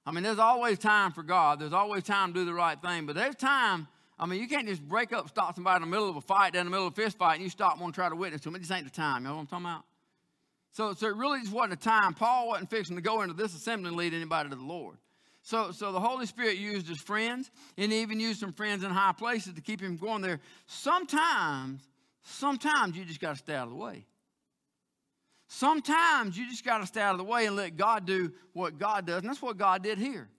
I 0.06 0.12
mean, 0.12 0.24
there's 0.24 0.40
always 0.40 0.78
time 0.78 1.12
for 1.12 1.24
God. 1.24 1.60
There's 1.60 1.74
always 1.74 2.04
time 2.04 2.34
to 2.34 2.40
do 2.40 2.46
the 2.46 2.54
right 2.54 2.80
thing. 2.82 3.06
But 3.06 3.16
there's 3.16 3.36
time, 3.36 3.88
I 4.20 4.26
mean, 4.26 4.42
you 4.42 4.48
can't 4.48 4.68
just 4.68 4.82
break 4.82 5.14
up, 5.14 5.30
stop 5.30 5.56
somebody 5.56 5.78
in 5.78 5.82
the 5.82 5.88
middle 5.88 6.10
of 6.10 6.16
a 6.16 6.22
fight, 6.22 6.56
in 6.56 6.66
the 6.66 6.70
middle 6.70 6.88
of 6.88 6.94
a 6.94 6.96
fist 6.96 7.18
fight, 7.18 7.36
and 7.36 7.44
you 7.44 7.50
stop 7.50 7.80
and 7.80 7.94
try 7.94 8.10
to 8.10 8.16
witness 8.16 8.42
to 8.42 8.50
them. 8.50 8.56
It 8.56 8.60
just 8.60 8.72
ain't 8.72 8.86
the 8.86 8.92
time. 8.92 9.24
You 9.24 9.30
know 9.30 9.36
what 9.36 9.42
I'm 9.42 9.48
talking 9.48 9.66
about? 9.66 9.84
So, 10.72 10.94
so 10.94 11.08
it 11.08 11.16
really 11.16 11.42
just 11.42 11.52
wasn't 11.52 11.74
a 11.74 11.84
time. 11.84 12.14
Paul 12.14 12.48
wasn't 12.48 12.70
fixing 12.70 12.96
to 12.96 13.02
go 13.02 13.22
into 13.22 13.34
this 13.34 13.54
assembly 13.56 13.90
and 13.90 13.98
lead 13.98 14.14
anybody 14.14 14.50
to 14.50 14.56
the 14.56 14.64
Lord. 14.64 14.98
So, 15.44 15.72
so 15.72 15.92
the 15.92 16.00
Holy 16.00 16.26
Spirit 16.26 16.58
used 16.58 16.88
his 16.88 17.00
friends, 17.00 17.50
and 17.78 17.92
he 17.92 18.02
even 18.02 18.20
used 18.20 18.40
some 18.40 18.54
friends 18.54 18.84
in 18.84 18.92
high 18.92 19.14
places 19.14 19.54
to 19.54 19.62
keep 19.62 19.82
him 19.82 19.98
going 19.98 20.22
there. 20.22 20.40
Sometimes, 20.68 21.82
sometimes 22.24 22.96
you 22.96 23.06
just 23.06 23.20
got 23.20 23.32
to 23.32 23.38
stay 23.38 23.56
out 23.56 23.66
of 23.66 23.72
the 23.72 23.76
way. 23.76 24.06
Sometimes 25.48 26.38
you 26.38 26.48
just 26.48 26.64
got 26.64 26.78
to 26.78 26.88
stay 26.88 27.02
out 27.02 27.12
of 27.12 27.18
the 27.18 27.26
way 27.26 27.46
and 27.46 27.58
let 27.58 27.76
God 27.76 28.06
do 28.06 28.32
what 28.54 28.78
God 28.78 29.06
does. 29.06 29.22
And 29.22 29.30
that's 29.30 29.42
what 29.42 29.58
God 29.58 29.84
did 29.84 29.98
here. 29.98 30.30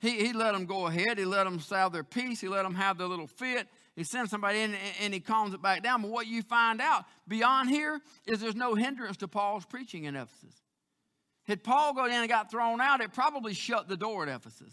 He, 0.00 0.26
he 0.26 0.32
let 0.34 0.52
them 0.52 0.66
go 0.66 0.86
ahead. 0.86 1.16
He 1.16 1.24
let 1.24 1.44
them 1.44 1.58
have 1.70 1.92
their 1.92 2.04
peace. 2.04 2.40
He 2.40 2.48
let 2.48 2.64
them 2.64 2.74
have 2.74 2.98
their 2.98 3.06
little 3.06 3.26
fit. 3.26 3.68
He 4.00 4.04
sends 4.04 4.30
somebody 4.30 4.62
in 4.62 4.74
and 5.02 5.12
he 5.12 5.20
calms 5.20 5.52
it 5.52 5.60
back 5.60 5.82
down. 5.82 6.00
But 6.00 6.10
what 6.10 6.26
you 6.26 6.40
find 6.40 6.80
out 6.80 7.04
beyond 7.28 7.68
here 7.68 8.00
is 8.26 8.40
there's 8.40 8.56
no 8.56 8.74
hindrance 8.74 9.18
to 9.18 9.28
Paul's 9.28 9.66
preaching 9.66 10.04
in 10.04 10.16
Ephesus. 10.16 10.54
Had 11.44 11.62
Paul 11.62 11.92
gone 11.92 12.08
in 12.08 12.14
and 12.14 12.26
got 12.26 12.50
thrown 12.50 12.80
out, 12.80 13.02
it 13.02 13.12
probably 13.12 13.52
shut 13.52 13.88
the 13.88 13.98
door 13.98 14.22
at 14.22 14.34
Ephesus. 14.34 14.72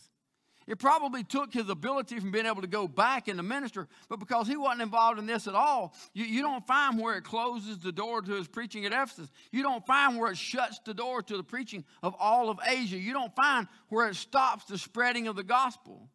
It 0.66 0.80
probably 0.80 1.26
took 1.26 1.52
his 1.52 1.68
ability 1.70 2.22
from 2.22 2.32
being 2.32 2.46
able 2.46 2.62
to 2.62 2.70
go 2.70 2.88
back 2.88 3.28
and 3.28 3.46
minister, 3.46 3.90
but 4.08 4.22
because 4.22 4.48
he 4.48 4.56
wasn't 4.56 4.84
involved 4.84 5.20
in 5.20 5.26
this 5.26 5.46
at 5.46 5.56
all, 5.56 5.94
you, 6.14 6.24
you 6.24 6.42
don't 6.42 6.66
find 6.66 6.98
where 6.98 7.18
it 7.18 7.26
closes 7.26 7.80
the 7.80 7.92
door 7.92 8.22
to 8.22 8.32
his 8.32 8.48
preaching 8.48 8.86
at 8.86 8.94
Ephesus. 8.94 9.30
You 9.52 9.62
don't 9.62 9.86
find 9.86 10.18
where 10.18 10.32
it 10.32 10.38
shuts 10.38 10.80
the 10.86 10.94
door 10.94 11.22
to 11.22 11.36
the 11.36 11.44
preaching 11.44 11.84
of 12.02 12.16
all 12.18 12.50
of 12.50 12.60
Asia. 12.66 12.98
You 12.98 13.12
don't 13.12 13.36
find 13.36 13.68
where 13.90 14.08
it 14.08 14.16
stops 14.16 14.64
the 14.64 14.78
spreading 14.78 15.28
of 15.28 15.36
the 15.36 15.44
gospel. 15.44 16.10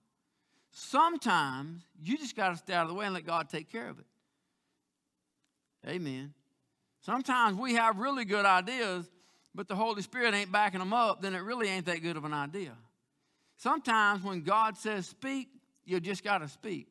Sometimes 0.72 1.82
you 2.02 2.16
just 2.16 2.34
got 2.34 2.50
to 2.50 2.56
stay 2.56 2.72
out 2.72 2.84
of 2.84 2.88
the 2.88 2.94
way 2.94 3.04
and 3.04 3.14
let 3.14 3.26
God 3.26 3.48
take 3.50 3.70
care 3.70 3.88
of 3.88 3.98
it. 3.98 4.06
Amen. 5.86 6.32
Sometimes 7.02 7.58
we 7.58 7.74
have 7.74 7.98
really 7.98 8.24
good 8.24 8.46
ideas, 8.46 9.10
but 9.54 9.68
the 9.68 9.74
Holy 9.74 10.00
Spirit 10.02 10.34
ain't 10.34 10.50
backing 10.50 10.80
them 10.80 10.94
up, 10.94 11.20
then 11.20 11.34
it 11.34 11.40
really 11.40 11.68
ain't 11.68 11.86
that 11.86 12.00
good 12.00 12.16
of 12.16 12.24
an 12.24 12.32
idea. 12.32 12.72
Sometimes 13.56 14.22
when 14.24 14.42
God 14.42 14.78
says 14.78 15.06
speak, 15.06 15.48
you 15.84 16.00
just 16.00 16.24
got 16.24 16.38
to 16.38 16.48
speak. 16.48 16.88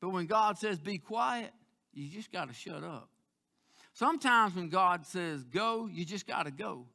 But 0.00 0.10
when 0.10 0.26
God 0.26 0.58
says 0.58 0.78
be 0.78 0.98
quiet, 0.98 1.52
you 1.94 2.08
just 2.08 2.30
got 2.30 2.48
to 2.48 2.54
shut 2.54 2.84
up. 2.84 3.08
Sometimes 3.94 4.54
when 4.54 4.68
God 4.68 5.06
says 5.06 5.42
go, 5.44 5.88
you 5.90 6.04
just 6.04 6.26
got 6.26 6.44
to 6.44 6.50
go. 6.50 6.86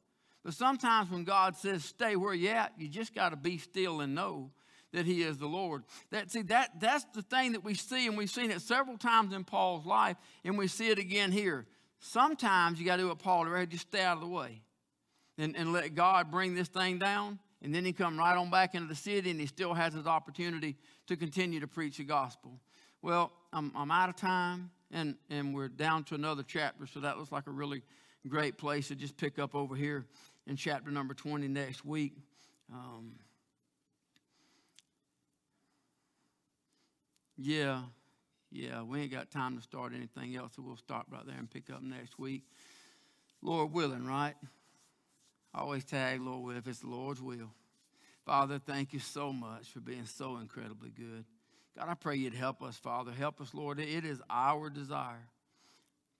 But 0.44 0.54
sometimes 0.54 1.10
when 1.10 1.24
God 1.24 1.56
says 1.56 1.84
stay 1.84 2.14
where 2.14 2.34
you 2.34 2.48
at, 2.50 2.72
you 2.78 2.88
just 2.88 3.14
got 3.14 3.30
to 3.30 3.36
be 3.36 3.58
still 3.58 4.00
and 4.00 4.14
know 4.14 4.50
that 4.92 5.06
he 5.06 5.22
is 5.22 5.38
the 5.38 5.46
Lord. 5.46 5.84
That, 6.10 6.30
see, 6.30 6.42
that, 6.42 6.80
that's 6.80 7.04
the 7.14 7.22
thing 7.22 7.52
that 7.52 7.64
we 7.64 7.74
see, 7.74 8.06
and 8.06 8.16
we've 8.16 8.30
seen 8.30 8.50
it 8.50 8.60
several 8.60 8.96
times 8.96 9.34
in 9.34 9.44
Paul's 9.44 9.86
life, 9.86 10.16
and 10.44 10.56
we 10.56 10.68
see 10.68 10.88
it 10.88 10.98
again 10.98 11.32
here. 11.32 11.66
Sometimes 11.98 12.78
you 12.78 12.86
got 12.86 12.96
to 12.96 13.02
do 13.02 13.08
what 13.08 13.18
Paul 13.18 13.44
did, 13.44 13.70
just 13.70 13.88
stay 13.88 14.02
out 14.02 14.16
of 14.16 14.22
the 14.22 14.28
way 14.28 14.62
and, 15.38 15.56
and 15.56 15.72
let 15.72 15.94
God 15.94 16.30
bring 16.30 16.54
this 16.54 16.68
thing 16.68 16.98
down. 16.98 17.38
And 17.62 17.74
then 17.74 17.84
he 17.84 17.92
come 17.92 18.18
right 18.18 18.36
on 18.36 18.50
back 18.50 18.74
into 18.74 18.88
the 18.88 18.94
city, 18.94 19.30
and 19.30 19.40
he 19.40 19.46
still 19.46 19.74
has 19.74 19.94
his 19.94 20.06
opportunity 20.06 20.76
to 21.08 21.16
continue 21.16 21.60
to 21.60 21.66
preach 21.66 21.96
the 21.96 22.04
gospel. 22.04 22.60
Well, 23.02 23.32
I'm, 23.52 23.72
I'm 23.74 23.90
out 23.90 24.08
of 24.08 24.16
time, 24.16 24.70
and, 24.90 25.16
and 25.30 25.54
we're 25.54 25.68
down 25.68 26.04
to 26.04 26.14
another 26.14 26.44
chapter, 26.46 26.86
so 26.86 27.00
that 27.00 27.18
looks 27.18 27.32
like 27.32 27.46
a 27.46 27.50
really 27.50 27.82
great 28.28 28.58
place 28.58 28.88
to 28.88 28.94
just 28.94 29.16
pick 29.16 29.38
up 29.38 29.54
over 29.54 29.74
here 29.74 30.04
in 30.46 30.56
chapter 30.56 30.90
number 30.90 31.14
20 31.14 31.48
next 31.48 31.84
week. 31.84 32.12
Um, 32.72 33.12
Yeah, 37.36 37.82
yeah, 38.50 38.82
we 38.82 39.02
ain't 39.02 39.12
got 39.12 39.30
time 39.30 39.56
to 39.56 39.62
start 39.62 39.92
anything 39.94 40.36
else, 40.36 40.52
so 40.56 40.62
we'll 40.62 40.76
stop 40.76 41.06
right 41.10 41.26
there 41.26 41.36
and 41.38 41.50
pick 41.50 41.70
up 41.70 41.82
next 41.82 42.18
week. 42.18 42.44
Lord 43.42 43.72
willing, 43.72 44.06
right? 44.06 44.34
I 45.54 45.60
always 45.60 45.84
tag 45.84 46.20
Lord 46.20 46.44
will 46.44 46.56
if 46.56 46.66
it's 46.66 46.80
the 46.80 46.88
Lord's 46.88 47.20
will. 47.20 47.50
Father, 48.24 48.58
thank 48.58 48.92
you 48.92 48.98
so 48.98 49.32
much 49.32 49.68
for 49.68 49.80
being 49.80 50.06
so 50.06 50.38
incredibly 50.38 50.90
good. 50.90 51.24
God, 51.76 51.88
I 51.88 51.94
pray 51.94 52.16
you'd 52.16 52.34
help 52.34 52.62
us, 52.62 52.76
Father. 52.76 53.12
Help 53.12 53.40
us, 53.40 53.52
Lord. 53.52 53.78
It 53.78 54.04
is 54.04 54.20
our 54.30 54.70
desire 54.70 55.28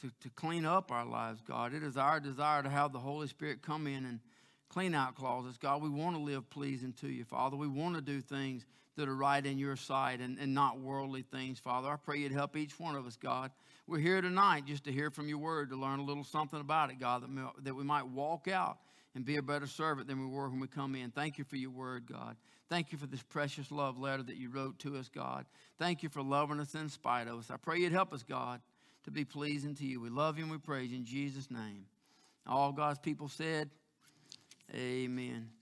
to, 0.03 0.11
to 0.21 0.31
clean 0.31 0.67
up 0.67 0.93
our 0.93 1.07
lives, 1.07 1.41
God. 1.41 1.73
It 1.73 1.83
is 1.83 1.97
our 1.97 2.21
desire 2.21 2.63
to 2.63 2.69
have 2.69 2.93
the 2.93 2.99
Holy 2.99 3.27
Spirit 3.27 3.63
come 3.63 3.87
in 3.87 4.05
and 4.05 4.21
clean 4.69 4.95
out 4.95 5.15
closets. 5.15 5.57
God, 5.57 5.83
we 5.83 5.89
want 5.89 6.17
to 6.17 6.23
live 6.23 6.49
pleasing 6.51 6.93
to 7.01 7.09
you, 7.09 7.25
Father. 7.25 7.57
We 7.57 7.69
want 7.69 7.95
to 7.95 8.03
do 8.03 8.21
things 8.21 8.67
that 8.97 9.09
are 9.09 9.15
right 9.15 9.45
in 9.45 9.59
your 9.59 9.77
sight 9.77 10.21
and, 10.21 10.39
and 10.39 10.55
not 10.55 10.81
worldly 10.81 11.23
things, 11.23 11.59
Father. 11.59 11.89
I 11.89 11.97
pray 11.97 12.19
you'd 12.19 12.33
help 12.33 12.57
each 12.57 12.79
one 12.81 12.97
of 12.97 13.07
us, 13.07 13.17
God. 13.17 13.51
We're 13.87 13.99
here 13.99 14.21
tonight 14.21 14.65
just 14.67 14.85
to 14.85 14.93
hear 14.93 15.11
from 15.11 15.29
your 15.29 15.39
word, 15.39 15.71
to 15.71 15.77
learn 15.77 16.01
a 16.01 16.05
little 16.05 16.25
something 16.25 16.61
about 16.61 16.91
it, 16.91 16.99
God, 16.99 17.23
that, 17.23 17.65
that 17.65 17.75
we 17.75 17.85
might 17.85 18.07
walk 18.07 18.49
out 18.49 18.79
and 19.15 19.25
be 19.25 19.37
a 19.37 19.43
better 19.43 19.67
servant 19.67 20.09
than 20.09 20.19
we 20.21 20.27
were 20.27 20.49
when 20.49 20.61
we 20.61 20.67
come 20.67 20.95
in. 20.95 21.11
Thank 21.11 21.39
you 21.39 21.45
for 21.45 21.57
your 21.57 21.71
word, 21.71 22.07
God. 22.07 22.37
Thank 22.69 22.91
you 22.91 22.99
for 22.99 23.07
this 23.07 23.23
precious 23.23 23.71
love 23.71 23.99
letter 23.99 24.23
that 24.25 24.37
you 24.37 24.51
wrote 24.51 24.79
to 24.81 24.97
us, 24.97 25.09
God. 25.09 25.47
Thank 25.79 26.03
you 26.03 26.09
for 26.09 26.23
loving 26.23 26.59
us 26.59 26.75
in 26.75 26.89
spite 26.89 27.29
of 27.29 27.39
us. 27.39 27.51
I 27.51 27.57
pray 27.57 27.79
you'd 27.79 27.93
help 27.93 28.13
us, 28.13 28.23
God, 28.23 28.61
to 29.05 29.11
be 29.11 29.25
pleasing 29.25 29.75
to 29.77 29.87
you. 29.87 30.01
We 30.01 30.11
love 30.11 30.37
you 30.37 30.45
and 30.45 30.53
we 30.53 30.59
praise 30.59 30.91
you 30.91 30.99
in 30.99 31.05
Jesus' 31.05 31.51
name. 31.51 31.87
All 32.47 32.73
God's 32.73 32.99
people 32.99 33.29
said, 33.29 33.71
Amen. 34.75 35.56